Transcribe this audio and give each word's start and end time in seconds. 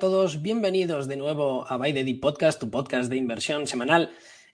Todos, 0.00 0.40
bienvenidos 0.40 1.08
de 1.08 1.18
nuevo 1.18 1.66
a 1.68 1.76
Buy 1.76 1.92
the 1.92 2.04
Deep 2.04 2.20
Podcast, 2.20 2.58
tu 2.58 2.70
podcast 2.70 3.10
de 3.10 3.18
inversión 3.18 3.66
semanal. 3.66 4.10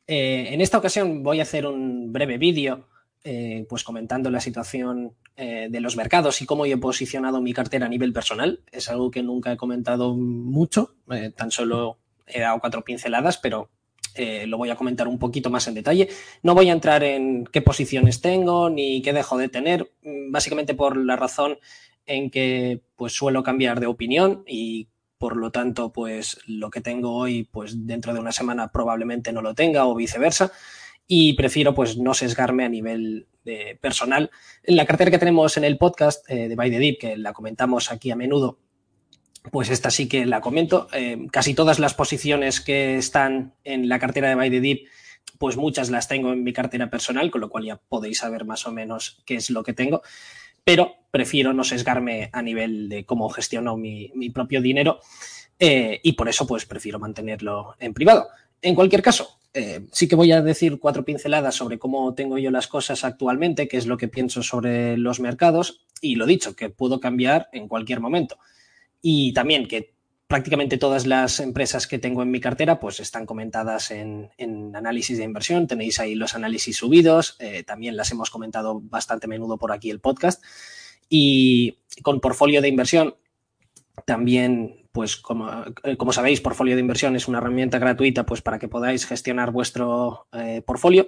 Eh, 0.08 0.48
en 0.50 0.60
esta 0.60 0.76
ocasión 0.76 1.22
voy 1.22 1.38
a 1.38 1.44
hacer 1.44 1.68
un 1.68 2.12
breve 2.12 2.36
vídeo 2.36 2.88
eh, 3.22 3.64
pues 3.68 3.84
comentando 3.84 4.28
la 4.28 4.40
situación 4.40 5.14
eh, 5.36 5.68
de 5.70 5.80
los 5.80 5.96
mercados 5.96 6.42
y 6.42 6.46
cómo 6.46 6.66
yo 6.66 6.74
he 6.74 6.78
posicionado 6.78 7.40
mi 7.40 7.52
cartera 7.52 7.86
a 7.86 7.88
nivel 7.88 8.12
personal. 8.12 8.64
Es 8.72 8.88
algo 8.88 9.12
que 9.12 9.22
nunca 9.22 9.52
he 9.52 9.56
comentado 9.56 10.16
mucho, 10.16 10.96
tan 11.36 11.52
solo 11.52 11.98
he 12.26 12.40
dado 12.40 12.58
cuatro 12.58 12.82
pinceladas, 12.82 13.38
pero 13.38 13.70
lo 14.46 14.58
voy 14.58 14.70
a 14.70 14.76
comentar 14.76 15.06
un 15.06 15.20
poquito 15.20 15.48
más 15.48 15.68
en 15.68 15.74
detalle. 15.74 16.08
No 16.42 16.56
voy 16.56 16.70
a 16.70 16.72
entrar 16.72 17.04
en 17.04 17.44
qué 17.44 17.62
posiciones 17.62 18.20
tengo 18.20 18.68
ni 18.68 19.00
qué 19.00 19.12
dejo 19.12 19.38
de 19.38 19.48
tener, 19.48 19.92
básicamente 20.28 20.74
por 20.74 20.96
la 20.96 21.14
razón 21.14 21.56
en 22.04 22.30
que 22.30 22.82
pues 22.96 23.12
suelo 23.12 23.44
cambiar 23.44 23.78
de 23.78 23.86
opinión 23.86 24.42
y 24.44 24.88
por 25.18 25.36
lo 25.36 25.50
tanto, 25.50 25.92
pues 25.92 26.38
lo 26.46 26.70
que 26.70 26.80
tengo 26.80 27.14
hoy, 27.14 27.44
pues 27.44 27.86
dentro 27.86 28.12
de 28.12 28.20
una 28.20 28.32
semana 28.32 28.70
probablemente 28.72 29.32
no 29.32 29.42
lo 29.42 29.54
tenga 29.54 29.86
o 29.86 29.94
viceversa. 29.94 30.52
Y 31.06 31.34
prefiero 31.34 31.74
pues 31.74 31.96
no 31.96 32.14
sesgarme 32.14 32.64
a 32.64 32.68
nivel 32.68 33.28
de 33.44 33.78
personal. 33.80 34.30
La 34.64 34.86
cartera 34.86 35.10
que 35.10 35.18
tenemos 35.18 35.56
en 35.56 35.64
el 35.64 35.78
podcast 35.78 36.28
eh, 36.28 36.48
de 36.48 36.56
By 36.56 36.70
the 36.70 36.78
Deep, 36.78 36.98
que 36.98 37.16
la 37.16 37.32
comentamos 37.32 37.92
aquí 37.92 38.10
a 38.10 38.16
menudo, 38.16 38.58
pues 39.52 39.70
esta 39.70 39.90
sí 39.90 40.08
que 40.08 40.26
la 40.26 40.40
comento. 40.40 40.88
Eh, 40.92 41.28
casi 41.30 41.54
todas 41.54 41.78
las 41.78 41.94
posiciones 41.94 42.60
que 42.60 42.96
están 42.96 43.54
en 43.62 43.88
la 43.88 43.98
cartera 44.00 44.28
de 44.28 44.34
By 44.34 44.50
the 44.50 44.60
Deep, 44.60 44.88
pues 45.38 45.56
muchas 45.56 45.90
las 45.90 46.08
tengo 46.08 46.32
en 46.32 46.42
mi 46.42 46.52
cartera 46.52 46.90
personal, 46.90 47.30
con 47.30 47.40
lo 47.40 47.48
cual 47.48 47.64
ya 47.64 47.76
podéis 47.76 48.18
saber 48.18 48.44
más 48.44 48.66
o 48.66 48.72
menos 48.72 49.22
qué 49.24 49.36
es 49.36 49.50
lo 49.50 49.62
que 49.62 49.72
tengo 49.72 50.02
pero 50.66 50.96
prefiero 51.12 51.52
no 51.52 51.62
sesgarme 51.62 52.28
a 52.32 52.42
nivel 52.42 52.88
de 52.88 53.06
cómo 53.06 53.28
gestiono 53.28 53.76
mi, 53.76 54.10
propio 54.34 54.60
dinero 54.60 54.98
eh, 55.60 56.00
y 56.02 56.14
por 56.14 56.28
eso 56.28 56.44
pues 56.44 56.66
prefiero 56.66 56.98
mantenerlo 56.98 57.76
en 57.78 57.94
privado. 57.94 58.26
En 58.60 58.74
cualquier 58.74 59.00
caso, 59.00 59.38
eh, 59.54 59.86
sí 59.92 60.08
que 60.08 60.16
voy 60.16 60.32
a 60.32 60.42
decir 60.42 60.80
cuatro 60.80 61.04
pinceladas 61.04 61.54
sobre 61.54 61.78
cómo 61.78 62.12
tengo 62.14 62.36
yo 62.36 62.50
las 62.50 62.66
cosas 62.66 63.04
actualmente, 63.04 63.68
qué 63.68 63.76
es 63.76 63.86
lo 63.86 63.96
que 63.96 64.08
pienso 64.08 64.42
sobre 64.42 64.96
los 64.96 65.20
mercados 65.20 65.86
y 66.00 66.16
lo 66.16 66.26
dicho, 66.26 66.56
que 66.56 66.68
puedo 66.68 66.98
cambiar 66.98 67.48
en 67.52 67.68
cualquier 67.68 68.00
momento. 68.00 68.36
Y 69.00 69.32
también 69.34 69.68
que 69.68 69.94
prácticamente 70.26 70.78
todas 70.78 71.06
las 71.06 71.38
empresas 71.40 71.86
que 71.86 71.98
tengo 71.98 72.22
en 72.22 72.30
mi 72.30 72.40
cartera 72.40 72.80
pues 72.80 73.00
están 73.00 73.26
comentadas 73.26 73.90
en, 73.90 74.30
análisis 74.74 75.18
de 75.18 75.24
inversión. 75.24 75.66
Tenéis 75.66 76.00
ahí 76.00 76.14
los 76.14 76.34
análisis 76.34 76.76
subidos. 76.76 77.36
Eh, 77.38 77.62
también 77.62 77.96
las 77.96 78.10
hemos 78.10 78.30
comentado 78.30 78.80
bastante 78.80 79.28
menudo 79.28 79.56
por 79.58 79.72
aquí 79.72 79.90
el 79.90 80.00
podcast. 80.00 80.42
Y 81.08 81.78
con 82.02 82.20
portfolio 82.20 82.60
de 82.60 82.68
inversión 82.68 83.14
también, 84.04 84.88
pues 84.90 85.16
como, 85.16 85.48
eh, 85.84 85.96
como, 85.96 86.12
sabéis, 86.12 86.40
portfolio 86.40 86.74
de 86.74 86.80
inversión 86.80 87.14
es 87.14 87.28
una 87.28 87.38
herramienta 87.38 87.78
gratuita 87.78 88.26
pues 88.26 88.42
para 88.42 88.58
que 88.58 88.68
podáis 88.68 89.06
gestionar 89.06 89.52
vuestro 89.52 90.26
eh, 90.32 90.60
portfolio. 90.66 91.06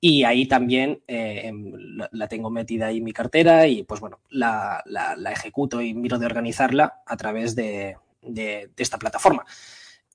Y 0.00 0.24
ahí 0.24 0.46
también 0.46 1.02
em, 1.08 1.72
la, 2.12 2.28
tengo 2.28 2.50
metida 2.50 2.86
ahí 2.86 2.98
en 2.98 3.04
mi 3.04 3.12
cartera 3.12 3.66
y 3.66 3.82
pues 3.82 4.00
bueno, 4.00 4.20
la 4.30 4.84
ejecuto 5.32 5.80
y 5.80 5.92
miro 5.92 6.20
de 6.20 6.26
organizarla 6.26 7.02
a 7.04 7.16
través 7.16 7.56
de, 7.56 7.96
de, 8.22 8.70
esta 8.76 8.98
plataforma. 8.98 9.44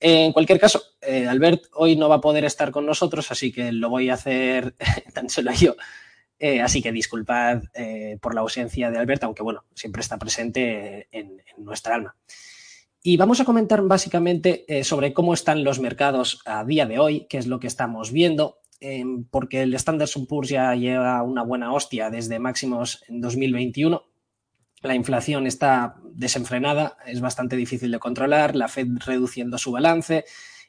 En 0.00 0.32
cualquier 0.32 0.58
caso, 0.58 0.82
eh, 1.00 1.26
Albert 1.26 1.64
hoy 1.72 1.96
no 1.96 2.08
va 2.08 2.16
a 2.16 2.20
poder 2.20 2.44
estar 2.44 2.70
con 2.70 2.84
nosotros, 2.84 3.30
así 3.30 3.52
que 3.52 3.72
lo 3.72 3.88
voy 3.88 4.10
a 4.10 4.14
hacer 4.14 4.74
tan 5.14 5.28
solo 5.28 5.52
yo. 5.52 5.76
Eh, 6.38 6.60
así 6.60 6.82
que 6.82 6.92
disculpad 6.92 7.62
eh, 7.74 8.18
por 8.20 8.34
la 8.34 8.42
ausencia 8.42 8.90
de 8.90 8.98
Albert, 8.98 9.24
aunque 9.24 9.42
bueno, 9.42 9.64
siempre 9.74 10.00
está 10.02 10.18
presente 10.18 11.08
en, 11.10 11.42
nuestra 11.56 11.94
alma. 11.94 12.16
Y 13.02 13.16
vamos 13.16 13.40
a 13.40 13.44
comentar 13.44 13.82
básicamente 13.82 14.64
sobre 14.82 15.12
cómo 15.12 15.34
están 15.34 15.62
los 15.62 15.78
mercados 15.78 16.40
a 16.46 16.64
día 16.64 16.86
de 16.86 16.98
hoy, 16.98 17.26
qué 17.28 17.36
es 17.38 17.46
lo 17.46 17.60
que 17.60 17.66
estamos 17.66 18.12
viendo, 18.12 18.60
porque 19.30 19.62
el 19.62 19.74
Standard 19.74 20.08
Poor's 20.26 20.48
ya 20.48 20.74
lleva 20.74 21.22
una 21.22 21.42
buena 21.42 21.72
hostia 21.72 22.08
desde 22.08 22.38
máximos 22.38 23.04
en 23.08 23.20
2021 23.20 24.02
la 24.88 24.94
inflación 24.94 25.46
está 25.46 25.96
desenfrenada, 26.12 26.96
es 27.06 27.20
bastante 27.20 27.56
difícil 27.56 27.90
de 27.90 27.98
controlar, 27.98 28.54
la 28.54 28.68
Fed 28.68 28.88
reduciendo 29.04 29.58
su 29.58 29.72
balance 29.72 30.24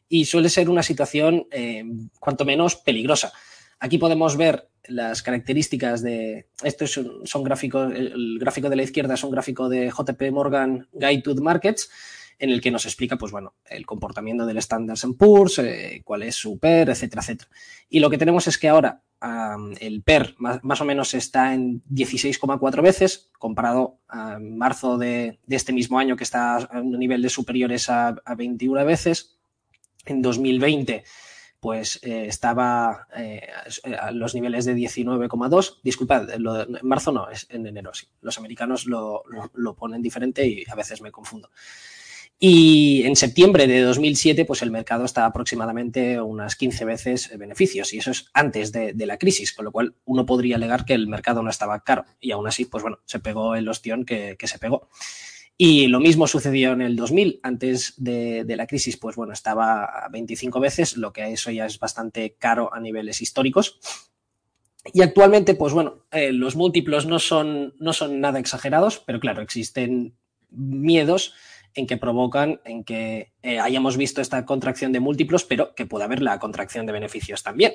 y 0.08 0.26
suele 0.26 0.50
ser 0.50 0.70
una 0.70 0.84
situación 0.84 1.48
eh, 1.52 1.84
cuanto 2.20 2.46
menos 2.46 2.76
peligrosa. 2.76 3.34
Aquí 3.80 3.98
podemos 3.98 4.38
ver 4.38 4.70
las 4.88 5.22
características 5.22 6.02
de. 6.02 6.48
Esto 6.64 6.86
es 6.86 6.98
un, 6.98 7.26
son 7.26 7.44
gráficos. 7.44 7.94
El 7.94 8.38
gráfico 8.40 8.70
de 8.70 8.76
la 8.76 8.84
izquierda 8.84 9.16
es 9.16 9.24
un 9.24 9.32
gráfico 9.32 9.68
de 9.68 9.90
JP 9.90 10.32
Morgan 10.32 10.88
Guide 10.94 11.22
to 11.22 11.36
Markets, 11.36 11.90
en 12.40 12.50
el 12.50 12.62
que 12.62 12.72
nos 12.72 12.86
explica, 12.86 13.18
pues 13.18 13.32
bueno, 13.32 13.54
el 13.66 13.86
comportamiento 13.86 14.46
del 14.46 14.58
Standard 14.58 15.00
Poor's, 15.18 15.60
eh, 15.60 16.02
cuál 16.04 16.24
es 16.24 16.36
su 16.36 16.60
PER, 16.60 16.90
etcétera, 16.90 17.22
etcétera. 17.22 17.50
Y 17.90 18.00
lo 18.00 18.10
que 18.10 18.18
tenemos 18.18 18.48
es 18.48 18.58
que 18.58 18.70
ahora 18.70 19.04
el 19.80 20.04
PER 20.04 20.36
más, 20.38 20.82
o 20.82 20.86
menos 20.86 21.14
está 21.14 21.54
en 21.54 21.82
16,4 21.90 22.82
veces, 22.82 23.32
comparado 23.40 23.98
a 24.08 24.38
marzo 24.40 24.98
de, 24.98 25.40
este 25.48 25.74
mismo 25.74 25.98
año, 25.98 26.16
que 26.16 26.24
está 26.24 26.58
a 26.58 26.82
un 26.82 27.00
nivel 27.00 27.22
de 27.22 27.30
superiores 27.30 27.90
a, 27.90 28.16
21 28.38 28.86
veces. 28.86 29.38
En 30.06 30.22
2020, 30.22 31.04
pues 31.60 32.00
eh, 32.04 32.28
estaba 32.28 33.08
eh, 33.18 33.48
a 34.00 34.12
los 34.12 34.36
niveles 34.36 34.66
de 34.66 34.76
19,2. 34.76 35.80
Disculpad, 35.82 36.30
en 36.30 36.44
marzo 36.84 37.12
no, 37.12 37.30
es 37.30 37.48
en 37.50 37.66
enero 37.66 37.94
sí. 37.94 38.08
Los 38.22 38.38
americanos 38.38 38.86
lo 38.86 39.76
ponen 39.76 40.04
diferente 40.04 40.46
y 40.46 40.64
a 40.70 40.76
veces 40.76 41.02
me 41.02 41.12
confundo. 41.12 41.50
Y 42.38 43.04
en 43.04 43.16
septiembre 43.16 43.66
de 43.66 43.82
2007, 43.82 44.44
pues 44.44 44.62
el 44.62 44.70
mercado 44.70 45.06
estaba 45.06 45.28
aproximadamente 45.28 46.20
unas 46.20 46.58
15 46.58 46.84
veces 46.84 47.38
beneficios, 47.38 47.94
y 47.94 48.00
eso 48.00 48.12
es 48.12 48.30
antes 48.34 48.74
de, 48.74 48.94
la 49.06 49.18
crisis, 49.18 49.54
con 49.54 49.66
lo 49.66 49.72
cual 49.72 49.96
uno 50.04 50.26
podría 50.26 50.58
alegar 50.58 50.84
que 50.84 50.94
el 50.94 51.08
mercado 51.08 51.42
no 51.44 51.50
estaba 51.50 51.82
caro, 51.84 52.06
y 52.20 52.32
aún 52.32 52.48
así, 52.48 52.66
pues 52.66 52.84
bueno, 52.84 53.00
se 53.06 53.20
pegó 53.20 53.56
el 53.56 53.70
ostión 53.70 54.06
que, 54.06 54.36
se 54.42 54.60
pegó. 54.60 54.90
Y 55.58 55.88
lo 55.88 56.02
mismo 56.02 56.28
sucedió 56.28 56.74
en 56.74 56.82
el 56.82 56.98
2000, 56.98 57.40
antes 57.42 57.94
de, 57.96 58.44
la 58.46 58.68
crisis, 58.68 58.98
pues 58.98 59.16
bueno, 59.16 59.32
estaba 59.32 59.86
a 59.86 60.10
25 60.10 60.60
veces, 60.60 60.98
lo 60.98 61.14
que 61.14 61.32
eso 61.32 61.52
ya 61.52 61.66
es 61.66 61.80
bastante 61.80 62.36
caro 62.38 62.74
a 62.74 62.82
niveles 62.82 63.22
históricos. 63.22 63.80
Y 64.94 65.02
actualmente, 65.02 65.56
pues 65.56 65.72
bueno, 65.72 66.06
eh, 66.12 66.34
los 66.34 66.58
múltiplos 66.58 67.06
no 67.06 67.18
son, 67.18 67.74
no 67.80 67.94
son 67.94 68.20
nada 68.20 68.40
exagerados, 68.40 69.00
pero 69.00 69.22
claro, 69.22 69.42
existen 69.42 70.16
miedos 70.52 71.34
en 71.76 71.88
que 71.88 71.98
provocan 71.98 72.62
en 72.66 72.84
que 72.84 73.34
eh, 73.44 73.60
hayamos 73.60 73.98
visto 73.98 74.22
esta 74.22 74.46
contracción 74.46 74.92
de 74.94 75.02
múltiplos, 75.02 75.44
pero 75.44 75.76
que 75.76 75.86
pueda 75.86 76.06
haber 76.06 76.22
la 76.22 76.40
contracción 76.40 76.86
de 76.86 76.94
beneficios 76.94 77.44
también. 77.44 77.74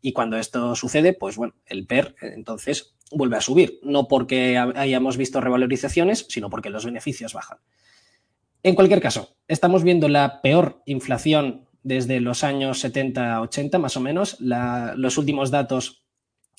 Y 0.00 0.12
cuando 0.12 0.36
esto 0.36 0.76
sucede, 0.76 1.14
pues 1.14 1.36
bueno, 1.36 1.54
el 1.66 1.86
PER 1.86 2.14
entonces 2.20 2.94
vuelve 3.10 3.38
a 3.38 3.40
subir, 3.40 3.80
no 3.82 4.06
porque 4.06 4.58
hayamos 4.58 5.16
visto 5.16 5.40
revalorizaciones, 5.40 6.26
sino 6.28 6.50
porque 6.50 6.70
los 6.70 6.84
beneficios 6.84 7.32
bajan. 7.32 7.58
En 8.62 8.74
cualquier 8.74 9.00
caso, 9.00 9.36
estamos 9.48 9.82
viendo 9.82 10.08
la 10.08 10.42
peor 10.42 10.82
inflación 10.84 11.66
desde 11.82 12.20
los 12.20 12.44
años 12.44 12.84
70-80 12.84 13.78
más 13.78 13.96
o 13.96 14.00
menos. 14.00 14.36
los 14.40 15.16
últimos 15.16 15.50
datos 15.50 16.04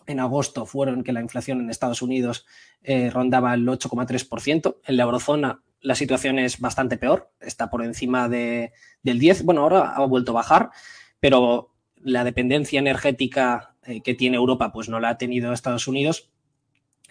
en 0.07 0.19
agosto 0.19 0.65
fueron 0.65 1.03
que 1.03 1.13
la 1.13 1.21
inflación 1.21 1.61
en 1.61 1.69
Estados 1.69 2.01
Unidos 2.01 2.45
eh, 2.81 3.11
rondaba 3.11 3.53
el 3.53 3.67
8,3%, 3.67 4.77
en 4.85 4.97
la 4.97 5.03
eurozona 5.03 5.61
la 5.81 5.95
situación 5.95 6.39
es 6.39 6.59
bastante 6.59 6.97
peor, 6.97 7.31
está 7.39 7.69
por 7.69 7.83
encima 7.83 8.29
de, 8.29 8.73
del 9.03 9.19
10. 9.19 9.43
Bueno, 9.43 9.61
ahora 9.61 9.93
ha 9.95 10.05
vuelto 10.05 10.31
a 10.31 10.35
bajar, 10.35 10.71
pero 11.19 11.73
la 11.95 12.23
dependencia 12.23 12.79
energética 12.79 13.75
eh, 13.83 14.01
que 14.01 14.13
tiene 14.13 14.37
Europa 14.37 14.71
pues 14.71 14.89
no 14.89 14.99
la 14.99 15.09
ha 15.09 15.17
tenido 15.17 15.53
Estados 15.53 15.87
Unidos 15.87 16.31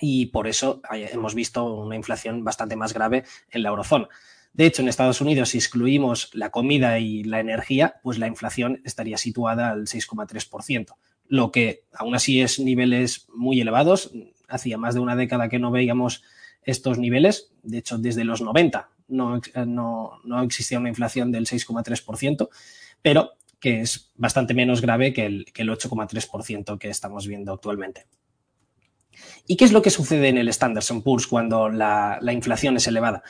y 0.01 0.27
por 0.27 0.47
eso 0.47 0.81
hemos 0.91 1.35
visto 1.35 1.65
una 1.75 1.97
inflación 1.97 2.45
bastante 2.45 2.77
más 2.77 2.95
grave 2.95 3.25
en 3.51 3.63
la 3.63 3.71
eurozona. 3.71 4.09
De 4.53 4.67
hecho, 4.67 4.83
en 4.83 4.89
Estados 4.89 5.21
Unidos, 5.21 5.51
si 5.51 5.59
excluimos 5.59 6.31
la 6.35 6.51
comida 6.51 6.99
y 6.99 7.25
la 7.25 7.41
energía, 7.41 7.97
pues 8.03 8.19
la 8.19 8.27
inflación 8.27 8.81
estaría 8.85 9.19
situada 9.19 9.71
al 9.71 9.87
6,3%, 9.87 10.95
lo 11.27 11.53
que 11.53 11.85
aún 11.93 12.15
así 12.15 12.41
es 12.41 12.59
niveles 12.59 13.27
muy 13.35 13.61
elevados. 13.61 14.13
Hacía 14.49 14.79
más 14.79 14.95
de 14.95 15.01
una 15.01 15.17
década 15.17 15.49
que 15.49 15.59
no 15.59 15.71
veíamos 15.71 16.23
estos 16.69 16.99
niveles. 16.99 17.51
De 17.63 17.79
hecho, 17.79 17.97
desde 17.97 18.25
los 18.25 18.43
90 18.43 18.91
no, 19.09 19.41
no, 19.65 20.43
existía 20.43 20.79
una 20.79 20.91
inflación 20.91 21.33
del 21.33 21.47
6,3%, 21.47 22.51
pero 23.01 23.33
que 23.59 23.81
es 23.81 24.13
bastante 24.17 24.53
menos 24.53 24.83
grave 24.83 25.15
que 25.15 25.25
el, 25.25 25.47
que 25.53 25.63
el 25.63 25.71
8,3% 25.71 26.79
que 26.79 26.91
estamos 26.91 27.27
viendo 27.27 27.55
actualmente. 27.55 28.07
¿Y 29.47 29.57
qué 29.57 29.65
es 29.65 29.73
lo 29.73 29.81
que 29.81 29.91
sucede 29.91 30.29
en 30.29 30.37
el 30.37 30.49
Standard 30.49 30.85
Poor's 31.03 31.27
cuando 31.27 31.71
la, 31.71 32.21
inflación 32.31 32.77
es 32.77 32.87
elevada? 32.87 33.23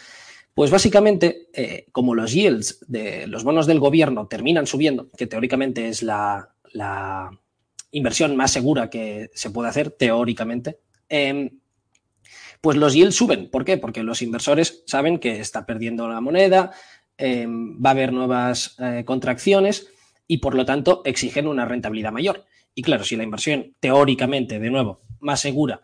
Pues 0.52 0.72
básicamente, 0.72 1.48
eh, 1.54 1.86
como 1.92 2.16
los 2.16 2.32
yields 2.32 2.84
de 2.88 3.28
los 3.28 3.44
bonos 3.44 3.68
del 3.68 3.78
gobierno 3.78 4.26
terminan 4.26 4.66
subiendo, 4.66 5.08
que 5.16 5.28
teóricamente 5.28 5.88
es 5.88 6.02
la, 6.02 6.50
inversión 7.92 8.36
más 8.36 8.50
segura 8.50 8.90
que 8.90 9.30
se 9.32 9.50
puede 9.50 9.68
hacer, 9.68 9.92
teóricamente, 9.92 10.80
em, 11.08 11.60
pues 12.60 12.76
los 12.76 12.94
yields 12.94 13.16
suben. 13.16 13.50
¿Por 13.50 13.64
qué? 13.64 13.78
Porque 13.78 14.02
los 14.02 14.22
inversores 14.22 14.82
saben 14.86 15.18
que 15.18 15.40
está 15.40 15.66
perdiendo 15.66 16.08
la 16.08 16.20
moneda, 16.20 16.72
em, 17.16 17.78
va 17.84 17.90
a 17.90 17.92
haber 17.92 18.12
nuevas 18.12 18.76
eh, 18.78 19.04
contracciones 19.04 19.88
y 20.26 20.38
por 20.38 20.54
lo 20.54 20.64
tanto 20.64 21.02
exigen 21.04 21.46
una 21.46 21.64
rentabilidad 21.64 22.12
mayor. 22.12 22.44
Y 22.74 22.82
claro, 22.82 23.04
si 23.04 23.16
la 23.16 23.24
inversión 23.24 23.74
teóricamente, 23.80 24.58
de 24.58 24.70
nuevo, 24.70 25.00
más 25.20 25.40
segura, 25.40 25.80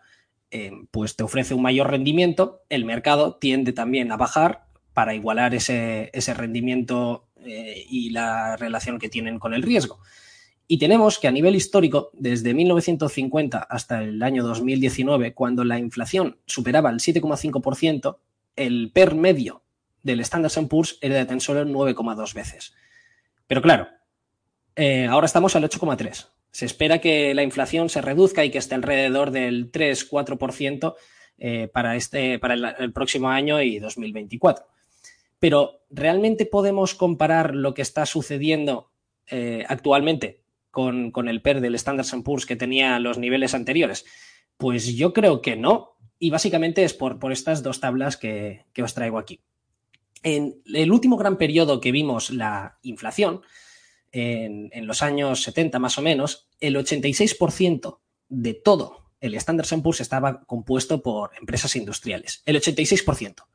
em, 0.51 0.87
pues 0.91 1.15
te 1.15 1.23
ofrece 1.23 1.53
un 1.53 1.61
mayor 1.61 1.89
rendimiento, 1.91 2.61
el 2.69 2.85
mercado 2.85 3.35
tiende 3.35 3.73
también 3.73 4.11
a 4.11 4.17
bajar 4.17 4.65
para 4.93 5.13
igualar 5.13 5.53
ese, 5.55 6.09
ese 6.13 6.33
rendimiento 6.33 7.27
eh, 7.45 7.85
y 7.89 8.11
la 8.11 8.55
relación 8.55 8.97
que 8.97 9.09
tienen 9.09 9.39
con 9.39 9.53
el 9.53 9.61
riesgo. 9.61 9.99
Y 10.67 10.79
tenemos 10.79 11.19
que 11.19 11.27
a 11.27 11.31
nivel 11.31 11.55
histórico, 11.55 12.09
desde 12.13 12.53
1950 12.53 13.59
hasta 13.59 14.01
el 14.01 14.21
año 14.23 14.43
2019, 14.43 15.33
cuando 15.33 15.63
la 15.63 15.77
inflación 15.77 16.37
superaba 16.45 16.89
el 16.89 16.97
7,5%, 16.97 18.17
el 18.55 18.91
PER 18.91 19.15
medio 19.15 19.61
del 20.01 20.21
Standard 20.21 20.67
Poor's 20.67 20.97
era 21.01 21.15
de 21.15 21.25
tan 21.25 21.39
solo 21.39 21.65
9,2 21.65 22.33
veces. 22.33 22.73
Pero 23.47 23.61
claro, 23.61 23.89
eh, 24.75 25.05
ahora 25.05 25.25
estamos 25.25 25.55
al 25.55 25.63
8,3. 25.63 26.29
Se 26.51 26.65
espera 26.65 26.99
que 26.99 27.33
la 27.35 27.43
inflación 27.43 27.89
se 27.89 28.01
reduzca 28.01 28.43
y 28.43 28.49
que 28.49 28.57
esté 28.57 28.75
alrededor 28.75 29.31
del 29.31 29.71
3-4% 29.71 30.95
eh, 31.37 31.67
para, 31.71 31.95
este, 31.95 32.39
para 32.39 32.53
el 32.55 32.93
próximo 32.93 33.29
año 33.29 33.61
y 33.61 33.77
2024. 33.77 34.65
Pero 35.37 35.81
¿realmente 35.91 36.45
podemos 36.45 36.95
comparar 36.95 37.53
lo 37.53 37.73
que 37.73 37.81
está 37.81 38.05
sucediendo 38.05 38.89
eh, 39.27 39.65
actualmente 39.67 40.44
con, 40.75 41.29
el 41.29 41.41
PER 41.41 41.61
del 41.61 41.75
Standard 41.75 42.21
Poor's 42.23 42.45
que 42.45 42.57
tenía 42.57 42.99
los 42.99 43.17
niveles 43.17 43.55
anteriores? 43.55 44.05
Pues 44.57 44.95
yo 44.95 45.13
creo 45.13 45.41
que 45.41 45.55
no. 45.55 45.95
Y 46.19 46.29
básicamente 46.29 46.83
es 46.83 46.93
por, 46.93 47.17
estas 47.31 47.63
dos 47.63 47.79
tablas 47.79 48.17
que, 48.17 48.65
os 48.83 48.93
traigo 48.93 49.17
aquí. 49.17 49.41
En 50.21 50.61
el 50.65 50.91
último 50.91 51.17
gran 51.17 51.37
periodo 51.37 51.79
que 51.79 51.91
vimos 51.91 52.29
la 52.29 52.77
inflación, 52.81 53.41
en, 54.11 54.69
en 54.73 54.85
los 54.85 55.01
años 55.01 55.43
70 55.43 55.79
más 55.79 55.97
o 55.97 56.01
menos, 56.01 56.49
el 56.59 56.75
86% 56.75 57.99
de 58.27 58.53
todo 58.53 59.05
el 59.21 59.35
Standard 59.35 59.81
Poor's 59.81 60.01
estaba 60.01 60.43
compuesto 60.43 61.01
por 61.01 61.31
empresas 61.39 61.75
industriales. 61.75 62.43
El 62.45 62.57
86%. 62.57 63.45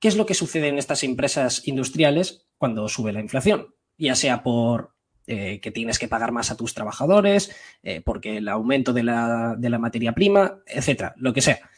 ¿Qué 0.00 0.08
es 0.08 0.16
lo 0.16 0.26
que 0.26 0.34
sucede 0.34 0.68
en 0.68 0.78
estas 0.78 1.02
empresas 1.04 1.66
industriales 1.66 2.48
cuando 2.56 2.88
sube 2.88 3.12
la 3.12 3.20
inflación? 3.20 3.74
Ya 3.96 4.14
sea 4.14 4.42
por 4.42 4.97
eh, 5.30 5.60
que 5.60 5.70
tienes 5.70 5.98
que 5.98 6.08
pagar 6.08 6.32
más 6.32 6.50
a 6.50 6.56
tus 6.56 6.72
trabajadores, 6.72 7.54
eh, 7.82 8.00
porque 8.02 8.38
el 8.38 8.48
aumento 8.48 8.94
de 8.94 9.02
la, 9.02 9.78
materia 9.78 10.12
prima, 10.12 10.60
etcétera, 10.66 11.12
lo 11.18 11.34
que 11.34 11.42
sea. 11.42 11.68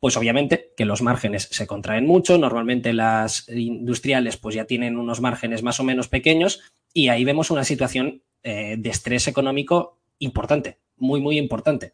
Pues 0.00 0.16
obviamente 0.16 0.72
que 0.78 0.86
los 0.86 1.02
márgenes 1.02 1.46
se 1.52 1.66
contraen 1.66 2.06
mucho, 2.06 2.38
normalmente 2.38 2.94
las 2.94 3.50
industriales 3.50 4.38
pues 4.38 4.54
ya 4.54 4.64
tienen 4.64 4.96
unos 4.96 5.20
márgenes 5.20 5.62
más 5.62 5.78
o 5.78 5.84
menos 5.84 6.08
pequeños 6.08 6.62
y 6.94 7.08
ahí 7.08 7.22
vemos 7.22 7.50
una 7.50 7.64
situación 7.64 8.22
eh, 8.42 8.76
de 8.78 8.88
estrés 8.88 9.28
económico 9.28 9.98
importante, 10.18 10.78
muy, 10.96 11.20
muy 11.20 11.36
importante. 11.36 11.92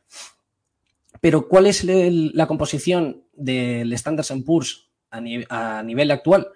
Pero 1.20 1.48
¿cuál 1.48 1.66
es 1.66 1.82
la 1.82 2.46
composición 2.46 3.24
del 3.32 3.92
Standard 3.94 4.44
Poor's 4.44 4.88
a, 5.10 5.18
a 5.48 5.82
nivel 5.82 6.12
actual? 6.12 6.46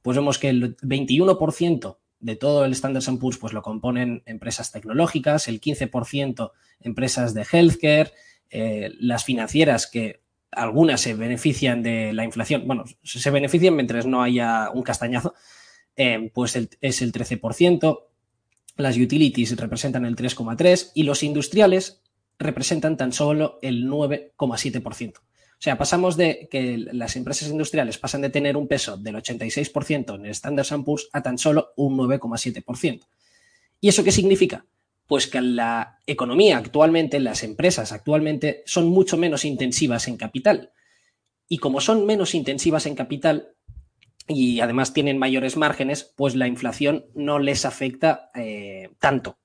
Pues 0.00 0.16
vemos 0.16 0.38
que 0.38 0.50
el 0.50 0.76
21% 0.76 1.96
de 2.20 2.36
todo 2.36 2.64
el 2.64 2.72
Standard 2.72 3.18
Poor's 3.18 3.38
pues 3.38 3.52
lo 3.52 3.62
componen 3.62 4.22
empresas 4.26 4.72
tecnológicas, 4.72 5.48
el 5.48 5.60
15% 5.60 6.52
empresas 6.80 7.34
de 7.34 7.46
healthcare, 7.50 8.12
eh, 8.50 8.92
las 8.98 9.24
financieras 9.24 9.86
que 9.86 10.22
algunas 10.50 11.00
se 11.00 11.14
benefician 11.14 11.82
de 11.82 12.12
la 12.12 12.24
inflación, 12.24 12.66
bueno, 12.66 12.84
se 13.02 13.30
benefician 13.30 13.74
mientras 13.74 14.06
no 14.06 14.22
haya 14.22 14.70
un 14.70 14.82
castañazo, 14.82 15.34
eh, 15.96 16.30
pues 16.32 16.56
es 16.80 17.02
el 17.02 17.12
13%, 17.12 18.06
las 18.76 18.96
utilities 18.96 19.56
representan 19.56 20.04
el 20.04 20.16
3,3% 20.16 20.92
y 20.94 21.02
los 21.02 21.22
industriales 21.22 22.02
representan 22.38 22.96
tan 22.96 23.12
solo 23.12 23.58
el 23.62 23.86
9,7%. 23.86 25.20
O 25.58 25.62
sea, 25.62 25.78
pasamos 25.78 26.16
de 26.16 26.48
que 26.50 26.76
las 26.76 27.16
empresas 27.16 27.48
industriales 27.48 27.96
pasan 27.96 28.20
de 28.20 28.30
tener 28.30 28.56
un 28.56 28.68
peso 28.68 28.98
del 28.98 29.16
86% 29.16 30.14
en 30.14 30.26
el 30.26 30.32
Standard 30.32 30.84
Poor's 30.84 31.08
a 31.12 31.22
tan 31.22 31.38
solo 31.38 31.72
un 31.76 31.96
9,7%. 31.96 33.06
¿Y 33.80 33.88
eso 33.88 34.04
qué 34.04 34.12
significa? 34.12 34.66
Pues 35.06 35.26
que 35.26 35.40
la 35.40 36.00
economía 36.06 36.58
actualmente, 36.58 37.20
las 37.20 37.42
empresas 37.42 37.92
actualmente 37.92 38.62
son 38.66 38.88
mucho 38.88 39.16
menos 39.16 39.44
intensivas 39.44 40.08
en 40.08 40.18
capital. 40.18 40.72
Y 41.48 41.58
como 41.58 41.80
son 41.80 42.04
menos 42.04 42.34
intensivas 42.34 42.84
en 42.86 42.94
capital 42.94 43.54
y 44.28 44.60
además 44.60 44.92
tienen 44.92 45.18
mayores 45.18 45.56
márgenes, 45.56 46.12
pues 46.16 46.34
la 46.34 46.48
inflación 46.48 47.06
no 47.14 47.38
les 47.38 47.64
afecta 47.64 48.30
eh, 48.34 48.90
tanto. 48.98 49.38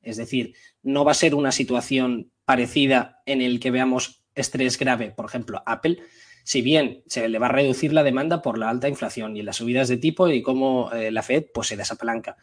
Es 0.00 0.16
decir, 0.16 0.54
no 0.82 1.04
va 1.04 1.12
a 1.12 1.14
ser 1.14 1.34
una 1.34 1.52
situación 1.52 2.30
parecida 2.44 3.20
en 3.26 3.42
el 3.42 3.60
que 3.60 3.70
veamos 3.70 4.22
estrés 4.38 4.78
grave, 4.78 5.10
por 5.10 5.26
ejemplo, 5.26 5.62
Apple, 5.66 5.98
si 6.44 6.62
bien 6.62 7.02
se 7.06 7.28
le 7.28 7.38
va 7.38 7.46
a 7.46 7.52
reducir 7.52 7.92
la 7.92 8.02
demanda 8.02 8.40
por 8.40 8.58
la 8.58 8.70
alta 8.70 8.88
inflación 8.88 9.36
y 9.36 9.42
las 9.42 9.56
subidas 9.56 9.88
de 9.88 9.98
tipo 9.98 10.28
y 10.28 10.42
cómo 10.42 10.90
eh, 10.92 11.10
la 11.10 11.22
Fed 11.22 11.46
pues, 11.52 11.68
se 11.68 11.76
desapalanca. 11.76 12.36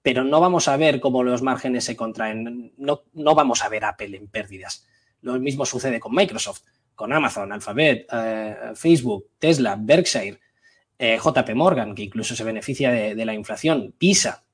Pero 0.00 0.22
no 0.22 0.40
vamos 0.40 0.68
a 0.68 0.76
ver 0.76 1.00
cómo 1.00 1.24
los 1.24 1.42
márgenes 1.42 1.84
se 1.84 1.96
contraen, 1.96 2.72
no, 2.76 3.02
no 3.14 3.34
vamos 3.34 3.64
a 3.64 3.68
ver 3.68 3.84
Apple 3.84 4.16
en 4.16 4.28
pérdidas. 4.28 4.86
Lo 5.22 5.38
mismo 5.40 5.66
sucede 5.66 5.98
con 5.98 6.14
Microsoft, 6.14 6.62
con 6.94 7.12
Amazon, 7.12 7.52
Alphabet, 7.52 8.06
eh, 8.12 8.56
Facebook, 8.74 9.30
Tesla, 9.38 9.76
Berkshire, 9.78 10.38
eh, 10.96 11.18
JP 11.18 11.54
Morgan, 11.54 11.94
que 11.94 12.02
incluso 12.02 12.36
se 12.36 12.44
beneficia 12.44 12.92
de, 12.92 13.14
de 13.14 13.24
la 13.24 13.34
inflación, 13.34 13.94
Visa, 13.98 14.44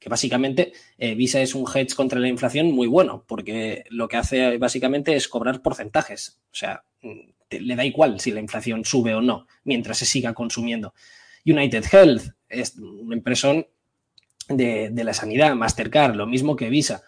que 0.00 0.08
básicamente 0.08 0.72
eh, 0.98 1.14
Visa 1.14 1.40
es 1.40 1.54
un 1.54 1.66
hedge 1.72 1.94
contra 1.94 2.18
la 2.18 2.28
inflación 2.28 2.72
muy 2.72 2.88
bueno, 2.88 3.24
porque 3.28 3.84
lo 3.90 4.08
que 4.08 4.16
hace 4.16 4.56
básicamente 4.56 5.14
es 5.14 5.28
cobrar 5.28 5.60
porcentajes. 5.60 6.40
O 6.46 6.54
sea, 6.54 6.84
le 7.50 7.76
da 7.76 7.84
igual 7.84 8.18
si 8.18 8.30
la 8.30 8.40
inflación 8.40 8.84
sube 8.84 9.14
o 9.14 9.20
no, 9.20 9.46
mientras 9.62 9.98
se 9.98 10.06
siga 10.06 10.32
consumiendo. 10.32 10.94
United 11.44 11.84
Health 11.92 12.22
es 12.48 12.76
una 12.76 13.14
empresa 13.14 13.52
de, 14.48 14.90
la 14.94 15.14
sanidad, 15.14 15.54
Mastercard, 15.54 16.16
lo 16.16 16.26
mismo 16.26 16.56
que 16.56 16.70
Visa. 16.70 17.02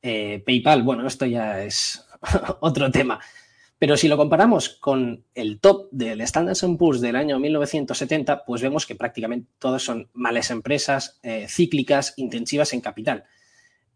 Eh, 0.00 0.42
PayPal, 0.46 0.84
bueno, 0.84 1.06
esto 1.06 1.26
ya 1.26 1.62
es 1.64 2.06
otro 2.60 2.90
tema. 2.92 3.20
Pero 3.78 3.96
si 3.96 4.08
lo 4.08 4.16
comparamos 4.16 4.70
con 4.70 5.24
el 5.34 5.60
top 5.60 5.88
del 5.90 6.22
Standard 6.22 6.56
Poor's 6.78 7.02
del 7.02 7.14
año 7.14 7.38
1970, 7.38 8.44
pues 8.44 8.62
vemos 8.62 8.86
que 8.86 8.94
prácticamente 8.94 9.50
todas 9.58 9.82
son 9.82 10.08
malas 10.14 10.50
empresas, 10.50 11.20
eh, 11.22 11.46
cíclicas, 11.48 12.14
intensivas 12.16 12.72
en 12.72 12.80
capital. 12.80 13.24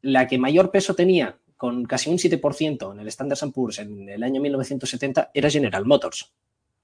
La 0.02 0.26
que 0.26 0.36
mayor 0.36 0.70
peso 0.70 0.94
tenía, 0.94 1.38
con 1.56 1.84
casi 1.86 2.10
un 2.10 2.18
7% 2.18 2.92
en 2.92 3.00
el 3.00 3.08
Standard 3.08 3.52
Poor's 3.52 3.78
en 3.78 4.08
el 4.08 4.22
año 4.22 4.42
1970, 4.42 5.30
era 5.32 5.48
General 5.48 5.86
Motors, 5.86 6.30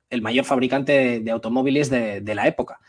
el 0.09 0.23
mayor 0.23 0.47
fabricante 0.47 1.21
de, 1.21 1.31
automóviles 1.31 1.91
de, 1.91 2.35
la 2.35 2.47
época. 2.47 2.81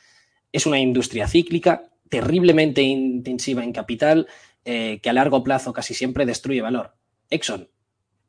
Es 0.54 0.66
una 0.66 0.80
industria 0.80 1.28
cíclica, 1.28 1.90
terriblemente 2.08 2.82
intensiva 2.82 3.62
en 3.62 3.74
capital, 3.74 4.28
eh, 4.64 5.00
que 5.02 5.10
a 5.10 5.14
largo 5.14 5.44
plazo 5.44 5.74
casi 5.74 5.94
siempre 5.94 6.26
destruye 6.26 6.62
valor. 6.62 6.94
Exxon, 7.30 7.70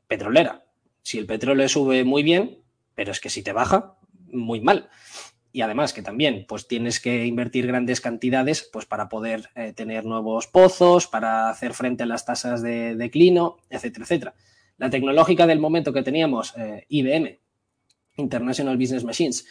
petrolera, 0.08 0.64
si 1.08 1.16
el 1.16 1.24
petróleo 1.24 1.66
sube 1.70 2.04
muy 2.04 2.22
bien, 2.22 2.58
pero 2.94 3.12
es 3.12 3.20
que 3.20 3.30
si 3.30 3.42
te 3.42 3.54
baja, 3.54 3.96
muy 4.26 4.60
mal. 4.60 4.90
Y 5.52 5.62
además 5.62 5.94
que 5.94 6.02
también 6.02 6.44
pues 6.46 6.68
tienes 6.68 7.00
que 7.00 7.24
invertir 7.24 7.66
grandes 7.66 8.02
cantidades 8.02 8.68
pues 8.70 8.84
para 8.84 9.08
poder 9.08 9.48
eh, 9.54 9.72
tener 9.72 10.04
nuevos 10.04 10.48
pozos, 10.48 11.06
para 11.06 11.48
hacer 11.48 11.72
frente 11.72 12.02
a 12.02 12.06
las 12.06 12.26
tasas 12.26 12.60
de 12.60 12.94
declino, 12.94 13.56
etcétera, 13.70 14.04
etcétera. 14.04 14.34
La 14.76 14.90
tecnológica 14.90 15.46
del 15.46 15.60
momento 15.60 15.94
que 15.94 16.02
teníamos, 16.02 16.52
eh, 16.58 16.84
IBM, 16.90 17.40
International 18.18 18.76
Business 18.76 19.04
Machines, 19.04 19.46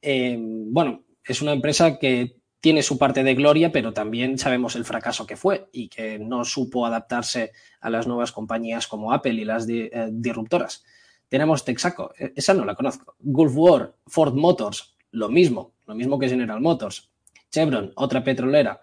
eh, 0.00 0.38
bueno, 0.38 1.02
es 1.24 1.42
una 1.42 1.54
empresa 1.54 1.98
que 1.98 2.36
tiene 2.60 2.84
su 2.84 2.98
parte 2.98 3.24
de 3.24 3.34
gloria, 3.34 3.72
pero 3.72 3.92
también 3.92 4.38
sabemos 4.38 4.76
el 4.76 4.84
fracaso 4.84 5.26
que 5.26 5.36
fue 5.36 5.66
y 5.72 5.88
que 5.88 6.20
no 6.20 6.44
supo 6.44 6.86
adaptarse 6.86 7.50
a 7.80 7.90
las 7.90 8.06
nuevas 8.06 8.30
compañías 8.30 8.86
como 8.86 9.12
Apple 9.12 9.32
y 9.32 9.44
las 9.44 9.66
disruptoras. 9.66 10.84
Tenemos 11.30 11.64
Texaco, 11.64 12.12
e, 12.18 12.32
esa 12.36 12.52
no 12.52 12.64
la 12.66 12.74
conozco. 12.74 13.14
Gulf 13.20 13.52
War, 13.54 13.94
Ford 14.06 14.34
Motors, 14.34 14.96
lo 15.12 15.28
mismo, 15.28 15.74
lo 15.86 15.94
mismo 15.94 16.18
que 16.18 16.28
General 16.28 16.60
Motors. 16.60 17.08
Chevron, 17.50 17.92
otra 17.94 18.22
petrolera. 18.22 18.80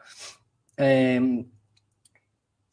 Eh, 0.77 1.45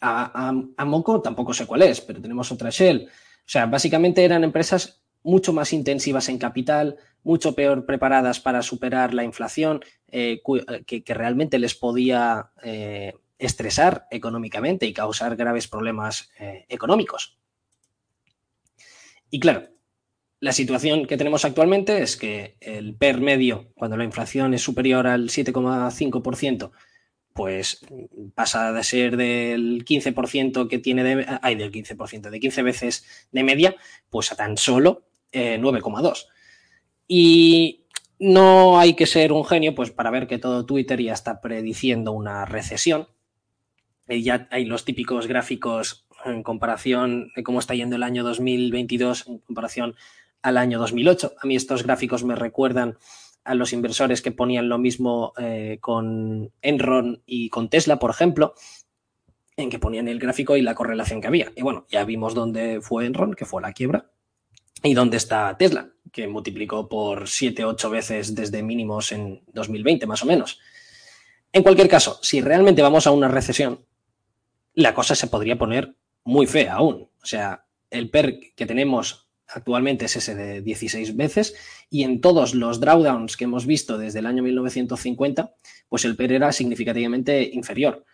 a, 0.00 0.84
Moco 0.84 1.20
tampoco 1.20 1.52
sé 1.52 1.66
cuál 1.66 1.82
es, 1.82 2.00
pero 2.00 2.22
tenemos 2.22 2.52
otra 2.52 2.70
Shell. 2.70 3.08
O 3.08 3.46
sea, 3.46 3.66
básicamente 3.66 4.24
eran 4.24 4.44
empresas 4.44 5.02
mucho 5.24 5.52
más 5.52 5.72
intensivas 5.72 6.28
en 6.28 6.38
capital, 6.38 6.96
mucho 7.24 7.54
peor 7.54 7.84
preparadas 7.84 8.38
para 8.38 8.62
superar 8.62 9.12
la 9.12 9.24
inflación, 9.24 9.80
eh, 10.08 10.40
que, 10.86 11.02
realmente 11.14 11.58
les 11.58 11.74
podía 11.74 12.50
eh, 12.62 13.14
estresar 13.38 14.06
económicamente 14.10 14.86
y 14.86 14.92
causar 14.92 15.34
graves 15.34 15.66
problemas 15.66 16.30
económicos. 16.68 17.38
Y 19.30 19.40
claro, 19.40 19.68
la 20.40 20.52
situación 20.52 21.06
que 21.06 21.16
tenemos 21.16 21.44
actualmente 21.44 22.02
es 22.02 22.16
que 22.16 22.56
el 22.60 22.94
PER 22.94 23.20
medio, 23.20 23.70
cuando 23.74 23.96
la 23.96 24.04
inflación 24.04 24.54
es 24.54 24.62
superior 24.62 25.06
al 25.06 25.28
7,5%, 25.28 26.70
pues 27.32 27.80
pasa 28.34 28.72
de 28.72 28.84
ser 28.84 29.16
del 29.16 29.84
15% 29.84 30.68
que 30.68 30.78
tiene 30.78 31.02
de, 31.02 31.26
ay, 31.42 31.56
del 31.56 31.72
15%, 31.72 32.30
de 32.30 32.40
15 32.40 32.62
veces 32.62 33.04
de 33.32 33.42
media, 33.42 33.74
pues 34.08 34.30
a 34.32 34.36
tan 34.36 34.56
solo 34.56 35.06
9,2. 35.32 36.12
Eh, 36.12 36.30
y 37.08 37.86
no 38.18 38.78
hay 38.78 38.94
que 38.94 39.06
ser 39.06 39.32
un 39.32 39.44
genio 39.44 39.74
pues 39.74 39.90
para 39.90 40.10
ver 40.10 40.26
que 40.26 40.38
todo 40.38 40.64
Twitter 40.64 41.02
ya 41.02 41.12
está 41.12 41.40
prediciendo 41.40 42.12
una 42.12 42.44
recesión. 42.44 43.08
Y 44.08 44.22
ya 44.22 44.48
hay 44.50 44.66
los 44.66 44.84
típicos 44.84 45.26
gráficos 45.26 46.03
en 46.24 46.42
comparación 46.42 47.32
de 47.34 47.42
cómo 47.42 47.58
está 47.58 47.74
yendo 47.74 47.96
el 47.96 48.02
año 48.02 48.24
2022 48.24 49.26
en 49.28 49.38
comparación 49.38 49.94
al 50.42 50.58
año 50.58 50.78
2008. 50.78 51.34
A 51.40 51.46
mí 51.46 51.56
estos 51.56 51.82
gráficos 51.82 52.24
me 52.24 52.36
recuerdan 52.36 52.98
a 53.44 53.54
los 53.54 53.72
inversores 53.72 54.22
que 54.22 54.32
ponían 54.32 54.68
lo 54.68 54.78
mismo 54.78 55.32
eh, 55.38 55.78
con 55.80 56.50
Enron 56.62 57.22
y 57.26 57.50
con 57.50 57.68
Tesla, 57.68 57.98
por 57.98 58.10
ejemplo, 58.10 58.54
en 59.56 59.70
que 59.70 59.78
ponían 59.78 60.08
el 60.08 60.18
gráfico 60.18 60.56
y 60.56 60.62
la 60.62 60.74
correlación 60.74 61.20
que 61.20 61.28
había. 61.28 61.52
Y 61.54 61.62
bueno, 61.62 61.86
ya 61.90 62.04
vimos 62.04 62.34
dónde 62.34 62.80
fue 62.80 63.06
Enron, 63.06 63.34
que 63.34 63.44
fue 63.44 63.62
la 63.62 63.72
quiebra, 63.72 64.10
y 64.82 64.94
dónde 64.94 65.16
está 65.16 65.56
Tesla, 65.56 65.90
que 66.10 66.26
multiplicó 66.26 66.88
por 66.88 67.28
7, 67.28 67.64
8 67.64 67.90
veces 67.90 68.34
desde 68.34 68.62
mínimos 68.62 69.12
en 69.12 69.42
2020, 69.52 70.06
más 70.06 70.22
o 70.22 70.26
menos. 70.26 70.60
En 71.52 71.62
cualquier 71.62 71.88
caso, 71.88 72.18
si 72.22 72.40
realmente 72.40 72.82
vamos 72.82 73.06
a 73.06 73.12
una 73.12 73.28
recesión, 73.28 73.84
la 74.74 74.94
cosa 74.94 75.14
se 75.14 75.28
podría 75.28 75.56
poner 75.56 75.94
muy 76.24 76.46
fea 76.46 76.74
aún. 76.74 77.08
O 77.22 77.26
sea, 77.26 77.64
el 77.90 78.10
PER 78.10 78.40
que 78.54 78.66
tenemos 78.66 79.28
actualmente 79.46 80.06
es 80.06 80.16
ese 80.16 80.34
de 80.34 80.62
16 80.62 81.16
veces 81.16 81.54
y 81.90 82.02
en 82.02 82.20
todos 82.20 82.54
los 82.54 82.80
drawdowns 82.80 83.36
que 83.36 83.44
hemos 83.44 83.66
visto 83.66 83.98
desde 83.98 84.18
el 84.18 84.26
año 84.26 84.42
1950, 84.42 85.54
pues 85.88 86.04
el 86.04 86.16
PER 86.16 86.32
era 86.32 86.52
significativamente 86.52 87.50
inferior. 87.52 88.04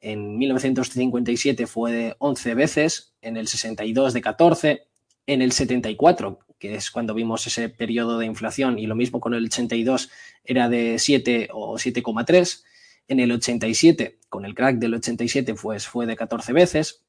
En 0.00 0.38
1957 0.38 1.66
fue 1.66 1.92
de 1.92 2.16
11 2.18 2.54
veces, 2.54 3.14
en 3.20 3.36
el 3.36 3.48
62 3.48 4.14
de 4.14 4.20
14, 4.20 4.86
en 5.26 5.42
el 5.42 5.52
74, 5.52 6.38
que 6.58 6.74
es 6.74 6.90
cuando 6.90 7.14
vimos 7.14 7.46
ese 7.46 7.68
periodo 7.68 8.18
de 8.18 8.26
inflación, 8.26 8.78
y 8.78 8.86
lo 8.86 8.94
mismo 8.94 9.20
con 9.20 9.34
el 9.34 9.44
82 9.44 10.10
era 10.44 10.68
de 10.68 10.98
7 10.98 11.48
o 11.52 11.74
7,3, 11.74 12.64
en 13.08 13.20
el 13.20 13.32
87, 13.32 14.18
con 14.28 14.44
el 14.44 14.54
crack 14.54 14.76
del 14.76 14.94
87, 14.94 15.54
pues 15.54 15.86
fue 15.86 16.06
de 16.06 16.16
14 16.16 16.52
veces, 16.52 17.02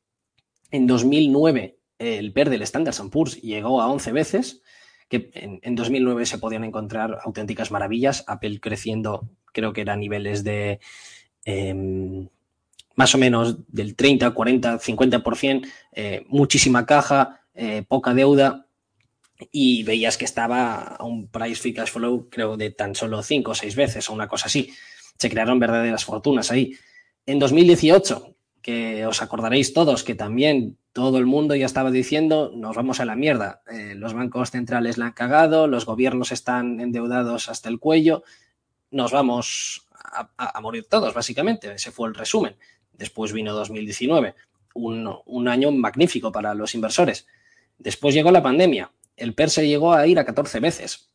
en 0.71 0.87
2009 0.87 1.77
el 1.99 2.33
PER 2.33 2.49
del 2.49 2.63
Standard 2.63 2.95
Poor's 3.09 3.39
llegó 3.41 3.81
a 3.81 3.87
11 3.87 4.11
veces, 4.11 4.61
que 5.07 5.29
en, 5.33 5.75
2009 5.75 6.25
se 6.25 6.39
podían 6.39 6.63
encontrar 6.63 7.19
auténticas 7.23 7.69
maravillas, 7.69 8.23
Apple 8.27 8.59
creciendo, 8.59 9.29
creo 9.51 9.73
que 9.73 9.81
eran 9.81 9.99
niveles 9.99 10.43
de 10.43 10.79
em, 11.45 12.27
más 12.95 13.13
o 13.13 13.17
menos 13.17 13.57
del 13.67 13.95
30, 13.95 14.31
40, 14.31 14.79
50%, 14.79 15.67
muchísima 16.27 16.85
caja, 16.85 17.41
eh, 17.53 17.83
poca 17.87 18.13
deuda, 18.13 18.65
y 19.51 19.83
veías 19.83 20.17
que 20.17 20.25
estaba 20.25 20.81
a 20.81 21.03
un 21.03 21.27
price 21.27 21.61
free 21.61 21.73
cash 21.73 21.89
flow, 21.89 22.29
creo, 22.29 22.57
de 22.57 22.71
tan 22.71 22.95
solo 22.95 23.23
5 23.23 23.51
o 23.51 23.55
6 23.55 23.75
veces 23.75 24.09
o 24.09 24.13
una 24.13 24.27
cosa 24.27 24.47
así. 24.47 24.71
Se 25.17 25.29
crearon 25.29 25.59
verdaderas 25.59 26.05
fortunas 26.05 26.51
ahí. 26.51 26.75
En 27.25 27.39
2018, 27.39 28.35
que 28.61 29.05
os 29.05 29.21
acordaréis 29.21 29.73
todos 29.73 30.03
que 30.03 30.15
también 30.15 30.77
todo 30.93 31.17
el 31.17 31.25
mundo 31.25 31.55
ya 31.55 31.65
estaba 31.65 31.91
diciendo, 31.91 32.51
nos 32.53 32.75
vamos 32.75 32.99
a 32.99 33.05
la 33.05 33.15
mierda, 33.15 33.61
eh, 33.71 33.95
los 33.95 34.13
bancos 34.13 34.51
centrales 34.51 34.97
la 34.97 35.07
han 35.07 35.11
cagado, 35.13 35.67
los 35.67 35.85
gobiernos 35.85 36.31
están 36.31 36.79
endeudados 36.79 37.49
hasta 37.49 37.69
el 37.69 37.79
cuello, 37.79 38.23
nos 38.91 39.11
vamos 39.11 39.87
a, 40.37 40.59
morir 40.61 40.85
todos, 40.89 41.13
básicamente. 41.13 41.73
Ese 41.73 41.91
fue 41.91 42.09
el 42.09 42.15
resumen. 42.15 42.55
Después 42.91 43.31
vino 43.31 43.53
2019, 43.53 44.35
un, 44.73 45.15
un 45.25 45.47
año 45.47 45.71
magnífico 45.71 46.31
para 46.31 46.53
los 46.53 46.75
inversores. 46.75 47.25
Después 47.77 48.13
llegó 48.13 48.31
la 48.31 48.43
pandemia, 48.43 48.91
el 49.15 49.33
PER 49.33 49.49
se 49.49 49.67
llegó 49.67 49.93
a 49.93 50.05
ir 50.07 50.19
a 50.19 50.25
14 50.25 50.59
veces. 50.59 51.10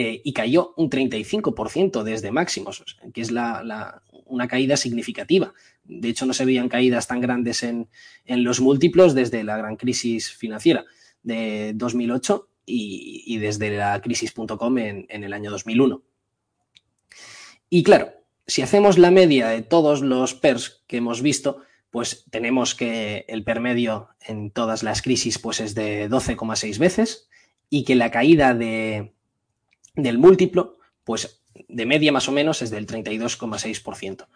Eh, 0.00 0.20
y 0.22 0.32
cayó 0.32 0.74
un 0.76 0.90
35% 0.90 2.04
desde 2.04 2.30
máximos, 2.30 2.84
que 3.12 3.20
es 3.20 3.32
una 4.26 4.46
caída 4.46 4.76
significativa. 4.76 5.52
De 5.82 6.08
hecho, 6.08 6.24
no 6.24 6.34
se 6.34 6.44
veían 6.44 6.68
caídas 6.68 7.08
tan 7.08 7.20
grandes 7.20 7.64
en, 7.64 7.88
los 8.24 8.60
múltiplos 8.60 9.16
desde 9.16 9.42
la 9.42 9.56
gran 9.56 9.74
crisis 9.74 10.30
financiera 10.30 10.84
de 11.24 11.72
2008 11.74 12.48
y, 12.64 13.38
desde 13.38 13.76
la 13.76 14.00
crisis.com 14.00 14.78
en, 14.78 15.06
en 15.08 15.24
el 15.24 15.32
año 15.32 15.50
2001. 15.50 16.00
Y 17.68 17.82
claro, 17.82 18.12
si 18.46 18.62
hacemos 18.62 18.98
la 18.98 19.10
media 19.10 19.48
de 19.48 19.62
todos 19.62 20.00
los 20.00 20.32
PERS 20.32 20.84
que 20.86 20.98
hemos 20.98 21.22
visto, 21.22 21.62
pues 21.90 22.24
tenemos 22.30 22.76
que 22.76 23.24
el 23.26 23.42
PER 23.42 23.58
medio 23.58 24.10
en 24.20 24.52
todas 24.52 24.84
las 24.84 25.02
crisis 25.02 25.40
pues 25.40 25.58
es 25.58 25.74
de 25.74 26.08
12,6 26.08 26.78
veces 26.78 27.28
y 27.68 27.82
que 27.82 27.96
la 27.96 28.12
caída 28.12 28.54
de, 28.54 29.17
del 29.98 30.18
múltiplo, 30.18 30.78
pues 31.04 31.42
de 31.68 31.86
media 31.86 32.12
más 32.12 32.28
o 32.28 32.32
menos 32.32 32.62
es 32.62 32.70
del 32.70 32.86
32,6%. 32.86 34.28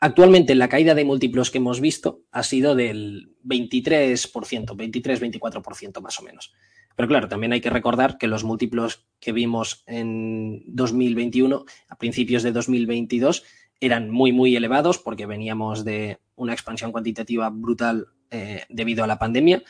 Actualmente 0.00 0.54
la 0.54 0.68
caída 0.68 0.94
de 0.94 1.04
múltiplos 1.04 1.50
que 1.50 1.58
hemos 1.58 1.80
visto 1.80 2.22
ha 2.32 2.42
sido 2.42 2.74
del 2.74 3.36
23%, 3.44 4.30
23-24% 4.76 6.00
más 6.02 6.18
o 6.18 6.22
menos. 6.22 6.52
Pero 6.96 7.08
claro, 7.08 7.28
también 7.28 7.52
hay 7.52 7.60
que 7.60 7.70
recordar 7.70 8.18
que 8.18 8.26
los 8.26 8.44
múltiplos 8.44 9.06
que 9.20 9.32
vimos 9.32 9.82
en 9.86 10.62
2021, 10.66 11.64
a 11.88 11.96
principios 11.96 12.42
de 12.42 12.52
2022, 12.52 13.44
eran 13.80 14.10
muy, 14.10 14.32
muy 14.32 14.54
elevados 14.56 14.98
porque 14.98 15.26
veníamos 15.26 15.84
de 15.84 16.18
una 16.36 16.52
expansión 16.52 16.92
cuantitativa 16.92 17.50
brutal 17.50 18.08
eh, 18.30 18.64
debido 18.68 19.04
a 19.04 19.06
la 19.06 19.18
pandemia 19.18 19.62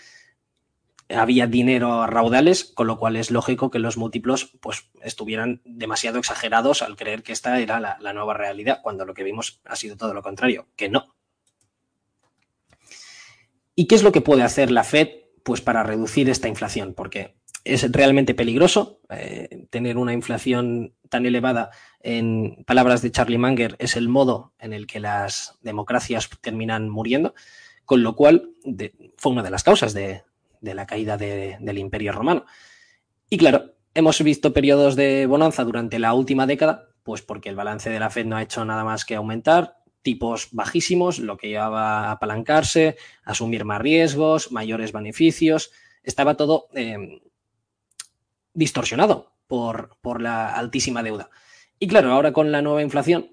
había 1.09 1.47
dinero 1.47 2.03
a 2.03 2.07
raudales, 2.07 2.65
con 2.65 2.87
lo 2.87 2.99
cual 2.99 3.17
es 3.17 3.31
lógico 3.31 3.71
que 3.71 3.79
los 3.79 3.97
múltiplos 3.97 4.57
pues, 4.61 4.89
estuvieran 5.03 5.61
demasiado 5.65 6.19
exagerados 6.19 6.83
al 6.83 6.97
creer 6.97 7.23
que 7.23 7.33
esta 7.33 7.61
era 7.61 7.81
la, 7.81 8.13
nueva 8.13 8.35
realidad, 8.35 8.81
cuando 8.83 9.05
lo 9.05 9.15
que 9.15 9.25
vimos 9.25 9.61
ha 9.65 9.77
sido 9.77 9.97
todo 9.97 10.15
lo 10.15 10.23
contrario, 10.23 10.69
que 10.77 10.89
no. 10.89 11.15
¿Y 13.75 13.87
qué 13.87 13.97
es 13.97 14.03
lo 14.03 14.13
que 14.13 14.21
puede 14.21 14.43
hacer 14.43 14.71
la 14.71 14.85
Fed 14.85 15.09
pues, 15.43 15.61
para 15.61 15.83
reducir 15.83 16.31
esta 16.31 16.49
inflación? 16.49 16.95
Porque 16.95 17.37
es 17.65 17.91
realmente 17.91 18.35
peligroso 18.35 19.01
eh, 19.11 19.67
tener 19.71 19.99
una 19.99 20.13
inflación 20.13 20.95
tan 21.09 21.27
elevada. 21.27 21.71
En 22.01 22.65
palabras 22.67 23.03
de 23.03 23.11
Charlie 23.11 23.39
Munger, 23.39 23.77
es 23.79 23.97
el 23.97 24.09
modo 24.09 24.53
en 24.59 24.73
el 24.73 24.87
que 24.87 25.01
las 25.01 25.59
democracias 25.63 26.31
terminan 26.41 26.89
muriendo, 26.89 27.35
con 27.85 28.03
lo 28.03 28.15
cual 28.15 28.51
fue 29.17 29.33
una 29.33 29.43
de 29.43 29.51
las 29.51 29.65
causas 29.65 29.93
de, 29.93 30.23
de 30.65 30.75
la 30.75 30.87
caída 30.87 31.17
del 31.17 31.79
Imperio 31.79 32.13
Romano. 32.13 32.47
Y 33.31 33.39
claro, 33.39 33.75
hemos 33.95 34.21
visto 34.23 34.53
periodos 34.53 34.97
de 34.97 35.27
bonanza 35.27 35.65
durante 35.65 35.99
la 35.99 36.15
última 36.15 36.47
década, 36.47 36.89
pues 37.03 37.23
porque 37.23 37.49
el 37.49 37.57
balance 37.57 37.91
de 37.91 38.01
la 38.01 38.11
Fed 38.11 38.27
no 38.27 38.37
ha 38.37 38.43
hecho 38.43 38.65
nada 38.65 38.83
más 38.83 39.05
que 39.05 39.15
aumentar, 39.15 39.77
tipos 40.03 40.49
bajísimos, 40.53 41.19
lo 41.19 41.37
que 41.37 41.49
llevaba 41.49 42.09
a 42.09 42.13
apalancarse, 42.13 42.97
asumir 43.25 43.65
más 43.65 43.81
riesgos, 43.81 44.53
mayores 44.53 44.93
beneficios, 44.93 45.71
estaba 46.03 46.37
todo 46.37 46.69
em, 46.75 47.21
distorsionado 48.53 49.33
por, 49.47 49.97
por 50.01 50.21
la 50.21 50.55
altísima 50.55 51.03
deuda. 51.03 51.31
Y 51.79 51.89
claro, 51.89 52.13
ahora 52.13 52.33
con 52.33 52.53
la 52.53 52.63
nueva 52.63 52.83
inflación, 52.83 53.31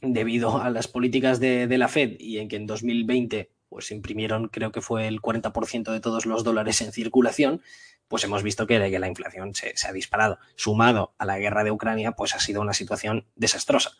debido 0.00 0.60
a 0.60 0.70
las 0.70 0.88
políticas 0.88 1.40
de, 1.40 1.66
de, 1.66 1.78
la 1.78 1.88
Fed 1.88 2.16
y 2.20 2.38
en 2.38 2.48
que 2.48 2.56
en 2.56 2.66
2020 2.66 3.50
pues 3.68 3.90
imprimieron 3.90 4.48
creo 4.48 4.72
que 4.72 4.80
fue 4.80 5.06
el 5.06 5.20
40% 5.20 5.92
de 5.92 6.00
todos 6.00 6.26
los 6.26 6.44
dólares 6.44 6.80
en 6.80 6.92
circulación, 6.92 7.62
pues 8.08 8.24
hemos 8.24 8.42
visto 8.42 8.66
que, 8.66 8.78
la 8.78 9.08
inflación 9.08 9.54
se, 9.54 9.74
ha 9.86 9.92
disparado. 9.92 10.38
Sumado 10.56 11.14
a 11.18 11.26
la 11.26 11.38
guerra 11.38 11.62
de 11.62 11.70
Ucrania, 11.70 12.12
pues 12.12 12.34
ha 12.34 12.40
sido 12.40 12.62
una 12.62 12.72
situación 12.72 13.26
desastrosa. 13.36 13.92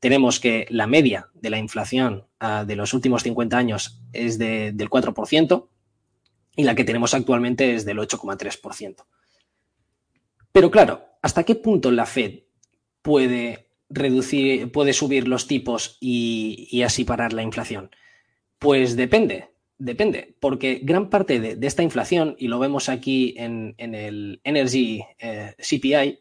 Tenemos 0.00 0.40
que 0.40 0.66
la 0.70 0.86
media 0.86 1.28
de 1.34 1.50
la 1.50 1.58
inflación 1.58 2.26
ah, 2.40 2.64
de 2.66 2.76
los 2.76 2.94
últimos 2.94 3.22
50 3.22 3.56
años 3.56 4.00
es 4.12 4.38
del 4.38 4.76
4% 4.76 5.68
y 6.56 6.64
la 6.64 6.74
que 6.74 6.84
tenemos 6.84 7.14
actualmente 7.14 7.74
es 7.74 7.84
del 7.84 7.98
8,3%. 7.98 9.04
Pero 10.50 10.70
claro, 10.70 11.04
¿hasta 11.20 11.44
qué 11.44 11.54
punto 11.54 11.90
la 11.90 12.06
Fed 12.06 12.40
puede 13.02 13.68
reducir, 13.88 14.72
puede 14.72 14.92
subir 14.92 15.28
los 15.28 15.46
tipos 15.46 15.98
y 16.00 16.82
así 16.82 17.04
parar 17.04 17.32
la 17.32 17.42
inflación? 17.42 17.90
Pues 18.62 18.94
depende, 18.94 19.50
depende, 19.76 20.36
porque 20.38 20.78
gran 20.84 21.10
parte 21.10 21.40
de, 21.40 21.66
esta 21.66 21.82
inflación, 21.82 22.36
y 22.38 22.46
lo 22.46 22.60
vemos 22.60 22.88
aquí 22.88 23.34
en, 23.36 23.74
el 23.76 24.40
Energy 24.44 25.02
eh, 25.18 25.56
CPI, 25.58 26.20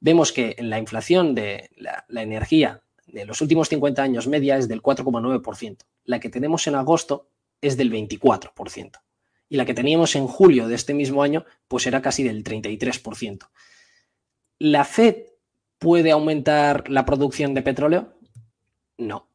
vemos 0.00 0.32
que 0.32 0.56
la 0.58 0.78
inflación 0.78 1.34
de 1.34 1.68
la, 1.76 2.22
energía 2.22 2.82
de 3.06 3.26
los 3.26 3.42
últimos 3.42 3.68
50 3.68 4.02
años 4.02 4.26
media 4.26 4.56
es 4.56 4.68
del 4.68 4.80
4,9%. 4.80 5.82
La 6.04 6.18
que 6.18 6.30
tenemos 6.30 6.66
en 6.66 6.76
agosto 6.76 7.28
es 7.60 7.76
del 7.76 7.92
24%. 7.92 9.02
Y 9.50 9.56
la 9.58 9.66
que 9.66 9.74
teníamos 9.74 10.16
en 10.16 10.26
julio 10.26 10.68
de 10.68 10.76
este 10.76 10.94
mismo 10.94 11.22
año, 11.22 11.44
pues 11.68 11.86
era 11.86 12.00
casi 12.00 12.22
del 12.22 12.42
33%. 12.42 13.50
¿La 14.58 14.86
Fed 14.86 15.26
puede 15.78 16.10
aumentar 16.10 16.88
la 16.88 17.04
producción 17.04 17.52
de 17.52 17.60
petróleo? 17.60 18.14
No. 18.96 19.28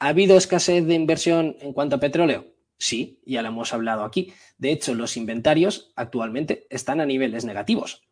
¿Ha 0.00 0.08
habido 0.08 0.36
escasez 0.36 0.86
de 0.86 0.94
inversión 0.94 1.56
en 1.60 1.72
cuanto 1.72 1.96
a 1.96 2.00
petróleo? 2.00 2.46
Sí, 2.78 3.20
ya 3.26 3.42
lo 3.42 3.48
hemos 3.48 3.74
hablado 3.74 4.04
aquí. 4.04 4.32
De 4.56 4.70
hecho, 4.70 4.94
los 4.94 5.16
inventarios 5.16 5.92
actualmente 5.96 6.66
están 6.70 7.00
a 7.00 7.06
niveles 7.06 7.44
negativos. 7.44 8.02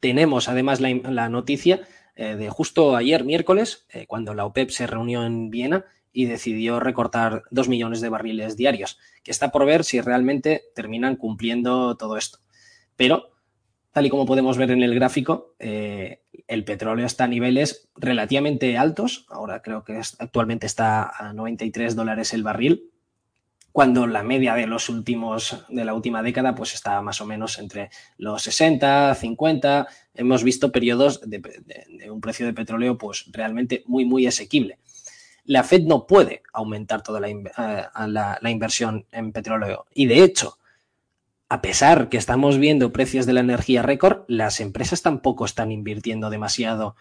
Tenemos 0.00 0.48
además 0.48 0.80
la, 0.80 1.28
noticia 1.30 1.80
eh, 2.16 2.36
de 2.36 2.50
justo 2.50 2.96
ayer 2.96 3.24
miércoles, 3.24 3.86
eh, 3.90 4.06
cuando 4.06 4.34
la 4.34 4.44
OPEP 4.44 4.68
se 4.70 4.86
reunió 4.86 5.24
en 5.24 5.48
Viena 5.48 5.86
y 6.12 6.26
decidió 6.26 6.80
recortar 6.80 7.44
dos 7.50 7.68
millones 7.68 8.02
de 8.02 8.10
barriles 8.10 8.56
diarios, 8.56 8.98
que 9.22 9.30
está 9.30 9.50
por 9.50 9.64
ver 9.64 9.84
si 9.84 10.00
realmente 10.02 10.64
terminan 10.74 11.16
cumpliendo 11.16 11.96
todo 11.96 12.18
esto. 12.18 12.38
Pero, 12.96 13.35
tal 13.96 14.04
y 14.04 14.10
como 14.10 14.26
podemos 14.26 14.58
ver 14.58 14.72
en 14.72 14.82
el 14.82 14.94
gráfico, 14.94 15.54
eh, 15.58 16.20
el 16.48 16.64
petróleo 16.64 17.06
está 17.06 17.24
a 17.24 17.28
niveles 17.28 17.88
relativamente 17.96 18.76
altos. 18.76 19.24
Ahora 19.30 19.62
creo 19.62 19.84
que 19.84 19.98
actualmente 20.18 20.66
está 20.66 21.08
a 21.08 21.32
93 21.32 21.96
dólares 21.96 22.34
el 22.34 22.42
barril, 22.42 22.90
cuando 23.72 24.06
la 24.06 24.22
media 24.22 24.52
de 24.52 24.66
los 24.66 24.90
últimos, 24.90 25.64
de 25.70 25.86
la 25.86 25.94
última 25.94 26.22
década, 26.22 26.54
pues 26.54 26.74
está 26.74 27.00
más 27.00 27.22
o 27.22 27.24
menos 27.24 27.58
entre 27.58 27.88
los 28.18 28.42
60, 28.42 29.14
50. 29.14 29.86
Hemos 30.12 30.44
visto 30.44 30.70
periodos 30.70 31.22
de, 31.24 31.40
un 32.10 32.20
precio 32.20 32.44
de 32.44 32.52
petróleo 32.52 32.98
pues 32.98 33.24
realmente 33.32 33.82
muy, 33.86 34.04
muy 34.04 34.26
asequible. 34.26 34.78
La 35.46 35.64
Fed 35.64 35.84
no 35.84 36.06
puede 36.06 36.42
aumentar 36.52 37.02
toda 37.02 37.18
la, 37.18 37.30
eh, 37.30 38.36
la 38.42 38.50
inversión 38.50 39.06
en 39.10 39.32
petróleo. 39.32 39.86
Y 39.94 40.04
de 40.04 40.22
hecho, 40.22 40.58
a 41.48 41.62
pesar 41.62 42.08
que 42.08 42.16
estamos 42.16 42.58
viendo 42.58 42.92
precios 42.92 43.26
de 43.26 43.32
la 43.32 43.40
energía 43.40 43.82
récord, 43.82 44.24
las 44.26 44.60
empresas 44.60 45.02
tampoco 45.02 45.44
están 45.44 45.70
invirtiendo 45.70 46.28
demasiado 46.28 46.96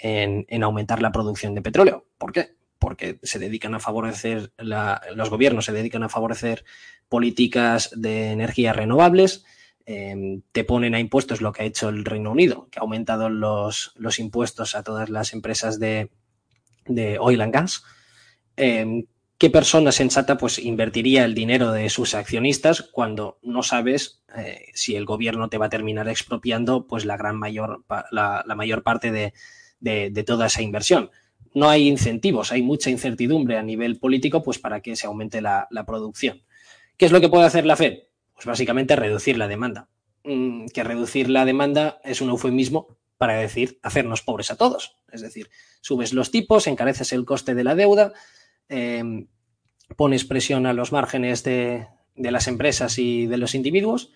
en, 0.00 0.62
aumentar 0.62 1.02
la 1.02 1.10
producción 1.10 1.54
de 1.54 1.62
petróleo. 1.62 2.06
¿Por 2.16 2.32
qué? 2.32 2.54
Porque 2.78 3.18
se 3.24 3.40
dedican 3.40 3.74
a 3.74 3.80
favorecer, 3.80 4.52
los 4.58 5.30
gobiernos 5.30 5.64
se 5.64 5.72
dedican 5.72 6.04
a 6.04 6.08
favorecer 6.08 6.64
políticas 7.08 7.90
de 7.96 8.30
energías 8.30 8.76
renovables, 8.76 9.44
em, 9.84 10.42
te 10.52 10.62
ponen 10.62 10.94
a 10.94 11.00
impuestos 11.00 11.40
lo 11.40 11.52
que 11.52 11.62
ha 11.62 11.66
hecho 11.66 11.88
el 11.88 12.04
Reino 12.04 12.30
Unido, 12.30 12.68
que 12.70 12.78
ha 12.78 12.82
aumentado 12.82 13.28
los, 13.30 13.90
impuestos 14.18 14.76
a 14.76 14.84
todas 14.84 15.08
las 15.08 15.32
empresas 15.32 15.80
de, 15.80 16.10
oil 17.18 17.40
and 17.40 17.52
gas. 17.52 17.82
Em, 18.56 19.06
¿Qué 19.38 19.50
persona 19.50 19.92
sensata 19.92 20.36
pues 20.36 20.58
invertiría 20.58 21.24
el 21.24 21.32
dinero 21.32 21.70
de 21.70 21.88
sus 21.90 22.14
accionistas 22.14 22.82
cuando 22.82 23.38
no 23.40 23.62
sabes 23.62 24.20
eh, 24.36 24.66
si 24.74 24.96
el 24.96 25.04
gobierno 25.04 25.48
te 25.48 25.58
va 25.58 25.66
a 25.66 25.70
terminar 25.70 26.08
expropiando 26.08 26.88
pues 26.88 27.04
la 27.04 27.16
gran 27.16 27.36
mayor, 27.36 27.84
la, 28.10 28.42
mayor 28.56 28.82
parte 28.82 29.12
de, 29.80 30.24
toda 30.24 30.46
esa 30.46 30.60
inversión? 30.60 31.12
No 31.54 31.70
hay 31.70 31.86
incentivos, 31.86 32.50
hay 32.50 32.62
mucha 32.62 32.90
incertidumbre 32.90 33.56
a 33.56 33.62
nivel 33.62 34.00
político 34.00 34.42
pues 34.42 34.58
para 34.58 34.80
que 34.80 34.96
se 34.96 35.06
aumente 35.06 35.40
la, 35.40 35.68
producción. 35.86 36.42
¿Qué 36.96 37.06
es 37.06 37.12
lo 37.12 37.20
que 37.20 37.28
puede 37.28 37.46
hacer 37.46 37.64
la 37.64 37.76
Fed? 37.76 38.00
Pues 38.34 38.44
básicamente 38.44 38.96
reducir 38.96 39.38
la 39.38 39.46
demanda. 39.46 39.88
Mm, 40.24 40.66
que 40.66 40.82
reducir 40.82 41.30
la 41.30 41.44
demanda 41.44 42.00
es 42.02 42.20
un 42.20 42.30
eufemismo 42.30 42.98
para 43.18 43.34
decir 43.34 43.78
hacernos 43.84 44.20
pobres 44.22 44.50
a 44.50 44.56
todos. 44.56 44.96
Es 45.12 45.20
decir, 45.20 45.48
subes 45.80 46.12
los 46.12 46.32
tipos, 46.32 46.66
encareces 46.66 47.12
el 47.12 47.24
coste 47.24 47.54
de 47.54 47.62
la 47.62 47.76
deuda, 47.76 48.12
Em, 48.68 49.28
pones 49.96 50.24
presión 50.24 50.66
a 50.66 50.72
los 50.72 50.92
márgenes 50.92 51.42
de, 51.44 51.86
las 52.14 52.48
empresas 52.48 52.98
y 52.98 53.26
de 53.26 53.38
los 53.38 53.54
individuos 53.54 54.12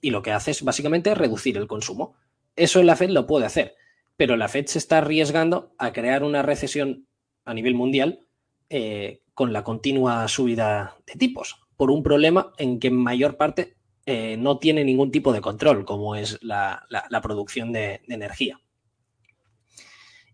y 0.00 0.10
lo 0.10 0.22
que 0.22 0.32
hace 0.32 0.50
es 0.50 0.62
básicamente 0.62 1.14
reducir 1.14 1.56
el 1.56 1.66
consumo. 1.66 2.14
Eso 2.56 2.82
la 2.82 2.96
Fed 2.96 3.10
lo 3.10 3.26
puede 3.26 3.46
hacer, 3.46 3.74
pero 4.16 4.36
la 4.36 4.48
Fed 4.48 4.66
se 4.66 4.78
está 4.78 4.98
arriesgando 4.98 5.74
a 5.78 5.92
crear 5.92 6.24
una 6.24 6.42
recesión 6.42 7.06
a 7.44 7.54
nivel 7.54 7.74
mundial 7.74 8.26
eh, 8.68 9.22
con 9.32 9.52
la 9.52 9.64
continua 9.64 10.28
subida 10.28 10.96
de 11.06 11.14
tipos, 11.14 11.56
por 11.76 11.90
un 11.90 12.02
problema 12.02 12.52
en 12.58 12.78
que 12.78 12.88
en 12.88 12.96
mayor 12.96 13.36
parte 13.36 13.76
eh, 14.06 14.36
no 14.38 14.58
tiene 14.58 14.84
ningún 14.84 15.10
tipo 15.10 15.32
de 15.32 15.40
control, 15.40 15.84
como 15.84 16.16
es 16.16 16.38
la, 16.42 16.86
producción 17.22 17.72
de, 17.72 18.02
energía. 18.08 18.60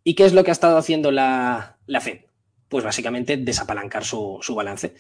¿Y 0.02 0.14
qué 0.14 0.24
es 0.24 0.33
lo 0.33 0.42
que 0.42 0.50
ha 0.50 0.52
estado 0.52 0.76
haciendo 0.76 1.12
la 1.12 1.76
Fed? 2.00 2.29
Pues 2.70 2.85
básicamente 2.85 3.37
desapalancar 3.37 4.04
su, 4.04 4.40
balance. 4.54 4.94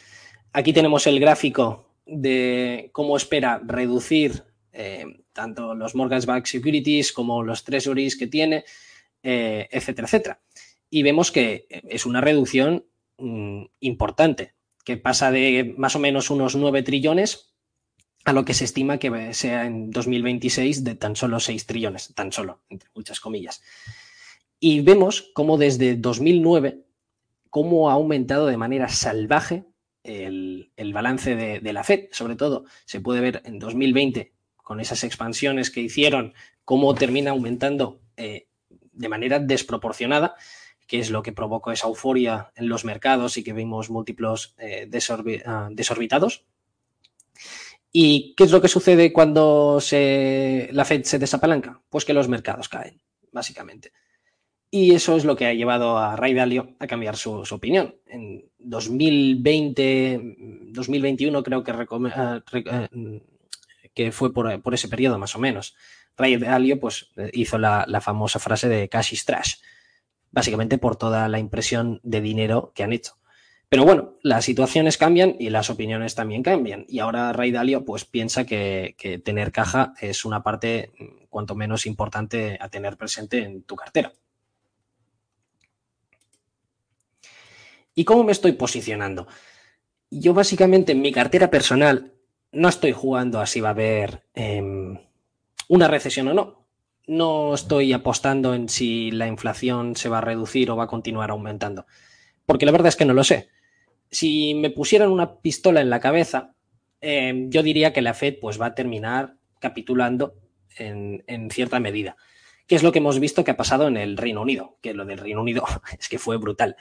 Aquí 0.52 0.72
tenemos 0.72 1.06
el 1.06 1.20
gráfico 1.20 1.86
de 2.04 2.90
cómo 2.92 3.16
espera 3.16 3.62
reducir 3.64 4.42
eh, 4.72 5.04
tanto 5.32 5.74
los 5.76 5.94
mortgage-backed 5.94 6.46
securities 6.46 7.12
como 7.12 7.44
los 7.44 7.62
treasuries 7.62 8.18
que 8.18 8.26
tiene, 8.26 8.64
eh, 9.22 9.68
etcétera, 9.70 10.06
etcétera. 10.06 10.40
Y 10.90 11.04
vemos 11.04 11.30
que 11.30 11.66
es 11.70 12.04
una 12.06 12.20
reducción 12.20 12.86
mm, 13.18 13.62
importante, 13.78 14.54
que 14.84 14.96
pasa 14.96 15.30
de 15.30 15.72
más 15.78 15.94
o 15.94 16.00
menos 16.00 16.30
unos 16.30 16.56
9 16.56 16.82
trillones 16.82 17.54
a 18.24 18.32
lo 18.32 18.44
que 18.44 18.54
se 18.54 18.64
estima 18.64 18.98
que 18.98 19.32
sea 19.32 19.64
en 19.64 19.92
2026 19.92 20.82
de 20.82 20.96
tan 20.96 21.14
solo 21.14 21.38
6 21.38 21.66
trillones, 21.66 22.12
tan 22.16 22.32
solo, 22.32 22.62
entre 22.68 22.90
muchas 22.96 23.20
comillas. 23.20 23.62
Y 24.58 24.80
vemos 24.80 25.30
cómo 25.32 25.56
desde 25.56 25.94
2009 25.94 26.89
cómo 27.50 27.90
ha 27.90 27.94
aumentado 27.94 28.46
de 28.46 28.56
manera 28.56 28.88
salvaje 28.88 29.64
el, 30.02 30.92
balance 30.94 31.36
de, 31.36 31.72
la 31.72 31.84
Fed. 31.84 32.08
Sobre 32.12 32.36
todo 32.36 32.64
se 32.84 33.00
puede 33.00 33.20
ver 33.20 33.42
en 33.44 33.58
2020 33.58 34.32
con 34.56 34.80
esas 34.80 35.04
expansiones 35.04 35.70
que 35.70 35.80
hicieron, 35.80 36.32
cómo 36.64 36.94
termina 36.94 37.32
aumentando 37.32 38.00
eh, 38.16 38.46
de 38.70 39.08
manera 39.08 39.40
desproporcionada, 39.40 40.36
que 40.86 41.00
es 41.00 41.10
lo 41.10 41.22
que 41.22 41.32
provocó 41.32 41.72
esa 41.72 41.88
euforia 41.88 42.52
en 42.54 42.68
los 42.68 42.84
mercados 42.84 43.36
y 43.36 43.44
que 43.44 43.52
vimos 43.52 43.90
múltiplos 43.90 44.54
eh, 44.58 44.88
ah, 45.46 45.68
desorbitados. 45.70 46.44
¿Y 47.92 48.34
qué 48.36 48.44
es 48.44 48.52
lo 48.52 48.60
que 48.60 48.68
sucede 48.68 49.12
cuando 49.12 49.80
la 49.80 50.84
Fed 50.84 51.02
se 51.02 51.18
desapalanca? 51.18 51.80
Pues 51.88 52.04
que 52.04 52.14
los 52.14 52.28
mercados 52.28 52.68
caen, 52.68 53.02
básicamente. 53.32 53.92
Y 54.72 54.94
eso 54.94 55.16
es 55.16 55.24
lo 55.24 55.34
que 55.34 55.46
ha 55.46 55.52
llevado 55.52 55.98
a 55.98 56.14
Ray 56.14 56.32
Dalio 56.32 56.76
a 56.78 56.86
cambiar 56.86 57.16
su, 57.16 57.42
opinión. 57.50 57.96
En 58.06 58.44
2020, 58.60 60.20
2021 60.68 61.42
creo 61.42 61.64
que, 61.64 61.72
eh, 61.72 62.88
eh, 62.94 63.20
que 63.92 64.12
fue 64.12 64.32
por, 64.32 64.74
ese 64.74 64.88
periodo 64.88 65.18
más 65.18 65.34
o 65.34 65.40
menos. 65.40 65.74
Ray 66.16 66.36
Dalio 66.36 66.78
pues, 66.78 67.10
hizo 67.32 67.58
la, 67.58 68.00
famosa 68.00 68.38
frase 68.38 68.68
de 68.68 68.88
cash 68.88 69.12
is 69.12 69.24
trash, 69.24 69.54
básicamente 70.30 70.78
por 70.78 70.94
toda 70.94 71.28
la 71.28 71.40
impresión 71.40 71.98
de 72.04 72.20
dinero 72.20 72.70
que 72.72 72.84
han 72.84 72.92
hecho. 72.92 73.16
Pero 73.68 73.84
bueno, 73.84 74.18
las 74.22 74.44
situaciones 74.44 74.98
cambian 74.98 75.34
y 75.38 75.50
las 75.50 75.70
opiniones 75.70 76.14
también 76.14 76.44
cambian. 76.44 76.84
Y 76.88 77.00
ahora 77.00 77.32
Ray 77.32 77.50
Dalio 77.50 77.84
pues, 77.84 78.04
piensa 78.04 78.44
que, 78.44 78.94
que 78.96 79.18
tener 79.18 79.50
caja 79.50 79.94
es 80.00 80.24
una 80.24 80.44
parte 80.44 80.92
mm, 80.96 81.24
cuanto 81.28 81.56
menos 81.56 81.86
importante 81.86 82.56
a 82.60 82.68
tener 82.68 82.96
presente 82.96 83.38
en 83.42 83.62
tu 83.64 83.74
cartera. 83.74 84.12
¿Y 88.00 88.04
cómo 88.06 88.24
me 88.24 88.32
estoy 88.32 88.52
posicionando? 88.52 89.28
Yo 90.10 90.32
básicamente 90.32 90.92
en 90.92 91.02
mi 91.02 91.12
cartera 91.12 91.50
personal 91.50 92.14
no 92.50 92.70
estoy 92.70 92.92
jugando 92.92 93.40
a 93.40 93.46
si 93.46 93.60
va 93.60 93.68
a 93.68 93.72
haber 93.72 94.22
em, 94.32 94.96
una 95.68 95.86
recesión 95.86 96.28
o 96.28 96.32
no. 96.32 96.66
No 97.06 97.52
estoy 97.52 97.92
apostando 97.92 98.54
en 98.54 98.70
si 98.70 99.10
la 99.10 99.26
inflación 99.26 99.96
se 99.96 100.08
va 100.08 100.16
a 100.16 100.22
reducir 100.22 100.70
o 100.70 100.76
va 100.76 100.84
a 100.84 100.86
continuar 100.86 101.28
aumentando. 101.28 101.84
Porque 102.46 102.64
la 102.64 102.72
verdad 102.72 102.88
es 102.88 102.96
que 102.96 103.04
no 103.04 103.12
lo 103.12 103.22
sé. 103.22 103.50
Si 104.10 104.54
me 104.54 104.70
pusieran 104.70 105.10
una 105.10 105.34
pistola 105.34 105.82
en 105.82 105.90
la 105.90 106.00
cabeza, 106.00 106.54
em, 107.02 107.50
yo 107.50 107.62
diría 107.62 107.92
que 107.92 108.00
la 108.00 108.14
Fed 108.14 108.36
pues, 108.40 108.58
va 108.58 108.64
a 108.64 108.74
terminar 108.74 109.36
capitulando 109.58 110.36
en, 110.78 111.22
en 111.26 111.50
cierta 111.50 111.78
medida. 111.80 112.16
¿Qué 112.66 112.76
es 112.76 112.82
lo 112.82 112.92
que 112.92 113.00
hemos 113.00 113.20
visto 113.20 113.44
que 113.44 113.50
ha 113.50 113.58
pasado 113.58 113.88
en 113.88 113.98
el 113.98 114.16
Reino 114.16 114.40
Unido? 114.40 114.78
Que 114.80 114.94
lo 114.94 115.04
del 115.04 115.18
Reino 115.18 115.42
Unido 115.42 115.64
es 116.00 116.08
que 116.08 116.18
fue 116.18 116.38
brutal. 116.38 116.76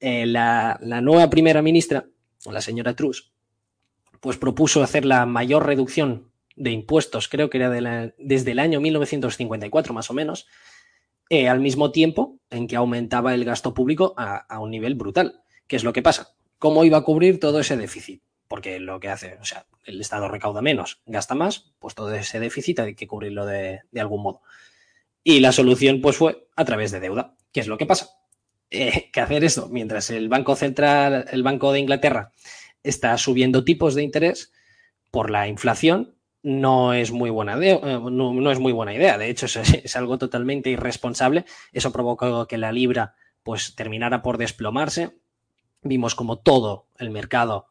Eh, 0.00 0.26
la, 0.26 0.78
nueva 0.80 1.28
primera 1.28 1.62
ministra, 1.62 2.06
la 2.50 2.60
señora 2.60 2.94
Truss, 2.94 3.32
pues 4.20 4.36
propuso 4.36 4.82
hacer 4.82 5.04
la 5.04 5.26
mayor 5.26 5.66
reducción 5.66 6.30
de 6.56 6.70
impuestos, 6.70 7.28
creo 7.28 7.50
que 7.50 7.58
era 7.58 8.12
desde 8.18 8.52
el 8.52 8.58
año 8.58 8.80
1954 8.80 9.94
más 9.94 10.10
o 10.10 10.14
menos, 10.14 10.46
eh, 11.30 11.48
al 11.48 11.60
mismo 11.60 11.92
tiempo 11.92 12.38
en 12.50 12.66
que 12.66 12.76
aumentaba 12.76 13.34
el 13.34 13.44
gasto 13.44 13.74
público 13.74 14.14
a, 14.16 14.58
un 14.60 14.70
nivel 14.70 14.94
brutal. 14.94 15.42
¿Qué 15.66 15.76
es 15.76 15.84
lo 15.84 15.92
que 15.92 16.02
pasa? 16.02 16.34
¿Cómo 16.58 16.84
iba 16.84 16.98
a 16.98 17.04
cubrir 17.04 17.38
todo 17.38 17.60
ese 17.60 17.76
déficit? 17.76 18.22
Porque 18.48 18.80
lo 18.80 18.98
que 18.98 19.10
hace, 19.10 19.36
o 19.40 19.44
sea, 19.44 19.66
el 19.84 20.00
Estado 20.00 20.28
recauda 20.28 20.62
menos, 20.62 21.02
gasta 21.04 21.34
más, 21.34 21.74
pues 21.78 21.94
todo 21.94 22.14
ese 22.14 22.40
déficit 22.40 22.80
hay 22.80 22.94
que 22.94 23.06
cubrirlo 23.06 23.44
de, 23.44 23.82
de 23.90 24.00
algún 24.00 24.22
modo. 24.22 24.40
Y 25.22 25.40
la 25.40 25.52
solución, 25.52 26.00
pues 26.00 26.16
fue 26.16 26.48
a 26.56 26.64
través 26.64 26.90
de 26.90 27.00
deuda. 27.00 27.36
¿Qué 27.52 27.60
es 27.60 27.66
lo 27.66 27.76
que 27.76 27.86
pasa? 27.86 28.17
Eh, 28.70 29.10
que 29.12 29.20
hacer 29.20 29.44
esto 29.44 29.68
mientras 29.70 30.10
el 30.10 30.28
Banco 30.28 30.56
Central, 30.56 31.26
el 31.30 31.42
Banco 31.42 31.72
de 31.72 31.80
Inglaterra, 31.80 32.32
está 32.82 33.16
subiendo 33.18 33.64
tipos 33.64 33.94
de 33.94 34.02
interés 34.02 34.52
por 35.10 35.30
la 35.30 35.48
inflación, 35.48 36.14
no 36.42 36.92
es 36.92 37.10
muy 37.10 37.30
buena 37.30 37.56
idea. 37.56 37.80
Eh, 37.82 38.00
no, 38.10 38.50
es 38.50 38.58
muy 38.58 38.72
buena 38.72 38.94
idea. 38.94 39.18
De 39.18 39.28
hecho, 39.28 39.46
es, 39.60 39.96
algo 39.96 40.18
totalmente 40.18 40.70
irresponsable. 40.70 41.44
Eso 41.72 41.92
provocó 41.92 42.46
que 42.46 42.58
la 42.58 42.72
libra 42.72 43.14
pues 43.42 43.74
terminara 43.74 44.22
por 44.22 44.38
desplomarse. 44.38 45.16
vimos 45.82 46.14
como 46.14 46.38
todo 46.38 46.88
el 46.98 47.10
mercado 47.10 47.66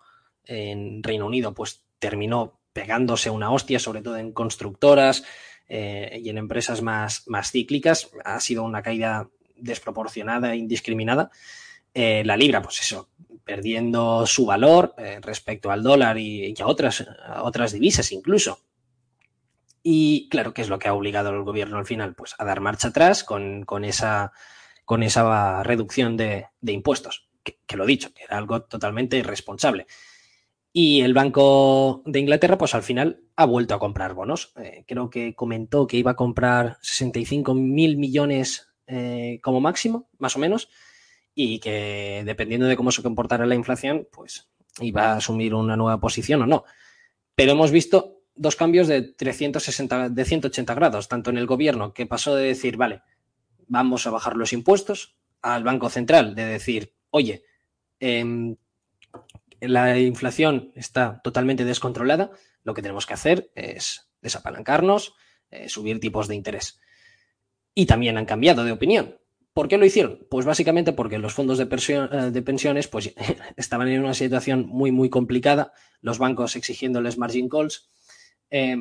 en 0.46 1.04
Reino 1.04 1.26
Unido 1.26 1.54
pues 1.54 1.84
terminó 2.00 2.60
pegándose 2.74 3.30
una 3.30 3.52
hostia, 3.52 3.80
sobre 3.80 4.02
todo 4.02 4.18
en 4.18 4.32
constructoras 4.32 5.24
eh, 5.68 6.20
y 6.24 6.30
en 6.30 6.38
empresas 6.38 6.82
más, 6.82 7.24
más 7.28 7.52
cíclicas. 7.52 8.10
Ha 8.24 8.40
sido 8.40 8.64
una 8.64 8.82
caída 8.82 9.30
desproporcionada 9.60 10.54
e 10.54 10.58
indiscriminada. 10.58 11.32
Eh, 11.94 12.24
la 12.26 12.38
libra, 12.38 12.62
pues 12.62 12.80
eso, 12.82 13.10
perdiendo 13.44 14.26
su 14.28 14.46
valor 14.46 14.94
eh, 14.98 15.20
respecto 15.22 15.72
al 15.72 15.84
dólar 15.84 16.18
y, 16.18 16.54
a, 16.60 16.68
otras, 16.68 17.06
otras 17.42 17.72
divisas 17.72 18.12
incluso. 18.12 18.60
Y 19.82 20.28
claro, 20.30 20.54
¿qué 20.54 20.62
es 20.62 20.70
lo 20.70 20.80
que 20.80 20.90
ha 20.90 20.94
obligado 20.94 21.30
al 21.30 21.44
gobierno 21.44 21.78
al 21.78 21.86
final? 21.86 22.14
Pues 22.14 22.36
a 22.38 22.44
dar 22.44 22.60
marcha 22.60 22.90
atrás 22.90 23.24
con, 23.24 23.64
con 23.64 23.86
esa, 23.86 24.34
con 24.84 25.02
esa 25.02 25.64
reducción 25.64 26.18
de, 26.18 26.48
de 26.60 26.72
impuestos. 26.74 27.30
Que, 27.42 27.78
lo 27.78 27.86
dicho, 27.86 28.14
que 28.14 28.24
era 28.24 28.38
algo 28.38 28.64
totalmente 28.64 29.18
irresponsable. 29.18 29.88
Y 30.74 31.02
el 31.02 31.14
Banco 31.14 32.04
de 32.06 32.20
Inglaterra, 32.20 32.58
pues 32.58 32.76
al 32.76 32.84
final 32.84 33.22
ha 33.38 33.46
vuelto 33.46 33.74
a 33.74 33.80
comprar 33.80 34.14
bonos. 34.14 34.52
Eh, 34.58 34.84
creo 34.86 35.10
que 35.10 35.34
comentó 35.34 35.88
que 35.88 35.98
iba 35.98 36.12
a 36.12 36.16
comprar 36.16 36.78
65 36.82 37.54
mil 37.54 37.98
millones 37.98 38.70
eh, 38.88 39.40
como 39.42 39.62
máximo, 39.62 40.10
más 40.18 40.36
o 40.36 40.40
menos, 40.40 40.70
y 41.36 41.60
que 41.60 42.24
dependiendo 42.26 42.68
de 42.68 42.76
cómo 42.76 42.92
se 42.92 43.04
comportara 43.04 43.46
la 43.46 43.56
inflación, 43.56 44.08
pues 44.12 44.50
iba 44.80 45.12
a 45.12 45.18
asumir 45.18 45.54
una 45.54 45.76
nueva 45.76 46.00
posición 46.00 46.42
o 46.42 46.48
no. 46.48 46.64
Pero 47.36 47.52
hemos 47.52 47.72
visto 47.72 48.22
dos 48.36 48.56
cambios 48.56 48.88
de 48.88 49.02
360, 49.02 50.10
de 50.10 50.26
180 50.26 50.74
grados, 50.74 51.08
tanto 51.08 51.30
en 51.30 51.38
el 51.38 51.46
gobierno, 51.46 51.94
que 51.94 52.06
pasó 52.06 52.36
de 52.36 52.48
decir, 52.48 52.78
vale, 52.78 53.02
vamos 53.68 54.08
a 54.08 54.12
bajar 54.12 54.36
los 54.36 54.54
impuestos, 54.54 55.16
al 55.42 55.64
Banco 55.64 55.90
Central, 55.90 56.36
de 56.36 56.46
decir, 56.46 56.94
oye, 57.12 57.44
eh, 58.00 58.56
la 59.60 60.00
inflación 60.00 60.72
está 60.76 61.22
totalmente 61.24 61.66
descontrolada, 61.66 62.32
lo 62.64 62.74
que 62.74 62.82
tenemos 62.82 63.06
que 63.06 63.14
hacer 63.14 63.52
es 63.56 64.10
desapalancarnos, 64.22 65.16
eh, 65.50 65.70
subir 65.70 66.00
tipos 66.00 66.28
de 66.28 66.36
interés. 66.36 66.80
Y 67.78 67.86
también 67.86 68.18
han 68.18 68.26
cambiado 68.26 68.64
de 68.64 68.72
opinión. 68.72 69.20
¿Por 69.54 69.68
qué 69.68 69.78
lo 69.78 69.86
hicieron? 69.86 70.26
Pues 70.32 70.48
básicamente 70.48 70.94
porque 70.94 71.20
los 71.20 71.36
fondos 71.36 71.60
de, 71.60 71.66
de 71.66 72.42
pensiones 72.42 72.88
pues, 72.88 73.14
estaban 73.56 73.88
en 73.90 74.04
una 74.04 74.16
situación 74.16 74.66
muy, 74.68 74.92
muy 74.92 75.12
complicada, 75.12 75.74
los 76.02 76.18
bancos 76.18 76.56
exigiéndoles 76.56 77.20
margin 77.20 77.50
calls, 77.50 77.88
eh, 78.50 78.76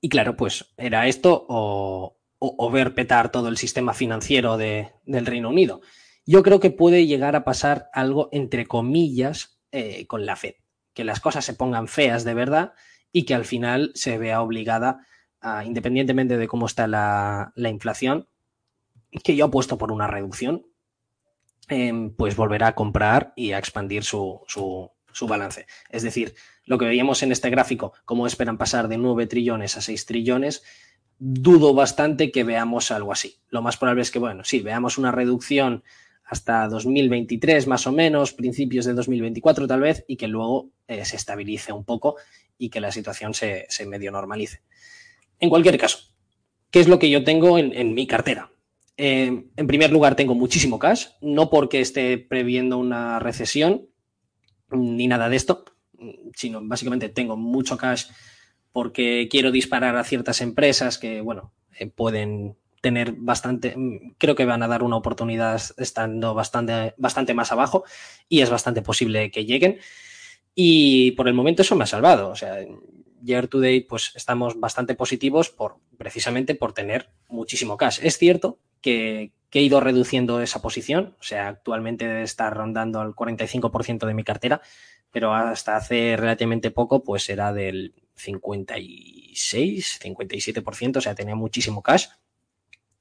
y 0.00 0.08
claro, 0.08 0.36
pues 0.36 0.74
era 0.76 1.06
esto 1.06 1.46
o, 1.48 2.70
ver 2.72 2.96
petar 2.96 3.30
todo 3.30 3.46
el 3.46 3.56
sistema 3.56 3.94
financiero 3.94 4.56
de, 4.56 4.90
del 5.06 5.26
Reino 5.26 5.48
Unido. 5.48 5.80
Yo 6.26 6.42
creo 6.42 6.58
que 6.58 6.70
puede 6.70 7.06
llegar 7.06 7.36
a 7.36 7.44
pasar 7.44 7.90
algo 7.92 8.28
entre 8.32 8.66
comillas 8.66 9.60
eh, 9.70 10.04
con 10.08 10.26
la 10.26 10.34
Fed, 10.34 10.54
que 10.94 11.04
las 11.04 11.20
cosas 11.20 11.44
se 11.44 11.54
pongan 11.54 11.86
feas 11.86 12.24
de 12.24 12.34
verdad 12.34 12.72
y 13.12 13.24
que 13.24 13.34
al 13.34 13.44
final 13.44 13.92
se 13.94 14.18
vea 14.18 14.42
obligada, 14.42 15.06
independientemente 15.64 16.36
de 16.36 16.48
cómo 16.48 16.66
está 16.66 16.86
la, 16.86 17.52
la 17.54 17.68
inflación, 17.68 18.28
que 19.22 19.36
yo 19.36 19.46
apuesto 19.46 19.78
por 19.78 19.92
una 19.92 20.06
reducción, 20.06 20.66
eh, 21.68 22.10
pues 22.16 22.34
volverá 22.34 22.68
a 22.68 22.74
comprar 22.74 23.34
y 23.36 23.52
a 23.52 23.58
expandir 23.58 24.02
su, 24.04 24.40
balance. 25.22 25.66
Es 25.90 26.02
decir, 26.02 26.34
lo 26.64 26.78
que 26.78 26.86
veíamos 26.86 27.22
en 27.22 27.32
este 27.32 27.50
gráfico, 27.50 27.92
cómo 28.04 28.26
esperan 28.26 28.56
pasar 28.56 28.88
de 28.88 28.96
9 28.96 29.26
trillones 29.26 29.76
a 29.76 29.80
6 29.82 30.06
trillones, 30.06 30.62
dudo 31.18 31.74
bastante 31.74 32.30
que 32.30 32.44
veamos 32.44 32.90
algo 32.90 33.12
así. 33.12 33.40
Lo 33.50 33.60
más 33.60 33.76
probable 33.76 34.02
es 34.02 34.10
que, 34.10 34.18
bueno, 34.18 34.44
sí, 34.44 34.60
veamos 34.60 34.96
una 34.96 35.12
reducción 35.12 35.82
hasta 36.24 36.68
2023 36.68 37.66
más 37.66 37.86
o 37.86 37.92
menos, 37.92 38.32
principios 38.32 38.84
de 38.84 38.94
2024 38.94 39.66
tal 39.66 39.80
vez, 39.80 40.04
y 40.06 40.16
que 40.16 40.28
luego 40.28 40.70
eh, 40.86 41.04
se 41.04 41.16
estabilice 41.16 41.72
un 41.72 41.84
poco 41.84 42.16
y 42.56 42.70
que 42.70 42.80
la 42.80 42.92
situación 42.92 43.34
se, 43.34 43.66
medio 43.86 44.10
normalice. 44.10 44.62
En 45.40 45.50
cualquier 45.50 45.78
caso, 45.78 45.98
¿qué 46.70 46.80
es 46.80 46.88
lo 46.88 46.98
que 46.98 47.10
yo 47.10 47.24
tengo 47.24 47.58
en, 47.58 47.94
mi 47.94 48.06
cartera? 48.06 48.50
Eh, 48.96 49.44
en 49.56 49.66
primer 49.66 49.92
lugar, 49.92 50.16
tengo 50.16 50.34
muchísimo 50.34 50.78
cash, 50.78 51.06
no 51.20 51.50
porque 51.50 51.80
esté 51.80 52.18
previendo 52.18 52.78
una 52.78 53.18
recesión 53.18 53.88
ni 54.70 55.06
nada 55.06 55.28
de 55.28 55.36
esto, 55.36 55.64
sino 56.34 56.60
básicamente 56.62 57.08
tengo 57.08 57.36
mucho 57.36 57.76
cash 57.76 58.06
porque 58.72 59.28
quiero 59.30 59.50
disparar 59.50 59.96
a 59.96 60.04
ciertas 60.04 60.40
empresas 60.40 60.98
que, 60.98 61.20
bueno, 61.20 61.52
eh, 61.78 61.86
pueden 61.86 62.56
tener 62.80 63.12
bastante, 63.12 63.74
creo 64.18 64.34
que 64.34 64.44
van 64.44 64.62
a 64.62 64.68
dar 64.68 64.82
una 64.82 64.96
oportunidad 64.96 65.60
estando 65.78 66.34
bastante, 66.34 66.94
bastante 66.96 67.34
más 67.34 67.50
abajo 67.50 67.84
y 68.28 68.40
es 68.40 68.50
bastante 68.50 68.82
posible 68.82 69.30
que 69.30 69.44
lleguen. 69.44 69.78
Y 70.54 71.12
por 71.12 71.28
el 71.28 71.34
momento 71.34 71.62
eso 71.62 71.76
me 71.76 71.84
ha 71.84 71.86
salvado. 71.86 72.30
O 72.30 72.36
sea, 72.36 72.58
year 73.22 73.48
to 73.48 73.60
date, 73.60 73.86
pues 73.88 74.12
estamos 74.14 74.58
bastante 74.58 74.94
positivos 74.94 75.50
por 75.50 75.76
precisamente 75.96 76.54
por 76.54 76.72
tener 76.72 77.10
muchísimo 77.28 77.76
cash. 77.76 78.00
Es 78.02 78.18
cierto 78.18 78.58
que, 78.80 79.32
he 79.50 79.62
ido 79.62 79.80
reduciendo 79.80 80.40
esa 80.40 80.62
posición, 80.62 81.16
o 81.18 81.22
sea, 81.22 81.48
actualmente 81.48 82.06
debe 82.06 82.22
estar 82.22 82.54
rondando 82.54 83.00
al 83.00 83.14
45% 83.14 84.06
de 84.06 84.14
mi 84.14 84.22
cartera, 84.22 84.60
pero 85.10 85.34
hasta 85.34 85.76
hace 85.76 86.16
relativamente 86.16 86.70
poco, 86.70 87.02
pues 87.02 87.28
era 87.30 87.52
del 87.52 87.94
56, 88.14 90.00
57%, 90.00 90.96
o 90.96 91.00
sea, 91.00 91.14
tenía 91.14 91.34
muchísimo 91.34 91.82
cash. 91.82 92.06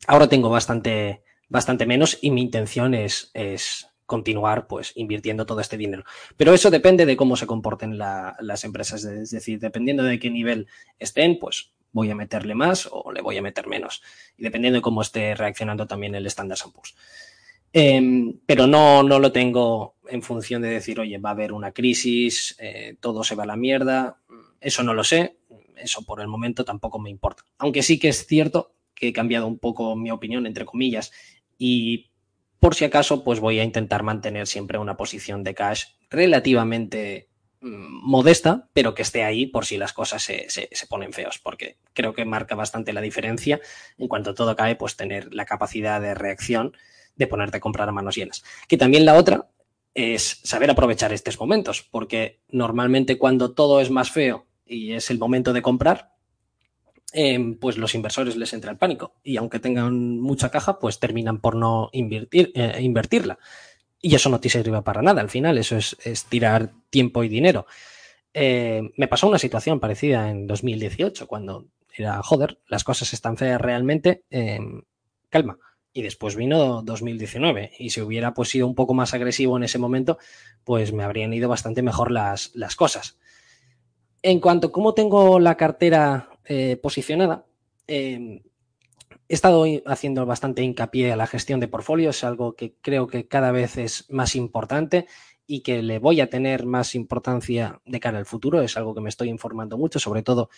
Ahora 0.07 0.29
tengo 0.29 0.49
bastante, 0.49 1.21
bastante 1.49 1.85
menos 1.85 2.17
y 2.21 2.31
mi 2.31 2.41
intención 2.41 2.93
es, 2.93 3.29
es 3.33 3.89
continuar 4.07 4.65
pues 4.65 4.93
invirtiendo 4.95 5.45
todo 5.45 5.59
este 5.59 5.77
dinero. 5.77 6.03
Pero 6.35 6.53
eso 6.53 6.71
depende 6.71 7.05
de 7.05 7.15
cómo 7.15 7.35
se 7.35 7.45
comporten 7.45 7.99
la, 7.99 8.35
las 8.39 8.63
empresas, 8.63 9.03
es 9.03 9.29
decir, 9.29 9.59
dependiendo 9.59 10.03
de 10.03 10.17
qué 10.17 10.31
nivel 10.31 10.67
estén, 10.97 11.37
pues 11.37 11.71
voy 11.91 12.09
a 12.09 12.15
meterle 12.15 12.55
más 12.55 12.89
o 12.91 13.11
le 13.11 13.21
voy 13.21 13.37
a 13.37 13.41
meter 13.41 13.67
menos. 13.67 14.01
Y 14.37 14.43
dependiendo 14.43 14.77
de 14.77 14.81
cómo 14.81 15.01
esté 15.01 15.35
reaccionando 15.35 15.85
también 15.85 16.15
el 16.15 16.25
Standard 16.25 16.59
Poor's. 16.73 16.95
Eh, 17.73 18.33
pero 18.45 18.65
no, 18.65 19.03
no 19.03 19.19
lo 19.19 19.31
tengo 19.31 19.95
en 20.09 20.23
función 20.23 20.61
de 20.61 20.69
decir, 20.69 20.99
oye, 20.99 21.17
va 21.17 21.29
a 21.29 21.33
haber 21.33 21.51
una 21.51 21.73
crisis, 21.73 22.55
eh, 22.59 22.95
todo 22.99 23.23
se 23.23 23.35
va 23.35 23.43
a 23.43 23.47
la 23.47 23.57
mierda. 23.57 24.17
Eso 24.61 24.83
no 24.83 24.93
lo 24.93 25.03
sé, 25.03 25.37
eso 25.75 26.03
por 26.03 26.21
el 26.21 26.27
momento 26.27 26.65
tampoco 26.65 26.97
me 26.97 27.09
importa. 27.09 27.43
Aunque 27.57 27.83
sí 27.83 27.99
que 27.99 28.07
es 28.07 28.25
cierto 28.25 28.73
que 28.95 29.09
he 29.09 29.13
cambiado 29.13 29.47
un 29.47 29.59
poco 29.59 29.95
mi 29.95 30.11
opinión, 30.11 30.47
entre 30.47 30.65
comillas, 30.65 31.11
y 31.57 32.09
por 32.59 32.75
si 32.75 32.85
acaso, 32.85 33.23
pues 33.23 33.39
voy 33.39 33.59
a 33.59 33.63
intentar 33.63 34.03
mantener 34.03 34.47
siempre 34.47 34.77
una 34.77 34.97
posición 34.97 35.43
de 35.43 35.53
cash 35.53 35.85
relativamente 36.09 37.29
modesta, 37.59 38.69
pero 38.73 38.93
que 38.93 39.01
esté 39.01 39.23
ahí 39.23 39.47
por 39.47 39.65
si 39.65 39.77
las 39.77 39.93
cosas 39.93 40.23
se, 40.23 40.49
se, 40.49 40.69
se, 40.71 40.87
ponen 40.87 41.11
feos, 41.11 41.39
porque 41.39 41.77
creo 41.93 42.13
que 42.13 42.23
marca 42.23 42.55
bastante 42.55 42.93
la 42.93 43.01
diferencia 43.01 43.59
en 43.97 44.07
cuanto 44.07 44.33
todo 44.33 44.55
cae, 44.55 44.75
pues 44.75 44.95
tener 44.95 45.33
la 45.33 45.45
capacidad 45.45 45.99
de 45.99 46.13
reacción 46.13 46.77
de 47.15 47.27
ponerte 47.27 47.57
a 47.57 47.59
comprar 47.59 47.89
a 47.89 47.91
manos 47.91 48.15
llenas. 48.15 48.43
Que 48.67 48.77
también 48.77 49.05
la 49.05 49.15
otra 49.15 49.49
es 49.93 50.39
saber 50.43 50.69
aprovechar 50.69 51.11
estos 51.11 51.39
momentos, 51.39 51.81
porque 51.89 52.41
normalmente 52.49 53.17
cuando 53.17 53.53
todo 53.53 53.81
es 53.81 53.89
más 53.89 54.11
feo 54.11 54.45
y 54.65 54.93
es 54.93 55.09
el 55.09 55.17
momento 55.17 55.53
de 55.53 55.63
comprar, 55.63 56.11
eh, 57.13 57.55
pues 57.59 57.77
los 57.77 57.95
inversores 57.95 58.35
les 58.35 58.53
entra 58.53 58.71
el 58.71 58.77
pánico 58.77 59.13
y 59.23 59.37
aunque 59.37 59.59
tengan 59.59 60.19
mucha 60.19 60.49
caja, 60.49 60.79
pues 60.79 60.99
terminan 60.99 61.39
por 61.39 61.55
no 61.55 61.89
invertir, 61.93 62.51
eh, 62.55 62.79
invertirla. 62.81 63.39
Y 63.99 64.15
eso 64.15 64.29
no 64.29 64.39
te 64.39 64.49
sirve 64.49 64.81
para 64.81 65.01
nada 65.01 65.21
al 65.21 65.29
final, 65.29 65.57
eso 65.57 65.77
es, 65.77 66.25
tirar 66.29 66.71
tiempo 66.89 67.23
y 67.23 67.29
dinero. 67.29 67.65
Eh, 68.33 68.91
me 68.95 69.07
pasó 69.07 69.27
una 69.27 69.39
situación 69.39 69.79
parecida 69.79 70.29
en 70.29 70.45
2018, 70.45 71.27
cuando 71.27 71.65
era, 71.95 72.21
joder, 72.21 72.59
las 72.67 72.83
cosas 72.83 73.13
están 73.13 73.37
feas 73.37 73.59
realmente, 73.59 74.23
eh, 74.29 74.59
calma. 75.29 75.57
Y 75.93 76.03
después 76.03 76.35
vino 76.35 76.83
2019 76.83 77.71
y 77.79 77.89
si 77.89 78.01
hubiera 78.01 78.35
pues 78.35 78.49
sido 78.49 78.67
un 78.67 78.75
poco 78.75 78.93
más 78.93 79.15
agresivo 79.15 79.57
en 79.57 79.63
ese 79.63 79.79
momento, 79.79 80.19
pues 80.63 80.93
me 80.93 81.03
habrían 81.03 81.33
ido 81.33 81.49
bastante 81.49 81.81
mejor 81.81 82.11
las, 82.11 82.51
las 82.53 82.75
cosas. 82.75 83.17
En 84.21 84.39
cuanto 84.39 84.67
a 84.67 84.71
cómo 84.71 84.93
tengo 84.93 85.39
la 85.39 85.57
cartera 85.57 86.29
eh, 86.47 86.77
posicionada, 86.77 87.45
eh, 87.87 88.41
He 89.29 89.33
estado 89.33 89.65
haciendo 89.85 90.25
bastante 90.25 90.63
hincapié 90.63 91.11
a 91.11 91.17
la 91.17 91.27
gestión 91.27 91.59
de 91.59 91.67
portfolios, 91.67 92.23
algo 92.23 92.55
que 92.55 92.75
creo 92.81 93.07
que 93.07 93.27
cada 93.27 93.51
vez 93.51 93.77
es 93.77 94.05
más 94.09 94.35
importante 94.35 95.05
y 95.45 95.61
que 95.61 95.81
le 95.81 95.99
voy 95.99 96.21
a 96.21 96.29
tener 96.29 96.65
más 96.65 96.95
importancia 96.95 97.81
de 97.85 97.99
cara 97.99 98.19
al 98.19 98.25
futuro. 98.25 98.61
Es 98.61 98.77
algo 98.77 98.95
que 98.95 99.01
me 99.01 99.09
estoy 99.09 99.29
informando 99.29 99.77
mucho, 99.77 99.99
sobre 99.99 100.23
todo 100.23 100.49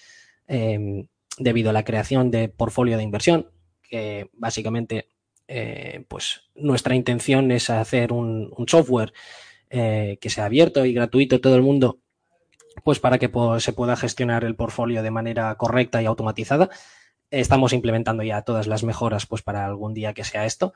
eh, 0.47 1.06
debido 1.39 1.71
a 1.71 1.73
la 1.73 1.84
creación 1.84 2.30
de 2.30 2.49
portfolio 2.49 2.97
de 2.97 3.04
inversión, 3.04 3.49
que 3.82 4.30
básicamente 4.34 5.10
eh, 5.47 6.06
pues 6.08 6.43
nuestra 6.54 6.93
intención 6.93 7.52
es 7.52 7.71
hacer 7.71 8.13
un, 8.13 8.54
software 8.67 9.13
eh, 9.71 10.19
que 10.21 10.30
sea 10.30 10.45
abierto 10.45 10.86
y 10.86 10.93
gratuito 10.93 11.41
todo 11.41 11.56
el 11.56 11.63
mundo, 11.63 12.02
pues 12.84 12.99
para 12.99 13.17
que 13.17 13.32
se 13.60 13.73
pueda 13.73 13.95
gestionar 13.95 14.43
el 14.43 14.55
portfolio 14.55 15.03
de 15.03 15.12
manera 15.12 15.55
correcta 15.55 16.01
y 16.01 16.05
automatizada 16.05 16.69
estamos 17.32 17.73
implementando 17.73 18.23
ya 18.23 18.41
todas 18.41 18.67
las 18.67 18.84
mejoras 18.84 19.25
pues 19.25 19.41
para 19.41 19.65
algún 19.65 19.93
día 19.93 20.13
que 20.13 20.23
sea 20.23 20.45
esto. 20.45 20.73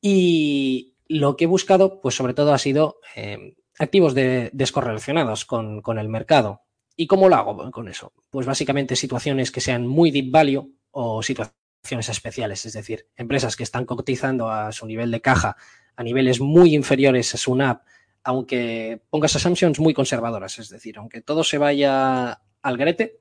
Y 0.00 0.94
lo 1.08 1.36
que 1.36 1.44
he 1.44 1.48
buscado, 1.48 2.00
pues 2.00 2.14
sobre 2.14 2.34
todo 2.34 2.52
ha 2.52 2.58
sido 2.58 2.98
eh, 3.16 3.56
activos 3.78 4.14
descorrelacionados 4.14 5.44
con, 5.44 5.80
con, 5.80 5.98
el 5.98 6.08
mercado. 6.08 6.62
¿Y 6.96 7.06
cómo 7.06 7.28
lo 7.28 7.36
hago 7.36 7.70
con 7.70 7.88
eso? 7.88 8.12
Pues 8.30 8.46
básicamente 8.46 8.96
situaciones 8.96 9.50
que 9.50 9.60
sean 9.60 9.86
muy 9.86 10.10
deep 10.10 10.30
value 10.30 10.74
o 10.90 11.22
situaciones 11.22 12.08
especiales, 12.08 12.64
es 12.66 12.72
decir, 12.74 13.08
empresas 13.16 13.56
que 13.56 13.64
están 13.64 13.84
cotizando 13.84 14.48
a 14.48 14.70
su 14.72 14.86
nivel 14.86 15.10
de 15.10 15.20
caja 15.20 15.56
a 15.96 16.02
niveles 16.02 16.40
muy 16.40 16.74
inferiores 16.74 17.34
a 17.34 17.38
su 17.38 17.54
NAP, 17.54 17.82
aunque 18.24 19.02
pongas 19.10 19.36
assumptions 19.36 19.78
muy 19.78 19.94
conservadoras, 19.94 20.58
es 20.58 20.70
decir, 20.70 20.98
aunque 20.98 21.20
todo 21.20 21.44
se 21.44 21.58
vaya 21.58 22.40
al 22.62 22.76
grete, 22.78 23.20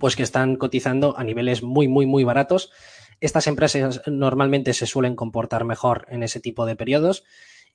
pues 0.00 0.16
que 0.16 0.22
están 0.22 0.56
cotizando 0.56 1.16
a 1.18 1.24
niveles 1.24 1.62
muy, 1.62 1.88
muy, 1.88 2.06
muy 2.06 2.24
baratos. 2.24 2.72
Estas 3.20 3.46
empresas 3.46 4.02
normalmente 4.06 4.72
se 4.72 4.86
suelen 4.86 5.14
comportar 5.14 5.64
mejor 5.64 6.06
en 6.08 6.22
ese 6.22 6.40
tipo 6.40 6.66
de 6.66 6.74
periodos. 6.74 7.24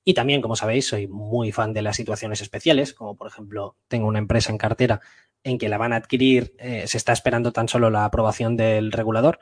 Y 0.04 0.14
también, 0.14 0.42
como 0.42 0.56
sabéis, 0.56 0.88
soy 0.88 1.08
muy 1.08 1.52
fan 1.52 1.74
de 1.74 1.82
las 1.82 1.98
situaciones 1.98 2.42
especiales, 2.42 2.94
como 2.94 3.16
por 3.16 3.28
ejemplo, 3.28 3.78
tengo 3.88 4.08
una 4.08 4.20
empresa 4.20 4.52
en 4.52 4.58
cartera 4.58 5.02
en 5.44 5.58
que 5.58 5.70
la 5.70 5.78
van 5.78 5.94
a 5.94 5.98
adquirir, 5.98 6.56
eh, 6.58 6.88
se 6.88 6.98
está 6.98 7.14
esperando 7.14 7.52
tan 7.52 7.68
solo 7.68 7.90
la 7.90 8.06
aprobación 8.06 8.58
del 8.58 8.92
regulador 8.92 9.40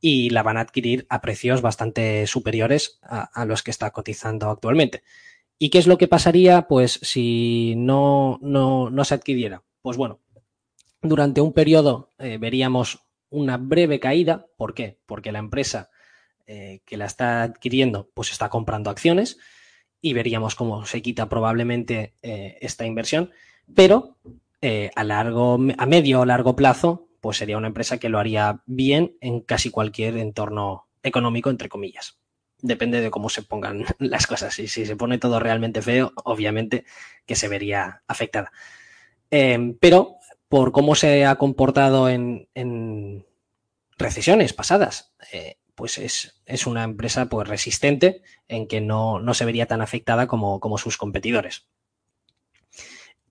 y 0.00 0.30
la 0.30 0.42
van 0.42 0.56
a 0.56 0.60
adquirir 0.60 1.06
a 1.10 1.20
precios 1.20 1.62
bastante 1.62 2.26
superiores 2.26 2.98
a, 3.02 3.20
a 3.20 3.44
los 3.44 3.62
que 3.62 3.70
está 3.70 3.90
cotizando 3.90 4.50
actualmente. 4.50 5.02
¿Y 5.62 5.68
qué 5.68 5.76
es 5.76 5.86
lo 5.86 5.98
que 5.98 6.08
pasaría 6.08 6.66
pues 6.68 6.98
si 7.02 7.74
no, 7.76 8.38
no, 8.40 8.88
no 8.88 9.04
se 9.04 9.14
adquiriera? 9.14 9.62
Pues 9.82 9.98
bueno, 9.98 10.20
durante 11.02 11.42
un 11.42 11.52
periodo 11.52 12.08
eh, 12.18 12.38
veríamos 12.38 13.00
una 13.28 13.58
breve 13.58 14.00
caída. 14.00 14.46
¿Por 14.56 14.72
qué? 14.72 14.98
Porque 15.04 15.32
la 15.32 15.38
empresa 15.38 15.90
eh, 16.46 16.80
que 16.86 16.96
la 16.96 17.04
está 17.04 17.42
adquiriendo 17.42 18.08
pues 18.14 18.32
está 18.32 18.48
comprando 18.48 18.88
acciones 18.88 19.36
y 20.00 20.14
veríamos 20.14 20.54
cómo 20.54 20.86
se 20.86 21.02
quita 21.02 21.28
probablemente 21.28 22.14
eh, 22.22 22.56
esta 22.62 22.86
inversión, 22.86 23.30
pero 23.74 24.16
a 24.62 25.04
largo, 25.04 25.58
a 25.76 25.86
medio 25.86 26.20
o 26.20 26.24
largo 26.24 26.56
plazo, 26.56 27.08
pues 27.20 27.36
sería 27.36 27.58
una 27.58 27.68
empresa 27.68 27.98
que 27.98 28.08
lo 28.08 28.18
haría 28.18 28.62
bien 28.64 29.16
en 29.20 29.40
casi 29.40 29.70
cualquier 29.70 30.16
entorno 30.16 30.88
económico, 31.02 31.50
entre 31.50 31.68
comillas. 31.68 32.19
Depende 32.62 33.00
de 33.00 33.10
cómo 33.10 33.28
se 33.28 33.42
pongan 33.42 33.84
las 33.98 34.26
cosas. 34.26 34.58
Y 34.58 34.68
si 34.68 34.86
se 34.86 34.96
pone 34.96 35.18
todo 35.18 35.40
realmente 35.40 35.82
feo, 35.82 36.12
obviamente 36.24 36.84
que 37.26 37.36
se 37.36 37.48
vería 37.48 38.02
afectada. 38.06 38.52
Eh, 39.30 39.76
pero 39.80 40.16
por 40.48 40.72
cómo 40.72 40.96
se 40.96 41.24
ha 41.24 41.36
comportado 41.36 42.08
en, 42.08 42.48
en 42.54 43.24
recesiones 43.96 44.52
pasadas, 44.52 45.14
eh, 45.32 45.58
pues 45.76 45.98
es, 45.98 46.42
es, 46.44 46.66
una 46.66 46.82
empresa 46.82 47.26
pues 47.26 47.46
resistente 47.46 48.22
en 48.48 48.66
que 48.66 48.80
no, 48.80 49.20
no 49.20 49.32
se 49.32 49.44
vería 49.44 49.66
tan 49.66 49.80
afectada 49.80 50.26
como, 50.26 50.58
como, 50.58 50.76
sus 50.76 50.96
competidores. 50.96 51.68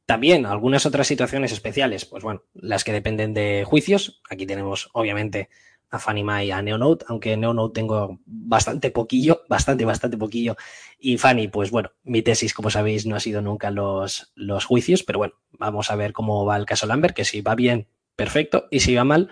También 0.06 0.46
algunas 0.46 0.86
otras 0.86 1.08
situaciones 1.08 1.52
especiales, 1.52 2.06
pues 2.06 2.24
bueno, 2.24 2.44
las 2.54 2.84
que 2.84 2.94
dependen 2.94 3.34
de 3.34 3.66
juicios. 3.68 4.22
Aquí 4.30 4.46
tenemos 4.48 4.90
obviamente 4.94 5.50
a 5.90 6.00
Fanny 6.00 6.24
y 6.46 6.52
a 6.52 6.62
Neonote, 6.62 7.06
aunque 7.08 7.36
Neonote 7.38 7.74
tengo 7.74 8.20
bastante 8.26 8.92
poquillo, 8.92 9.44
bastante, 9.50 9.86
bastante 9.86 10.18
poquillo. 10.18 10.56
Y 11.00 11.18
Fanny, 11.18 11.48
pues 11.48 11.72
bueno, 11.72 11.92
mi 12.04 12.22
tesis, 12.22 12.54
como 12.54 12.70
sabéis, 12.70 13.06
no 13.06 13.16
ha 13.16 13.20
sido 13.20 13.42
nunca 13.42 13.72
los, 13.72 14.32
los 14.36 14.66
juicios, 14.66 15.04
pero 15.04 15.20
bueno, 15.20 15.34
vamos 15.52 15.92
a 15.92 15.96
ver 15.96 16.14
cómo 16.14 16.46
va 16.46 16.58
el 16.58 16.66
caso 16.66 16.86
Lambert, 16.86 17.16
que 17.16 17.26
si 17.26 17.42
va 17.42 17.56
bien, 17.56 17.88
perfecto, 18.16 18.68
y 18.70 18.82
si 18.82 18.96
va 18.96 19.04
mal, 19.04 19.30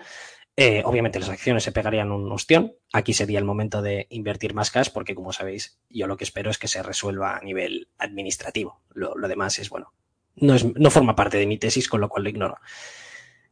eh, 0.56 0.82
obviamente 0.84 1.20
las 1.20 1.28
acciones 1.28 1.62
se 1.62 1.72
pegarían 1.72 2.10
un 2.10 2.32
ostión. 2.32 2.74
Aquí 2.92 3.12
sería 3.12 3.38
el 3.38 3.44
momento 3.44 3.80
de 3.80 4.08
invertir 4.10 4.54
más 4.54 4.70
cash, 4.72 4.88
porque 4.92 5.14
como 5.14 5.32
sabéis, 5.32 5.78
yo 5.88 6.06
lo 6.06 6.16
que 6.16 6.24
espero 6.24 6.50
es 6.50 6.58
que 6.58 6.66
se 6.66 6.82
resuelva 6.82 7.36
a 7.36 7.40
nivel 7.40 7.88
administrativo. 7.98 8.80
Lo, 8.90 9.14
lo 9.14 9.28
demás 9.28 9.58
es, 9.60 9.70
bueno, 9.70 9.92
no, 10.34 10.54
es, 10.54 10.64
no 10.64 10.90
forma 10.90 11.14
parte 11.14 11.36
de 11.36 11.46
mi 11.46 11.58
tesis, 11.58 11.88
con 11.88 12.00
lo 12.00 12.08
cual 12.08 12.24
lo 12.24 12.30
ignoro. 12.30 12.58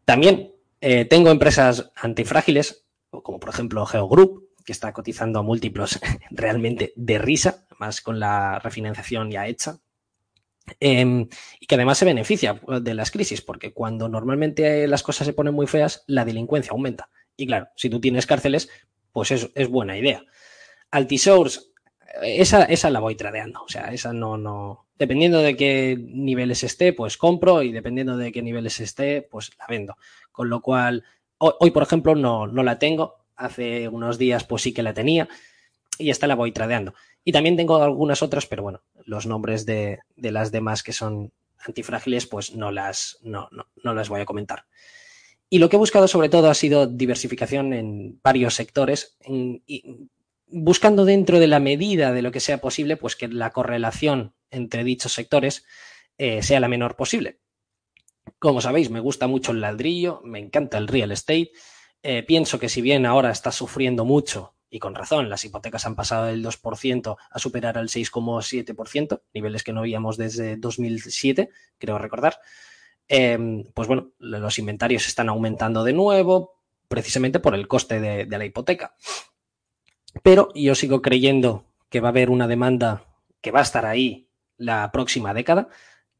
También 0.04 0.54
eh, 0.80 1.04
tengo 1.04 1.30
empresas 1.30 1.90
antifrágiles, 1.94 2.85
como 3.10 3.40
por 3.40 3.50
ejemplo 3.50 3.86
GeoGroup, 3.86 4.46
que 4.64 4.72
está 4.72 4.92
cotizando 4.92 5.38
a 5.38 5.42
múltiplos 5.42 6.00
realmente 6.30 6.92
de 6.96 7.18
risa, 7.18 7.66
más 7.78 8.00
con 8.00 8.20
la 8.20 8.58
refinanciación 8.58 9.30
ya 9.30 9.46
hecha. 9.46 9.78
Eh, 10.80 11.28
y 11.60 11.66
que 11.66 11.74
además 11.76 11.98
se 11.98 12.04
beneficia 12.04 12.60
de 12.82 12.94
las 12.94 13.12
crisis, 13.12 13.40
porque 13.40 13.72
cuando 13.72 14.08
normalmente 14.08 14.88
las 14.88 15.04
cosas 15.04 15.26
se 15.26 15.32
ponen 15.32 15.54
muy 15.54 15.68
feas, 15.68 16.02
la 16.08 16.24
delincuencia 16.24 16.72
aumenta. 16.72 17.08
Y 17.36 17.46
claro, 17.46 17.68
si 17.76 17.88
tú 17.88 18.00
tienes 18.00 18.26
cárceles, 18.26 18.68
pues 19.12 19.30
es, 19.30 19.50
es 19.54 19.68
buena 19.68 19.96
idea. 19.96 20.24
Altisource, 20.90 21.60
esa, 22.22 22.64
esa 22.64 22.90
la 22.90 23.00
voy 23.00 23.14
tradeando, 23.14 23.62
o 23.62 23.68
sea, 23.68 23.92
esa 23.92 24.12
no, 24.12 24.36
no, 24.36 24.86
dependiendo 24.98 25.40
de 25.40 25.56
qué 25.56 25.96
niveles 25.98 26.64
esté, 26.64 26.92
pues 26.92 27.16
compro 27.16 27.62
y 27.62 27.72
dependiendo 27.72 28.16
de 28.16 28.32
qué 28.32 28.42
niveles 28.42 28.80
esté, 28.80 29.22
pues 29.22 29.50
la 29.58 29.66
vendo. 29.68 29.96
Con 30.32 30.48
lo 30.48 30.60
cual, 30.60 31.04
Hoy, 31.38 31.70
por 31.70 31.82
ejemplo, 31.82 32.14
no, 32.14 32.46
no 32.46 32.62
la 32.62 32.78
tengo. 32.78 33.16
Hace 33.36 33.88
unos 33.88 34.18
días, 34.18 34.44
pues 34.44 34.62
sí 34.62 34.72
que 34.72 34.82
la 34.82 34.94
tenía. 34.94 35.28
Y 35.98 36.10
esta 36.10 36.26
la 36.26 36.34
voy 36.34 36.52
tradeando. 36.52 36.94
Y 37.24 37.32
también 37.32 37.56
tengo 37.56 37.82
algunas 37.82 38.22
otras, 38.22 38.46
pero 38.46 38.62
bueno, 38.62 38.82
los 39.04 39.26
nombres 39.26 39.66
de, 39.66 39.98
de 40.16 40.30
las 40.30 40.52
demás 40.52 40.82
que 40.82 40.92
son 40.92 41.32
antifrágiles, 41.66 42.26
pues 42.26 42.54
no 42.54 42.70
las, 42.70 43.18
no, 43.22 43.48
no, 43.50 43.66
no 43.82 43.94
las 43.94 44.08
voy 44.08 44.20
a 44.20 44.26
comentar. 44.26 44.66
Y 45.48 45.58
lo 45.58 45.68
que 45.68 45.76
he 45.76 45.78
buscado 45.78 46.08
sobre 46.08 46.28
todo 46.28 46.50
ha 46.50 46.54
sido 46.54 46.86
diversificación 46.86 47.72
en 47.72 48.20
varios 48.22 48.54
sectores, 48.54 49.16
y 49.26 50.08
buscando 50.48 51.04
dentro 51.04 51.38
de 51.38 51.46
la 51.46 51.60
medida 51.60 52.12
de 52.12 52.22
lo 52.22 52.32
que 52.32 52.40
sea 52.40 52.60
posible, 52.60 52.96
pues 52.96 53.16
que 53.16 53.28
la 53.28 53.50
correlación 53.50 54.34
entre 54.50 54.84
dichos 54.84 55.12
sectores 55.12 55.64
eh, 56.18 56.42
sea 56.42 56.60
la 56.60 56.68
menor 56.68 56.96
posible. 56.96 57.40
Como 58.38 58.60
sabéis, 58.60 58.90
me 58.90 59.00
gusta 59.00 59.26
mucho 59.26 59.52
el 59.52 59.60
ladrillo, 59.60 60.20
me 60.24 60.38
encanta 60.38 60.78
el 60.78 60.88
real 60.88 61.12
estate. 61.12 61.52
Eh, 62.02 62.22
pienso 62.22 62.58
que 62.58 62.68
si 62.68 62.80
bien 62.80 63.06
ahora 63.06 63.30
está 63.30 63.52
sufriendo 63.52 64.04
mucho, 64.04 64.54
y 64.68 64.78
con 64.78 64.94
razón, 64.94 65.30
las 65.30 65.44
hipotecas 65.44 65.86
han 65.86 65.96
pasado 65.96 66.26
del 66.26 66.44
2% 66.44 67.16
a 67.30 67.38
superar 67.38 67.78
al 67.78 67.88
6,7%, 67.88 69.22
niveles 69.32 69.62
que 69.62 69.72
no 69.72 69.82
veíamos 69.82 70.16
desde 70.16 70.56
2007, 70.56 71.50
creo 71.78 71.98
recordar, 71.98 72.38
eh, 73.08 73.64
pues 73.74 73.88
bueno, 73.88 74.10
los 74.18 74.58
inventarios 74.58 75.06
están 75.06 75.28
aumentando 75.28 75.84
de 75.84 75.92
nuevo, 75.92 76.60
precisamente 76.88 77.40
por 77.40 77.54
el 77.54 77.68
coste 77.68 78.00
de 78.00 78.38
la 78.38 78.44
hipoteca. 78.44 78.94
Pero 80.22 80.48
yo 80.54 80.74
sigo 80.74 81.02
creyendo 81.02 81.64
que 81.88 82.00
va 82.00 82.08
a 82.08 82.10
haber 82.10 82.30
una 82.30 82.48
demanda 82.48 83.04
que 83.40 83.50
va 83.50 83.60
a 83.60 83.62
estar 83.62 83.86
ahí 83.86 84.28
la 84.56 84.90
próxima 84.92 85.34
década, 85.34 85.68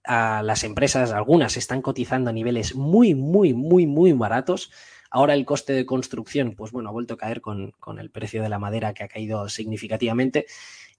a 0.06 0.42
las 0.42 0.64
empresas, 0.64 1.12
algunas 1.12 1.56
están 1.56 1.82
cotizando 1.82 2.30
a 2.30 2.32
niveles 2.32 2.74
muy, 2.74 3.14
muy, 3.14 3.54
muy, 3.54 3.86
muy 3.86 4.12
baratos. 4.12 4.70
Ahora 5.10 5.34
el 5.34 5.44
coste 5.44 5.72
de 5.72 5.86
construcción, 5.86 6.54
pues 6.56 6.72
bueno, 6.72 6.88
ha 6.88 6.92
vuelto 6.92 7.14
a 7.14 7.16
caer 7.16 7.40
con, 7.40 7.72
con 7.78 7.98
el 7.98 8.10
precio 8.10 8.42
de 8.42 8.48
la 8.48 8.58
madera 8.58 8.94
que 8.94 9.04
ha 9.04 9.08
caído 9.08 9.48
significativamente. 9.48 10.46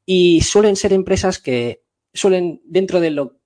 Y 0.05 0.41
suelen 0.41 0.75
ser 0.75 0.93
empresas 0.93 1.39
que 1.39 1.83
suelen, 2.13 2.61
dentro 2.65 2.99
de, 2.99 3.11
lo, 3.11 3.39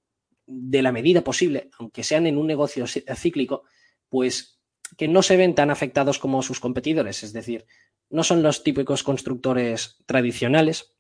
de 0.46 0.82
la 0.82 0.92
medida 0.92 1.24
posible, 1.24 1.70
aunque 1.80 2.04
sean 2.04 2.28
en 2.28 2.38
un 2.38 2.48
negocio 2.48 2.86
cíclico, 2.88 3.64
pues 4.10 4.60
que 4.98 5.08
no 5.08 5.24
se 5.24 5.38
ven 5.38 5.56
tan 5.56 5.72
afectados 5.72 6.20
como 6.20 6.42
sus 6.42 6.60
competidores. 6.60 7.24
Es 7.24 7.34
decir, 7.34 7.66
no 8.10 8.24
son 8.24 8.44
los 8.44 8.64
típicos 8.64 9.04
constructores 9.04 9.98
tradicionales, 10.06 10.94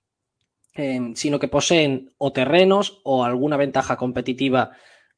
sino 0.74 1.40
que 1.40 1.48
poseen 1.48 2.14
o 2.18 2.32
terrenos 2.32 3.02
o 3.04 3.24
alguna 3.26 3.58
ventaja 3.58 3.98
competitiva. 3.98 4.72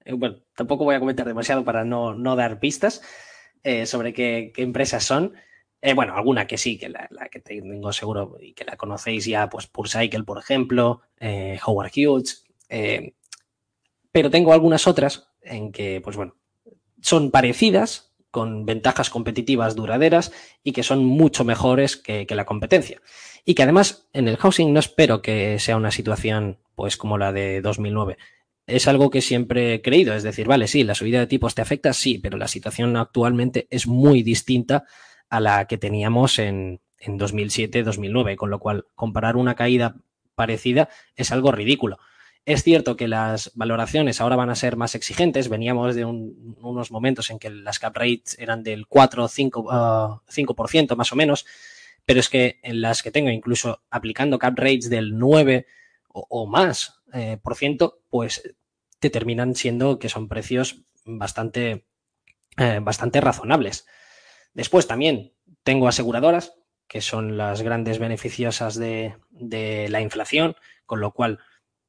Eh, 0.03 0.13
bueno, 0.13 0.37
tampoco 0.55 0.83
voy 0.83 0.95
a 0.95 0.99
comentar 0.99 1.27
demasiado 1.27 1.63
para 1.63 1.85
no, 1.85 2.13
no 2.13 2.35
dar 2.35 2.59
pistas 2.59 3.01
eh, 3.63 3.85
sobre 3.85 4.13
qué, 4.13 4.51
empresas 4.57 5.03
son. 5.03 5.33
Eh, 5.81 5.93
bueno, 5.93 6.15
alguna 6.15 6.47
que 6.47 6.57
sí, 6.57 6.77
que 6.77 6.89
la, 6.89 7.07
la, 7.11 7.27
que 7.29 7.39
tengo 7.39 7.91
seguro 7.91 8.37
y 8.39 8.53
que 8.53 8.65
la 8.65 8.77
conocéis 8.77 9.25
ya, 9.25 9.49
pues 9.49 9.67
PureCycle, 9.67 10.23
por 10.23 10.39
ejemplo, 10.39 11.01
Howard 11.65 11.91
Hughes. 11.95 12.45
pero 14.11 14.29
tengo 14.29 14.53
algunas 14.53 14.87
otras 14.87 15.29
en 15.41 15.71
que, 15.71 15.99
pues 16.01 16.15
bueno, 16.15 16.37
son 17.01 17.31
parecidas, 17.31 18.12
con 18.33 18.65
ventajas 18.65 19.11
competitivas 19.11 19.75
duraderas 19.75 20.31
y 20.63 20.71
que 20.71 20.81
son 20.81 21.05
mucho 21.05 21.43
mejores 21.43 21.97
que, 21.97 22.25
la 22.31 22.45
competencia. 22.45 22.99
Y 23.45 23.53
que 23.53 23.61
además 23.61 24.07
en 24.11 24.27
el 24.27 24.37
housing 24.37 24.73
no 24.73 24.79
espero 24.79 25.21
que 25.21 25.59
sea 25.59 25.77
una 25.77 25.91
situación 25.91 26.57
pues 26.73 26.97
como 26.97 27.19
la 27.19 27.31
de 27.31 27.61
2009. 27.61 28.17
Es 28.65 28.87
algo 28.87 29.11
que 29.11 29.21
siempre 29.21 29.75
he 29.75 29.81
creído, 29.83 30.15
es 30.15 30.23
decir, 30.23 30.47
vale, 30.47 30.67
sí, 30.67 30.83
la 30.83 30.95
subida 30.95 31.19
de 31.19 31.27
tipos 31.27 31.53
te 31.53 31.61
afecta, 31.61 31.93
sí, 31.93 32.17
pero 32.17 32.39
la 32.39 32.47
situación 32.47 32.97
actualmente 32.97 33.67
es 33.69 33.85
muy 33.85 34.23
distinta 34.23 34.85
a 35.29 35.39
la 35.39 35.67
que 35.67 35.77
teníamos 35.77 36.39
en, 36.39 36.81
en 36.97 37.19
2007-2009, 37.19 38.35
con 38.35 38.49
lo 38.49 38.57
cual 38.57 38.87
comparar 38.95 39.35
una 39.35 39.53
caída 39.53 39.95
parecida 40.33 40.89
es 41.15 41.31
algo 41.31 41.51
ridículo. 41.51 41.99
Es 42.45 42.63
cierto 42.63 42.97
que 42.97 43.07
las 43.07 43.51
valoraciones 43.55 44.19
ahora 44.19 44.35
van 44.35 44.49
a 44.49 44.55
ser 44.55 44.75
más 44.75 44.95
exigentes. 44.95 45.47
Veníamos 45.47 45.95
de 45.95 46.03
un, 46.03 46.57
unos 46.61 46.91
momentos 46.91 47.29
en 47.29 47.39
que 47.39 47.49
las 47.49 47.79
cap 47.79 47.95
rates 47.95 48.37
eran 48.37 48.63
del 48.63 48.85
4 48.87 49.23
o 49.23 49.27
5, 49.29 49.59
uh, 49.61 50.19
5% 50.29 50.95
más 50.97 51.13
o 51.13 51.15
menos, 51.15 51.45
pero 52.05 52.19
es 52.19 52.27
que 52.29 52.59
en 52.63 52.81
las 52.81 53.01
que 53.01 53.11
tengo, 53.11 53.29
incluso 53.29 53.81
aplicando 53.89 54.39
cap 54.39 54.57
rates 54.57 54.89
del 54.89 55.17
9 55.17 55.65
o, 56.15 56.45
más 56.45 57.01
eh, 57.11 57.37
por 57.41 57.55
ciento, 57.55 58.01
pues 58.09 58.55
te 58.99 59.09
terminan 59.09 59.55
siendo 59.55 59.97
que 59.97 60.09
son 60.09 60.27
precios 60.27 60.83
bastante, 61.05 61.87
eh, 62.57 62.79
bastante 62.81 63.19
razonables. 63.19 63.87
Después 64.53 64.85
también 64.85 65.33
tengo 65.63 65.87
aseguradoras, 65.87 66.53
que 66.87 67.01
son 67.01 67.37
las 67.37 67.63
grandes 67.63 67.97
beneficiosas 67.97 68.75
de, 68.75 69.15
de 69.31 69.87
la 69.89 70.01
inflación, 70.01 70.55
con 70.85 70.99
lo 70.99 71.13
cual 71.13 71.39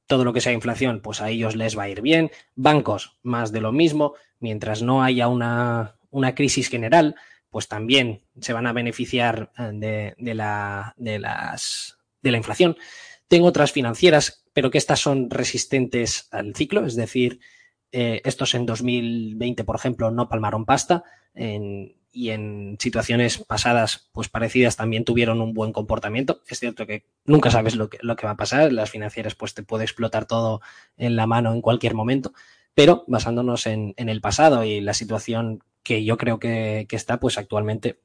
todo 0.07 0.25
lo 0.25 0.33
que 0.33 0.41
sea 0.41 0.53
inflación, 0.53 1.01
pues 1.01 1.21
a 1.21 1.31
ellos 1.31 1.57
les 1.57 1.79
va 1.79 1.85
a 1.85 1.89
ir 1.89 2.03
bien. 2.03 2.31
Bancos, 2.55 3.19
más 3.23 3.53
de 3.53 3.61
lo 3.61 3.73
mismo. 3.73 4.15
Mientras 4.39 4.83
no 4.83 5.03
haya 5.03 5.29
una, 5.29 5.97
una 6.11 6.35
crisis 6.35 6.69
general, 6.69 7.17
pues 7.51 7.69
también 7.69 8.23
se 8.41 8.53
van 8.53 8.67
a 8.67 8.73
beneficiar 8.73 9.53
eh, 9.59 10.15
de, 10.19 10.35
la, 10.35 10.95
de, 10.97 11.19
las, 11.19 11.99
de 12.21 12.31
la 12.33 12.37
inflación. 12.37 12.77
Tengo 13.29 13.47
otras 13.47 13.73
financieras, 13.73 14.45
pero 14.53 14.71
que 14.71 14.79
estas 14.79 15.01
son 15.01 15.31
resistentes 15.31 16.29
al 16.31 16.55
ciclo, 16.55 16.85
es 16.85 16.97
decir, 16.97 17.41
eh, 17.93 18.21
estos 18.25 18.55
en 18.55 18.67
2020, 18.67 19.65
por 19.65 19.77
ejemplo, 19.77 20.11
no 20.11 20.29
palmaron 20.29 20.67
pasta 20.67 21.05
y 22.15 22.31
en 22.31 22.77
situaciones 22.79 23.39
pasadas, 23.39 24.09
pues 24.13 24.29
parecidas, 24.29 24.77
también 24.77 25.05
tuvieron 25.05 25.41
un 25.41 25.53
buen 25.53 25.73
comportamiento. 25.73 26.41
Es 26.49 26.61
cierto 26.61 26.87
que 26.87 27.05
nunca 27.25 27.51
sabes 27.51 27.75
lo 27.75 27.91
que, 27.91 27.99
lo 28.01 28.17
que 28.17 28.27
va 28.27 28.33
a 28.33 28.37
pasar, 28.37 28.73
las 28.73 28.91
financieras 28.91 29.35
pues 29.35 29.53
te 29.53 29.65
puede 29.65 29.85
explotar 29.85 30.27
todo 30.27 30.61
en 30.97 31.17
la 31.17 31.27
mano 31.27 31.53
en 31.53 31.61
cualquier 31.61 31.95
momento, 31.95 32.33
pero 32.75 33.05
basándonos 33.09 33.67
en, 33.67 33.95
en 33.97 34.09
el 34.09 34.21
pasado 34.21 34.65
y 34.65 34.81
la 34.81 34.95
situación 34.95 35.63
que 35.83 36.05
yo 36.05 36.17
creo 36.17 36.39
que, 36.39 36.87
que 36.89 36.97
está, 36.97 37.19
pues 37.19 37.37
actualmente 37.37 37.99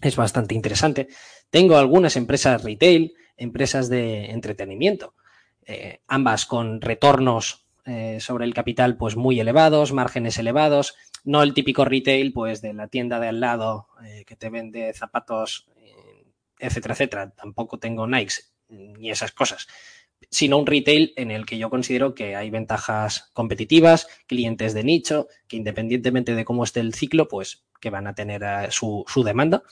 es 0.00 0.16
bastante 0.16 0.54
interesante. 0.54 1.08
Tengo 1.50 1.76
algunas 1.76 2.16
empresas 2.16 2.62
retail, 2.62 3.14
empresas 3.36 3.88
de 3.88 4.26
entretenimiento, 4.26 5.14
eh, 5.66 6.00
ambas 6.06 6.46
con 6.46 6.80
retornos 6.80 7.66
eh, 7.84 8.18
sobre 8.20 8.44
el 8.44 8.54
capital 8.54 8.96
pues 8.96 9.16
muy 9.16 9.40
elevados, 9.40 9.92
márgenes 9.92 10.38
elevados, 10.38 10.94
no 11.24 11.42
el 11.42 11.54
típico 11.54 11.84
retail 11.84 12.32
pues 12.32 12.62
de 12.62 12.72
la 12.72 12.88
tienda 12.88 13.20
de 13.20 13.28
al 13.28 13.40
lado 13.40 13.88
eh, 14.04 14.24
que 14.26 14.36
te 14.36 14.50
vende 14.50 14.92
zapatos, 14.94 15.68
etcétera, 16.58 16.94
etcétera. 16.94 17.30
Tampoco 17.30 17.78
tengo 17.78 18.06
Nikes 18.06 18.54
ni 18.68 19.10
esas 19.10 19.32
cosas, 19.32 19.68
sino 20.30 20.58
un 20.58 20.66
retail 20.66 21.12
en 21.16 21.30
el 21.30 21.44
que 21.44 21.58
yo 21.58 21.68
considero 21.68 22.14
que 22.14 22.36
hay 22.36 22.50
ventajas 22.50 23.30
competitivas, 23.34 24.08
clientes 24.26 24.72
de 24.72 24.84
nicho, 24.84 25.28
que 25.46 25.56
independientemente 25.56 26.34
de 26.34 26.44
cómo 26.44 26.64
esté 26.64 26.80
el 26.80 26.94
ciclo, 26.94 27.28
pues 27.28 27.64
que 27.80 27.90
van 27.90 28.06
a 28.06 28.14
tener 28.14 28.70
su, 28.70 29.04
su 29.08 29.22
demanda 29.24 29.64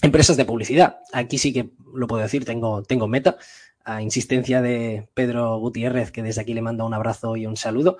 Empresas 0.00 0.36
de 0.36 0.44
publicidad. 0.44 1.00
Aquí 1.12 1.38
sí 1.38 1.52
que 1.52 1.70
lo 1.92 2.06
puedo 2.06 2.22
decir, 2.22 2.44
tengo, 2.44 2.82
tengo 2.82 3.08
meta. 3.08 3.36
A 3.84 4.00
insistencia 4.00 4.62
de 4.62 5.08
Pedro 5.14 5.58
Gutiérrez, 5.58 6.12
que 6.12 6.22
desde 6.22 6.42
aquí 6.42 6.54
le 6.54 6.62
mando 6.62 6.86
un 6.86 6.94
abrazo 6.94 7.36
y 7.36 7.46
un 7.46 7.56
saludo. 7.56 7.98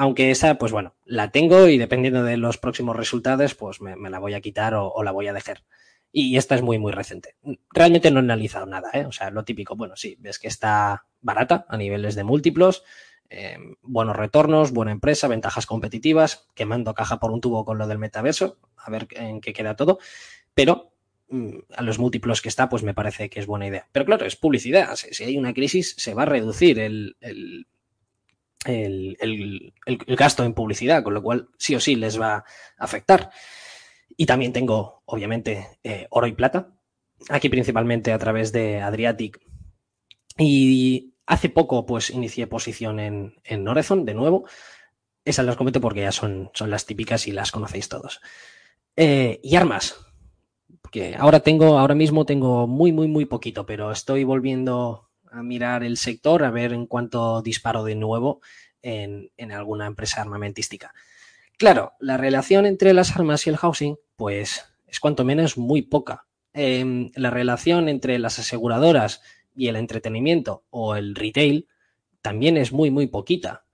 Aunque 0.00 0.30
esa, 0.30 0.54
pues 0.58 0.72
bueno, 0.72 0.94
la 1.04 1.30
tengo 1.30 1.68
y 1.68 1.76
dependiendo 1.76 2.22
de 2.22 2.36
los 2.36 2.56
próximos 2.56 2.96
resultados, 2.96 3.54
pues 3.54 3.80
me, 3.80 3.96
la 4.08 4.18
voy 4.18 4.32
a 4.32 4.40
quitar 4.40 4.74
o, 4.74 5.02
la 5.02 5.10
voy 5.10 5.26
a 5.26 5.32
dejar. 5.32 5.64
Y 6.10 6.36
esta 6.36 6.54
es 6.54 6.62
muy, 6.62 6.78
muy 6.78 6.92
reciente. 6.92 7.36
Realmente 7.70 8.10
no 8.10 8.20
he 8.20 8.22
analizado 8.22 8.64
nada, 8.64 8.90
¿eh? 8.94 9.04
O 9.04 9.12
sea, 9.12 9.30
lo 9.30 9.44
típico, 9.44 9.76
bueno, 9.76 9.96
sí, 9.96 10.16
ves 10.20 10.38
que 10.38 10.48
está 10.48 11.06
barata 11.20 11.66
a 11.68 11.76
niveles 11.76 12.14
de 12.14 12.24
múltiplos, 12.24 12.84
eh, 13.28 13.58
buenos 13.82 14.16
retornos, 14.16 14.72
buena 14.72 14.92
empresa, 14.92 15.28
ventajas 15.28 15.66
competitivas, 15.66 16.48
quemando 16.54 16.94
caja 16.94 17.18
por 17.18 17.30
un 17.32 17.40
tubo 17.40 17.64
con 17.64 17.76
lo 17.76 17.86
del 17.86 17.98
metaverso, 17.98 18.58
a 18.76 18.90
ver 18.90 19.08
en 19.10 19.40
qué 19.40 19.52
queda 19.52 19.76
todo. 19.76 19.98
Pero 20.54 20.92
Mm, 21.30 21.58
a 21.76 21.82
los 21.82 21.98
múltiplos 21.98 22.40
que 22.40 22.48
está, 22.48 22.70
pues 22.70 22.82
me 22.82 22.94
parece 22.94 23.28
que 23.28 23.38
es 23.40 23.46
buena 23.46 23.66
idea. 23.66 23.86
Pero 23.92 24.06
claro, 24.06 24.24
es 24.24 24.36
publicidad. 24.36 24.96
Si 24.96 25.24
hay 25.24 25.36
una 25.36 25.52
crisis, 25.52 25.94
se 25.98 26.14
va 26.14 26.22
a 26.22 26.26
reducir 26.26 26.78
el, 26.78 27.16
el, 27.20 27.66
el, 28.64 29.72
gasto 30.08 30.44
en 30.44 30.54
publicidad, 30.54 31.02
con 31.02 31.14
lo 31.14 31.22
cual 31.22 31.48
sí 31.58 31.74
o 31.74 31.80
sí 31.80 31.96
les 31.96 32.20
va 32.20 32.36
a 32.36 32.44
afectar. 32.78 33.30
Y 34.16 34.26
también 34.26 34.52
tengo, 34.52 35.02
obviamente, 35.06 35.78
eh, 35.84 36.06
oro 36.10 36.26
y 36.26 36.32
plata. 36.32 36.74
Aquí 37.28 37.48
principalmente 37.48 38.12
a 38.12 38.18
través 38.18 38.52
de 38.52 38.80
Adriatic. 38.80 39.40
Y 40.36 41.14
hace 41.26 41.48
poco, 41.48 41.86
pues, 41.86 42.10
inicié 42.10 42.46
posición 42.46 43.00
en, 43.00 43.36
en 43.44 43.64
de 43.64 44.14
nuevo. 44.14 44.46
Esas 45.24 45.44
las 45.46 45.56
comento 45.56 45.80
porque 45.80 46.00
ya 46.00 46.12
son, 46.12 46.50
son 46.54 46.70
las 46.70 46.86
típicas 46.86 47.28
y 47.28 47.32
las 47.32 47.52
conocéis 47.52 47.88
todos. 47.88 48.20
Eh, 48.96 49.40
y 49.42 49.56
armas 49.56 49.96
que 50.90 51.14
ahora 51.16 51.40
tengo, 51.40 51.78
ahora 51.78 51.94
mismo 51.94 52.24
tengo 52.24 52.66
muy, 52.66 52.92
muy, 52.92 53.08
muy 53.08 53.26
poquito, 53.26 53.66
pero 53.66 53.92
estoy 53.92 54.24
volviendo 54.24 55.07
a 55.32 55.42
mirar 55.42 55.84
el 55.84 55.96
sector 55.96 56.44
a 56.44 56.50
ver 56.50 56.72
en 56.72 56.86
cuánto 56.86 57.42
disparo 57.42 57.84
de 57.84 57.94
nuevo 57.94 58.40
en, 58.82 59.30
en 59.36 59.52
alguna 59.52 59.86
empresa 59.86 60.20
armamentística. 60.20 60.94
Claro, 61.58 61.92
la 61.98 62.16
relación 62.16 62.66
entre 62.66 62.94
las 62.94 63.16
armas 63.16 63.46
y 63.46 63.50
el 63.50 63.56
housing, 63.56 63.96
pues 64.16 64.64
es 64.86 65.00
cuanto 65.00 65.24
menos 65.24 65.58
muy 65.58 65.82
poca. 65.82 66.26
Eh, 66.54 67.10
la 67.14 67.30
relación 67.30 67.88
entre 67.88 68.18
las 68.18 68.38
aseguradoras 68.38 69.22
y 69.54 69.68
el 69.68 69.76
entretenimiento 69.76 70.64
o 70.70 70.96
el 70.96 71.14
retail 71.14 71.68
también 72.22 72.56
es 72.56 72.72
muy, 72.72 72.90
muy 72.90 73.06
poquita. 73.06 73.64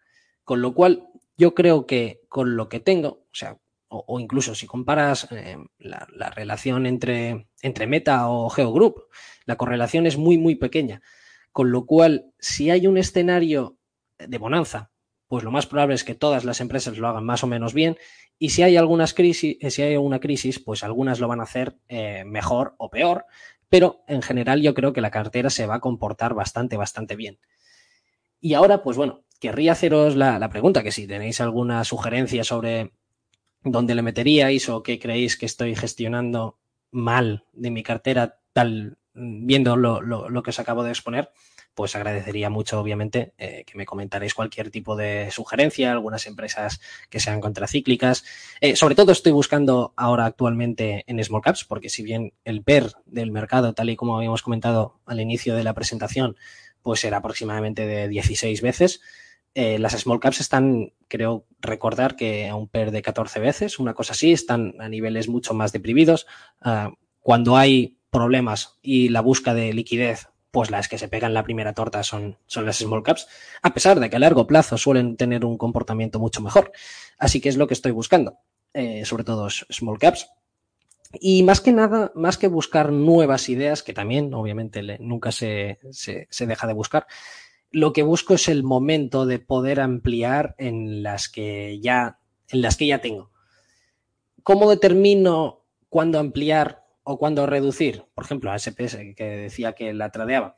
Con 0.44 0.60
lo 0.60 0.74
cual, 0.74 1.08
yo 1.36 1.54
creo 1.54 1.86
que 1.86 2.22
con 2.28 2.56
lo 2.56 2.68
que 2.68 2.80
tengo, 2.80 3.08
o 3.08 3.34
sea, 3.34 3.58
o, 3.88 4.18
incluso 4.18 4.54
si 4.54 4.66
comparas 4.66 5.28
eh, 5.30 5.56
la, 5.78 6.30
relación 6.30 6.86
entre, 6.86 7.46
entre 7.62 7.86
Meta 7.86 8.28
o 8.28 8.50
Geogroup, 8.50 9.04
la 9.44 9.56
correlación 9.56 10.06
es 10.06 10.16
muy, 10.16 10.36
muy 10.36 10.56
pequeña. 10.56 11.00
Con 11.54 11.70
lo 11.70 11.86
cual, 11.86 12.32
si 12.40 12.70
hay 12.70 12.88
un 12.88 12.98
escenario 12.98 13.78
de 14.18 14.38
bonanza, 14.38 14.90
pues 15.28 15.44
lo 15.44 15.52
más 15.52 15.66
probable 15.66 15.94
es 15.94 16.02
que 16.02 16.16
todas 16.16 16.44
las 16.44 16.60
empresas 16.60 16.98
lo 16.98 17.06
hagan 17.06 17.24
más 17.24 17.44
o 17.44 17.46
menos 17.46 17.74
bien. 17.74 17.96
Y 18.40 18.48
si 18.48 18.64
hay 18.64 18.76
algunas 18.76 19.14
crisis, 19.14 19.56
eh, 19.60 19.70
si 19.70 19.82
hay 19.82 19.96
una 19.96 20.18
crisis, 20.18 20.58
pues 20.58 20.82
algunas 20.82 21.20
lo 21.20 21.28
van 21.28 21.38
a 21.38 21.44
hacer 21.44 21.76
eh, 21.86 22.24
mejor 22.26 22.74
o 22.78 22.90
peor. 22.90 23.26
Pero 23.68 24.02
en 24.08 24.22
general 24.22 24.62
yo 24.62 24.74
creo 24.74 24.92
que 24.92 25.00
la 25.00 25.12
cartera 25.12 25.48
se 25.48 25.64
va 25.66 25.76
a 25.76 25.80
comportar 25.80 26.34
bastante, 26.34 26.76
bastante 26.76 27.14
bien. 27.14 27.38
Y 28.40 28.54
ahora, 28.54 28.82
pues 28.82 28.96
bueno, 28.96 29.22
querría 29.38 29.72
haceros 29.72 30.16
la, 30.16 30.40
la 30.40 30.48
pregunta, 30.48 30.82
que 30.82 30.90
si 30.90 31.06
tenéis 31.06 31.40
alguna 31.40 31.84
sugerencia 31.84 32.42
sobre 32.42 32.94
dónde 33.62 33.94
le 33.94 34.02
meteríais 34.02 34.68
o 34.68 34.82
qué 34.82 34.98
creéis 34.98 35.36
que 35.36 35.46
estoy 35.46 35.76
gestionando 35.76 36.58
mal 36.90 37.44
de 37.52 37.70
mi 37.70 37.84
cartera, 37.84 38.40
tal, 38.52 38.98
viendo 39.14 39.76
lo, 39.76 40.00
lo, 40.00 40.42
que 40.42 40.50
os 40.50 40.58
acabo 40.58 40.82
de 40.82 40.90
exponer, 40.90 41.30
pues 41.74 41.96
agradecería 41.96 42.50
mucho, 42.50 42.80
obviamente, 42.80 43.32
eh, 43.38 43.64
que 43.66 43.76
me 43.78 43.86
comentaréis 43.86 44.34
cualquier 44.34 44.70
tipo 44.70 44.96
de 44.96 45.30
sugerencia, 45.30 45.92
algunas 45.92 46.26
empresas 46.26 46.80
que 47.10 47.20
sean 47.20 47.40
contracíclicas. 47.40 48.24
Eh, 48.60 48.76
sobre 48.76 48.94
todo 48.94 49.12
estoy 49.12 49.32
buscando 49.32 49.92
ahora 49.96 50.26
actualmente 50.26 51.04
en 51.06 51.22
small 51.22 51.42
caps, 51.42 51.64
porque 51.64 51.88
si 51.88 52.02
bien 52.02 52.32
el 52.44 52.62
PER 52.62 52.92
del 53.06 53.30
mercado, 53.30 53.72
tal 53.72 53.90
y 53.90 53.96
como 53.96 54.16
habíamos 54.16 54.42
comentado 54.42 55.00
al 55.06 55.20
inicio 55.20 55.54
de 55.54 55.64
la 55.64 55.74
presentación, 55.74 56.36
pues 56.82 57.04
era 57.04 57.18
aproximadamente 57.18 57.86
de 57.86 58.08
16 58.08 58.60
veces, 58.60 59.00
eh, 59.54 59.78
las 59.78 59.92
small 59.92 60.18
caps 60.18 60.40
están, 60.40 60.92
creo 61.06 61.46
recordar 61.60 62.16
que 62.16 62.48
a 62.48 62.56
un 62.56 62.68
PER 62.68 62.90
de 62.90 63.02
14 63.02 63.38
veces, 63.38 63.78
una 63.78 63.94
cosa 63.94 64.12
así, 64.12 64.32
están 64.32 64.74
a 64.80 64.88
niveles 64.88 65.28
mucho 65.28 65.54
más 65.54 65.72
deprimidos. 65.72 66.26
Uh, 66.64 66.92
cuando 67.20 67.56
hay 67.56 67.96
problemas 68.14 68.78
y 68.80 69.08
la 69.08 69.20
busca 69.20 69.52
de 69.52 69.74
liquidez, 69.74 70.28
pues 70.52 70.70
las 70.70 70.88
que 70.88 70.98
se 70.98 71.08
pegan 71.08 71.34
la 71.34 71.42
primera 71.42 71.74
torta 71.74 72.04
son, 72.04 72.38
son 72.46 72.64
las 72.64 72.78
small 72.78 73.02
caps, 73.02 73.26
a 73.60 73.74
pesar 73.74 73.98
de 73.98 74.08
que 74.08 74.16
a 74.16 74.20
largo 74.20 74.46
plazo 74.46 74.78
suelen 74.78 75.16
tener 75.16 75.44
un 75.44 75.58
comportamiento 75.58 76.20
mucho 76.20 76.40
mejor. 76.40 76.70
Así 77.18 77.40
que 77.40 77.48
es 77.48 77.56
lo 77.56 77.66
que 77.66 77.74
estoy 77.74 77.90
buscando, 77.90 78.38
eh, 78.72 79.04
sobre 79.04 79.24
todo 79.24 79.50
small 79.50 79.98
caps. 79.98 80.28
Y 81.20 81.42
más 81.42 81.60
que 81.60 81.72
nada, 81.72 82.12
más 82.14 82.38
que 82.38 82.46
buscar 82.46 82.92
nuevas 82.92 83.48
ideas, 83.48 83.82
que 83.82 83.92
también 83.92 84.32
obviamente 84.32 84.80
nunca 85.00 85.32
se, 85.32 85.80
se, 85.90 86.28
se 86.30 86.46
deja 86.46 86.68
de 86.68 86.72
buscar, 86.72 87.08
lo 87.72 87.92
que 87.92 88.04
busco 88.04 88.34
es 88.34 88.48
el 88.48 88.62
momento 88.62 89.26
de 89.26 89.40
poder 89.40 89.80
ampliar 89.80 90.54
en 90.58 91.02
las 91.02 91.28
que 91.28 91.80
ya, 91.80 92.20
en 92.48 92.62
las 92.62 92.76
que 92.76 92.86
ya 92.86 93.00
tengo. 93.00 93.32
¿Cómo 94.44 94.70
determino 94.70 95.64
cuándo 95.88 96.20
ampliar 96.20 96.83
o 97.04 97.18
cuándo 97.18 97.46
reducir? 97.46 98.04
Por 98.14 98.24
ejemplo, 98.24 98.50
a 98.50 98.58
SPS 98.58 98.98
que 99.16 99.24
decía 99.24 99.74
que 99.74 99.92
la 99.92 100.10
tradeaba. 100.10 100.56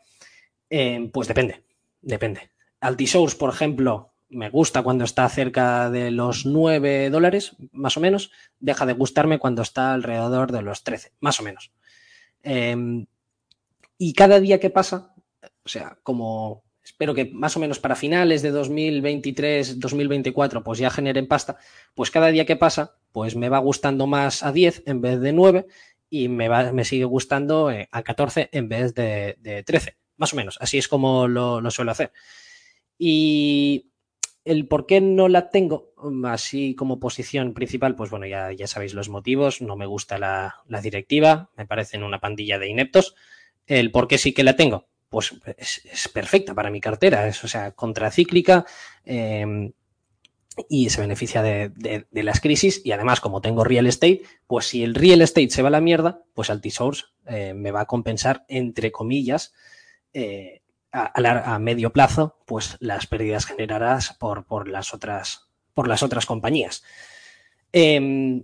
Eh, 0.71 1.11
pues 1.13 1.29
depende, 1.29 1.65
depende. 2.01 2.51
Altisource, 2.81 3.37
por 3.37 3.53
ejemplo, 3.53 4.15
me 4.29 4.51
gusta 4.51 4.83
cuando 4.83 5.05
está 5.05 5.29
cerca 5.29 5.91
de 5.91 6.11
los 6.11 6.47
9 6.47 7.11
dólares, 7.11 7.57
más 7.73 7.97
o 7.97 8.01
menos. 8.01 8.31
Deja 8.59 8.87
de 8.87 8.95
gustarme 8.95 9.39
cuando 9.39 9.63
está 9.63 9.93
alrededor 9.93 10.53
de 10.53 10.63
los 10.63 10.83
13, 10.83 11.13
más 11.21 11.41
o 11.41 11.43
menos. 11.43 11.73
Eh, 12.43 13.07
y 13.99 14.13
cada 14.13 14.41
día 14.41 14.61
que 14.61 14.71
pasa, 14.71 15.15
o 15.65 15.69
sea, 15.69 15.99
como 16.03 16.65
espero 16.85 17.15
que 17.15 17.31
más 17.33 17.57
o 17.57 17.61
menos 17.61 17.81
para 17.81 17.97
finales 17.97 18.43
de 18.43 18.51
2023, 18.51 19.81
2024, 19.81 20.63
pues 20.63 20.79
ya 20.79 20.91
generen 20.91 21.27
pasta, 21.27 21.57
pues 21.95 22.11
cada 22.11 22.29
día 22.29 22.47
que 22.47 22.57
pasa, 22.57 22.97
pues 23.11 23.35
me 23.35 23.49
va 23.49 23.59
gustando 23.59 24.07
más 24.07 24.45
a 24.45 24.53
10 24.53 24.85
en 24.87 25.01
vez 25.01 25.21
de 25.21 25.33
9 25.33 25.67
y 26.09 26.29
me, 26.29 26.49
va, 26.49 26.73
me 26.73 26.85
sigue 26.85 27.05
gustando 27.05 27.71
eh, 27.71 27.89
a 27.91 28.03
14 28.03 28.49
en 28.53 28.69
vez 28.69 28.95
de, 28.95 29.37
de 29.41 29.63
13. 29.63 29.97
más 30.17 30.33
o 30.33 30.37
menos, 30.37 30.59
así 30.61 30.79
es 30.79 30.89
como 30.89 31.29
lo, 31.29 31.61
lo 31.61 31.71
suelo 31.71 31.91
hacer. 31.91 32.13
Y 32.99 33.91
el 34.45 34.69
por 34.69 34.87
qué 34.87 35.01
no 35.01 35.29
la 35.29 35.51
tengo 35.51 35.93
así 36.25 36.75
como 36.77 37.01
posición 37.01 37.53
principal, 37.53 37.97
pues 37.97 38.11
bueno, 38.11 38.27
ya, 38.27 38.53
ya 38.53 38.67
sabéis 38.67 38.95
los 38.95 39.09
motivos. 39.09 39.61
No 39.61 39.77
me 39.77 39.87
gusta 39.87 40.19
la, 40.19 40.55
la, 40.69 40.81
directiva, 40.81 41.51
me 41.57 41.67
parecen 41.67 42.05
una 42.05 42.21
pandilla 42.21 42.59
de 42.59 42.69
ineptos. 42.69 43.17
El 43.67 43.91
por 43.91 44.07
qué 44.07 44.19
sí 44.19 44.33
que 44.33 44.45
la 44.45 44.55
tengo, 44.55 44.89
pues 45.09 45.35
es, 45.59 46.09
perfecta 46.15 46.55
para 46.55 46.71
mi 46.71 46.81
cartera, 46.81 47.27
es 47.27 47.43
o 47.43 47.49
sea, 47.49 47.73
contracíclica 47.73 48.65
eh, 49.05 49.73
y 50.69 50.91
se 50.91 51.01
beneficia 51.01 51.43
de, 51.43 51.71
de, 51.71 52.07
de, 52.11 52.23
las 52.23 52.41
crisis. 52.41 52.81
Y 52.85 52.93
además, 52.93 53.21
como 53.21 53.41
tengo 53.41 53.65
real 53.65 53.87
estate, 53.87 54.23
pues 54.47 54.67
si 54.67 54.83
el 54.83 54.95
real 54.95 55.23
estate 55.23 55.51
se 55.51 55.63
va 55.63 55.69
a 55.69 55.73
la 55.73 55.81
mierda, 55.81 56.23
pues 56.35 56.51
Altisource 56.51 57.05
eh, 57.27 57.55
me 57.55 57.71
va 57.71 57.83
a 57.83 57.87
compensar, 57.87 58.45
entre 58.49 58.93
comillas, 58.93 59.53
eh, 60.13 60.63
a, 60.93 61.13
a, 61.55 61.59
medio 61.59 61.93
plazo, 61.93 62.39
pues 62.47 62.77
las 62.81 63.07
pérdidas 63.07 63.45
generadas 63.45 64.17
por, 64.19 64.47
por, 64.47 64.69
las, 64.69 64.95
otras, 64.95 65.49
por 65.75 65.89
las 65.89 66.03
otras 66.03 66.25
compañías. 66.25 66.83
Eh, 67.73 68.43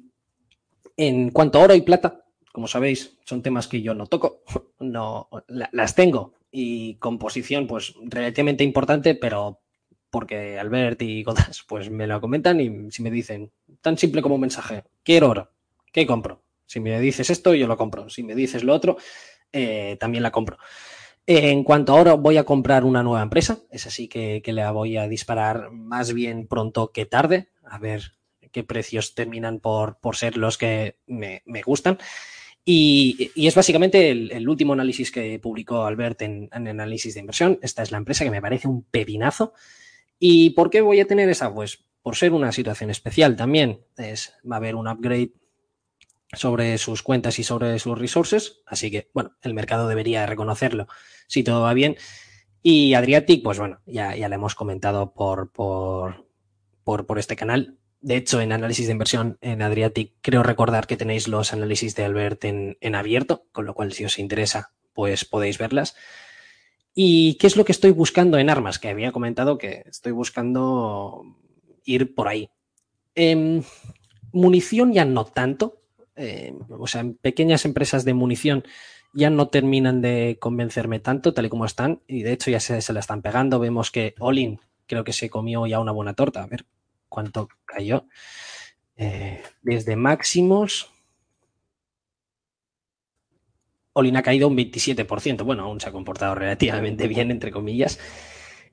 en 0.97 1.31
cuanto 1.31 1.59
a 1.59 1.63
oro 1.63 1.75
y 1.75 1.81
plata, 1.81 2.25
como 2.53 2.69
sabéis, 2.69 3.19
son 3.25 3.43
temas 3.43 3.67
que 3.67 3.81
yo 3.81 3.95
no 3.95 4.07
toco, 4.07 4.43
no 4.81 5.29
la, 5.49 5.71
las 5.73 5.95
tengo 5.95 6.35
y 6.51 6.97
con 6.97 7.19
posición 7.19 7.67
pues 7.67 7.95
relativamente 8.03 8.63
importante, 8.63 9.15
pero 9.15 9.62
porque 10.13 10.59
Albert 10.59 11.01
y 11.03 11.23
Godas 11.25 11.65
pues 11.67 11.91
me 11.91 12.07
lo 12.07 12.21
comentan 12.21 12.61
y 12.61 12.93
si 12.93 13.03
me 13.03 13.11
dicen 13.11 13.51
tan 13.81 13.97
simple 13.97 14.21
como 14.21 14.37
mensaje, 14.37 14.85
quiero 15.03 15.31
oro, 15.31 15.51
¿qué 15.91 16.07
compro? 16.07 16.43
Si 16.67 16.81
me 16.81 17.01
dices 17.01 17.31
esto, 17.31 17.55
yo 17.55 17.67
lo 17.67 17.77
compro. 17.77 18.09
Si 18.09 18.23
me 18.23 18.35
dices 18.35 18.63
lo 18.63 18.75
otro, 18.75 18.97
eh, 19.53 19.97
también 19.99 20.23
la 20.23 20.31
compro. 20.31 20.59
En 21.27 21.65
cuanto 21.65 21.93
a 21.93 22.01
oro, 22.01 22.19
voy 22.19 22.37
a 22.37 22.45
comprar 22.45 22.85
una 22.85 23.03
nueva 23.03 23.23
empresa. 23.23 23.59
Es 23.71 23.87
así 23.87 24.09
que, 24.09 24.43
que, 24.43 24.53
la 24.53 24.71
voy 24.71 24.97
a 24.97 25.09
disparar 25.09 25.71
más 25.71 26.13
bien 26.13 26.47
pronto 26.47 26.93
que 26.93 27.07
tarde. 27.07 27.49
A 27.65 27.79
ver 27.79 28.13
qué 28.53 28.65
precios 28.65 29.15
terminan 29.15 29.61
por, 29.61 29.99
por 29.99 30.17
ser 30.17 30.37
los 30.37 30.59
que 30.59 30.97
me, 31.07 31.43
me 31.47 31.63
gustan. 31.63 31.99
Y, 32.65 33.31
y, 33.35 33.49
es 33.49 33.55
básicamente 33.55 34.11
el, 34.11 34.49
último 34.49 34.73
análisis 34.73 35.11
que 35.11 35.39
publicó 35.41 35.85
Albert 35.85 36.23
en, 36.23 36.49
análisis 36.53 37.15
de 37.15 37.21
inversión. 37.21 37.59
Esta 37.61 37.83
es 37.83 37.91
la 37.91 37.99
empresa 37.99 38.25
que 38.25 38.31
me 38.31 38.41
parece 38.41 38.69
un 38.69 38.85
pepinazo. 38.85 39.53
¿Y 40.25 40.51
por 40.51 40.71
qué 40.71 40.83
voy 40.83 41.01
a 41.01 41.07
tener 41.09 41.29
esa? 41.29 41.53
Pues 41.53 41.85
por 42.01 42.15
ser 42.15 42.33
una 42.33 42.53
situación 42.53 42.91
especial 42.91 43.35
también. 43.35 43.85
Es, 43.97 44.35
va 44.49 44.55
a 44.55 44.59
haber 44.59 44.77
un 44.77 44.87
upgrade 44.87 45.33
sobre 46.33 46.79
sus 46.79 47.03
cuentas 47.03 47.41
y 47.41 47.43
sobre 47.43 47.77
sus 47.81 47.99
resources. 47.99 48.63
Así 48.65 48.89
que, 48.93 49.11
bueno, 49.15 49.33
el 49.43 49.53
mercado 49.53 49.89
debería 49.89 50.25
reconocerlo 50.27 50.87
si 51.27 51.43
todo 51.43 51.63
va 51.63 51.75
bien. 51.75 51.97
Y 52.63 52.95
Adriatic, 52.95 53.43
pues 53.43 53.59
bueno, 53.59 53.81
ya, 53.85 54.15
ya 54.15 54.29
lo 54.29 54.37
hemos 54.37 54.55
comentado 54.55 55.13
por, 55.13 55.51
por, 55.51 56.29
por, 56.85 57.05
por 57.05 57.19
este 57.19 57.35
canal. 57.35 57.77
De 58.01 58.15
hecho, 58.15 58.41
en 58.41 58.53
análisis 58.53 58.87
de 58.87 58.93
inversión 58.93 59.39
en 59.41 59.61
Adriatic, 59.61 60.13
creo 60.21 60.45
recordar 60.45 60.87
que 60.87 60.97
tenéis 60.97 61.27
los 61.27 61.53
análisis 61.53 61.97
de 61.97 62.05
Albert 62.05 62.45
en, 62.45 62.79
en 62.81 62.95
abierto, 62.95 63.49
con 63.51 63.67
lo 63.67 63.75
cual 63.75 63.93
si 63.93 64.05
os 64.05 64.21
interesa, 64.21 64.73
pues 64.93 65.25
podéis 65.25 65.59
verlas. 65.59 65.97
¿Y 66.95 67.35
qué 67.35 67.47
es 67.47 67.57
lo 67.57 67.65
que 67.65 67.73
estoy 67.73 67.91
buscando 67.91 68.39
en 68.39 68.51
armas? 68.51 68.79
Que 68.79 68.89
había 68.89 69.13
comentado 69.13 69.59
que 69.59 69.85
estoy 69.87 70.13
buscando 70.13 71.23
ir 71.85 72.15
por 72.15 72.29
ahí. 72.29 72.51
Eh, 73.15 73.63
munición 74.33 74.93
ya 74.93 75.05
no 75.05 75.25
tanto, 75.25 75.83
eh, 76.17 76.55
o 76.69 76.87
sea, 76.87 77.01
en 77.01 77.15
pequeñas 77.15 77.65
empresas 77.65 78.05
de 78.05 78.15
munición 78.15 78.65
ya 79.15 79.29
no 79.29 79.49
terminan 79.49 80.01
de 80.01 80.39
convencerme 80.41 80.99
tanto, 80.99 81.35
tal 81.35 81.47
y 81.47 81.49
como 81.51 81.67
están, 81.67 82.01
y 82.07 82.23
de 82.23 82.33
hecho 82.33 82.51
ya 82.51 82.61
se, 82.61 82.81
se 82.81 82.93
la 82.93 83.01
están 83.01 83.21
pegando. 83.21 83.61
Vemos 83.61 83.91
que 83.91 84.15
Olin 84.19 84.59
creo 84.87 85.05
que 85.05 85.13
se 85.13 85.31
comió 85.31 85.67
ya 85.67 85.81
una 85.81 85.93
buena 85.93 86.15
torta. 86.15 86.43
A 86.43 86.47
ver 86.47 86.67
cuánto 87.09 87.49
cayó. 87.65 88.07
Eh, 88.97 89.43
desde 89.63 89.97
máximos. 89.97 90.91
Olin 93.95 94.17
ha 94.17 94.23
caído 94.23 94.49
un 94.49 94.57
27%. 94.57 95.45
Bueno, 95.45 95.65
aún 95.65 95.81
se 95.81 95.89
ha 95.89 95.93
comportado 95.93 96.35
relativamente 96.35 97.09
bien, 97.09 97.31
entre 97.31 97.51
comillas. 97.51 97.99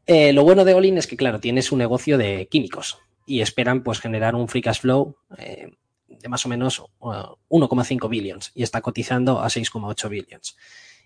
Eh, 0.05 0.33
lo 0.33 0.43
bueno 0.43 0.65
de 0.65 0.73
Olin 0.73 0.97
es 0.97 1.07
que, 1.07 1.17
claro, 1.17 1.39
tiene 1.39 1.61
su 1.61 1.77
negocio 1.77 2.17
de 2.17 2.47
químicos 2.49 2.99
y 3.25 3.41
esperan 3.41 3.83
pues 3.83 3.99
generar 3.99 4.35
un 4.35 4.47
free 4.47 4.61
cash 4.61 4.79
flow 4.79 5.15
eh, 5.37 5.69
de 6.07 6.29
más 6.29 6.45
o 6.45 6.49
menos 6.49 6.79
uh, 6.79 7.35
1,5 7.49 8.09
billions 8.09 8.51
y 8.55 8.63
está 8.63 8.81
cotizando 8.81 9.39
a 9.41 9.47
6,8 9.47 10.09
billions. 10.09 10.57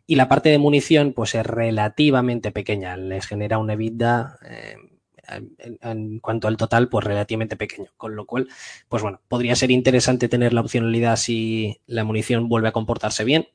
Y 0.05 0.15
la 0.15 0.29
parte 0.29 0.49
de 0.49 0.57
munición 0.57 1.13
pues 1.13 1.35
es 1.35 1.45
relativamente 1.45 2.51
pequeña, 2.51 2.95
les 2.95 3.27
genera 3.27 3.57
una 3.57 3.73
EBITDA 3.73 4.39
eh, 4.49 4.75
en, 5.27 5.77
en, 5.81 6.19
cuanto 6.19 6.47
al 6.47 6.57
total 6.57 6.89
pues 6.89 7.05
relativamente 7.05 7.57
pequeño, 7.57 7.91
con 7.97 8.15
lo 8.15 8.25
cual 8.25 8.47
pues 8.87 9.03
bueno, 9.03 9.21
podría 9.27 9.55
ser 9.55 9.71
interesante 9.71 10.29
tener 10.29 10.53
la 10.53 10.61
opcionalidad 10.61 11.17
si 11.17 11.81
la 11.85 12.03
munición 12.03 12.47
vuelve 12.47 12.69
a 12.69 12.73
comportarse 12.73 13.23
bien, 13.23 13.47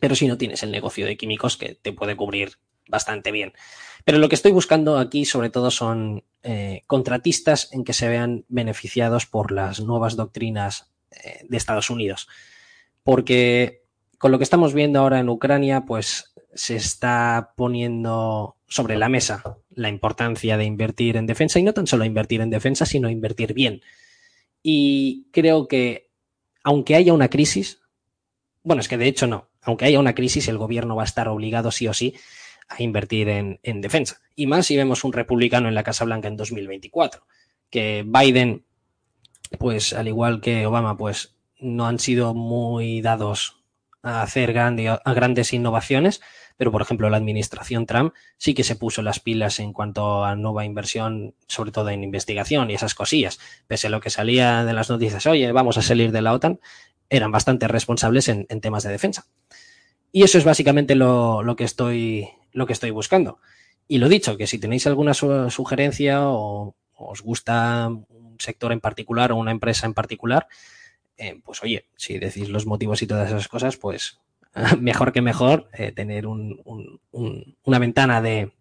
pero 0.00 0.14
si 0.14 0.26
no 0.26 0.38
tienes 0.38 0.62
el 0.62 0.70
negocio 0.70 1.06
de 1.06 1.16
químicos 1.16 1.56
que 1.56 1.74
te 1.74 1.92
puede 1.92 2.16
cubrir 2.16 2.58
bastante 2.88 3.32
bien. 3.32 3.52
Pero 4.04 4.18
lo 4.18 4.28
que 4.28 4.34
estoy 4.34 4.52
buscando 4.52 4.98
aquí 4.98 5.24
sobre 5.24 5.50
todo 5.50 5.70
son 5.70 6.24
eh, 6.42 6.84
contratistas 6.86 7.72
en 7.72 7.84
que 7.84 7.92
se 7.92 8.08
vean 8.08 8.44
beneficiados 8.48 9.26
por 9.26 9.52
las 9.52 9.80
nuevas 9.80 10.16
doctrinas 10.16 10.90
eh, 11.10 11.44
de 11.48 11.56
Estados 11.56 11.90
Unidos. 11.90 12.28
Porque 13.02 13.84
con 14.18 14.32
lo 14.32 14.38
que 14.38 14.44
estamos 14.44 14.74
viendo 14.74 15.00
ahora 15.00 15.20
en 15.20 15.28
Ucrania, 15.28 15.84
pues 15.86 16.34
se 16.54 16.76
está 16.76 17.52
poniendo 17.56 18.56
sobre 18.66 18.96
la 18.96 19.08
mesa 19.08 19.58
la 19.70 19.88
importancia 19.88 20.56
de 20.56 20.64
invertir 20.64 21.16
en 21.16 21.26
defensa 21.26 21.58
y 21.58 21.62
no 21.62 21.72
tan 21.72 21.86
solo 21.86 22.04
invertir 22.04 22.40
en 22.40 22.50
defensa, 22.50 22.84
sino 22.84 23.08
invertir 23.08 23.54
bien. 23.54 23.82
Y 24.62 25.28
creo 25.32 25.68
que 25.68 26.10
aunque 26.64 26.96
haya 26.96 27.12
una 27.12 27.30
crisis, 27.30 27.80
bueno, 28.62 28.80
es 28.80 28.88
que 28.88 28.98
de 28.98 29.06
hecho 29.06 29.26
no, 29.26 29.47
aunque 29.68 29.84
haya 29.84 30.00
una 30.00 30.14
crisis, 30.14 30.48
el 30.48 30.56
gobierno 30.56 30.96
va 30.96 31.02
a 31.02 31.04
estar 31.04 31.28
obligado 31.28 31.70
sí 31.70 31.86
o 31.88 31.92
sí 31.92 32.14
a 32.68 32.82
invertir 32.82 33.28
en, 33.28 33.60
en, 33.62 33.82
defensa. 33.82 34.20
Y 34.34 34.46
más 34.46 34.64
si 34.64 34.78
vemos 34.78 35.04
un 35.04 35.12
republicano 35.12 35.68
en 35.68 35.74
la 35.74 35.82
Casa 35.82 36.06
Blanca 36.06 36.26
en 36.26 36.38
2024, 36.38 37.26
que 37.68 38.02
Biden, 38.06 38.64
pues 39.58 39.92
al 39.92 40.08
igual 40.08 40.40
que 40.40 40.64
Obama, 40.64 40.96
pues 40.96 41.36
no 41.60 41.86
han 41.86 41.98
sido 41.98 42.32
muy 42.32 43.02
dados 43.02 43.62
a 44.02 44.22
hacer 44.22 44.54
grandes 44.54 45.52
innovaciones, 45.52 46.22
pero 46.56 46.72
por 46.72 46.80
ejemplo 46.80 47.10
la 47.10 47.18
administración 47.18 47.84
Trump 47.84 48.14
sí 48.38 48.54
que 48.54 48.64
se 48.64 48.76
puso 48.76 49.02
las 49.02 49.20
pilas 49.20 49.60
en 49.60 49.74
cuanto 49.74 50.24
a 50.24 50.34
nueva 50.34 50.64
inversión, 50.64 51.34
sobre 51.46 51.72
todo 51.72 51.90
en 51.90 52.04
investigación 52.04 52.70
y 52.70 52.74
esas 52.74 52.94
cosillas, 52.94 53.38
pese 53.66 53.88
a 53.88 53.90
lo 53.90 54.00
que 54.00 54.08
salía 54.08 54.64
de 54.64 54.72
las 54.72 54.88
noticias, 54.88 55.26
oye, 55.26 55.52
vamos 55.52 55.76
a 55.76 55.82
salir 55.82 56.10
de 56.10 56.22
la 56.22 56.32
OTAN, 56.32 56.58
eran 57.10 57.32
bastante 57.32 57.68
responsables 57.68 58.28
en, 58.28 58.46
en 58.48 58.60
temas 58.60 58.82
de 58.82 58.90
defensa. 58.90 59.26
Y 60.12 60.22
eso 60.22 60.38
es 60.38 60.44
básicamente 60.44 60.94
lo, 60.94 61.54
que 61.56 61.64
estoy 61.64 62.28
lo 62.52 62.66
que 62.66 62.72
estoy 62.72 62.90
buscando. 62.90 63.38
Y 63.86 63.98
lo 63.98 64.08
dicho, 64.08 64.36
que 64.36 64.46
si 64.46 64.58
tenéis 64.58 64.86
alguna 64.86 65.14
su 65.14 65.50
sugerencia 65.50 66.28
o, 66.28 66.74
os 66.94 67.22
gusta 67.22 67.88
un 67.88 68.36
sector 68.38 68.72
en 68.72 68.80
particular 68.80 69.32
o 69.32 69.36
una 69.36 69.52
empresa 69.52 69.86
en 69.86 69.94
particular, 69.94 70.48
eh, 71.16 71.40
pues 71.44 71.62
oye, 71.62 71.86
si 71.96 72.18
decís 72.18 72.48
los 72.48 72.66
motivos 72.66 73.02
y 73.02 73.06
todas 73.06 73.28
esas 73.28 73.48
cosas, 73.48 73.76
pues 73.76 74.18
mejor 74.80 75.12
que 75.12 75.22
mejor 75.22 75.68
eh, 75.72 75.92
tener 75.92 76.26
un, 76.26 76.60
un, 77.12 77.56
una 77.62 77.78
ventana 77.78 78.20
de, 78.20 78.52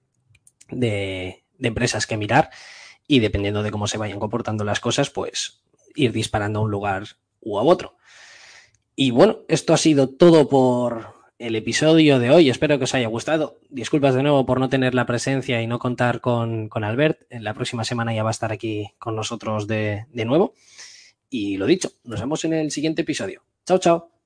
de, 0.69 1.43
de 1.57 1.67
empresas 1.67 2.05
que 2.05 2.17
mirar 2.17 2.49
y 3.07 3.19
dependiendo 3.19 3.63
de 3.63 3.71
cómo 3.71 3.87
se 3.87 3.97
vayan 3.97 4.19
comportando 4.19 4.63
las 4.63 4.79
cosas, 4.79 5.09
pues 5.09 5.61
ir 5.95 6.11
disparando 6.11 6.59
a 6.59 6.63
un 6.63 6.71
lugar 6.71 7.03
u 7.41 7.57
a 7.57 7.63
otro. 7.63 7.97
Y 8.95 9.11
bueno, 9.11 9.39
esto 9.47 9.73
ha 9.73 9.77
sido 9.77 10.09
todo 10.09 10.49
por, 10.49 11.16
el 11.39 11.55
episodio 11.55 12.19
de 12.19 12.31
hoy. 12.31 12.49
Espero 12.49 12.77
que 12.77 12.85
os 12.85 12.95
haya 12.95 13.07
gustado. 13.07 13.59
Disculpas 13.69 14.15
de 14.15 14.23
nuevo 14.23 14.45
por 14.45 14.59
no 14.59 14.69
tener 14.69 14.95
la 14.95 15.05
presencia 15.05 15.61
y 15.61 15.67
no 15.67 15.79
contar 15.79 16.21
con, 16.21 16.69
con 16.69 16.83
Albert. 16.83 17.21
En 17.29 17.43
la 17.43 17.53
próxima 17.53 17.83
semana 17.83 18.13
ya 18.13 18.23
va 18.23 18.29
a 18.29 18.31
estar 18.31 18.51
aquí 18.51 18.91
con 18.99 19.15
nosotros 19.15 19.67
de, 19.67 20.05
de 20.11 20.25
nuevo. 20.25 20.53
Y 21.29 21.57
lo 21.57 21.65
dicho, 21.65 21.91
nos 22.03 22.19
vemos 22.19 22.45
en 22.45 22.53
el 22.53 22.71
siguiente 22.71 23.01
episodio. 23.01 23.43
Chao, 23.65 23.77
chao. 23.79 24.16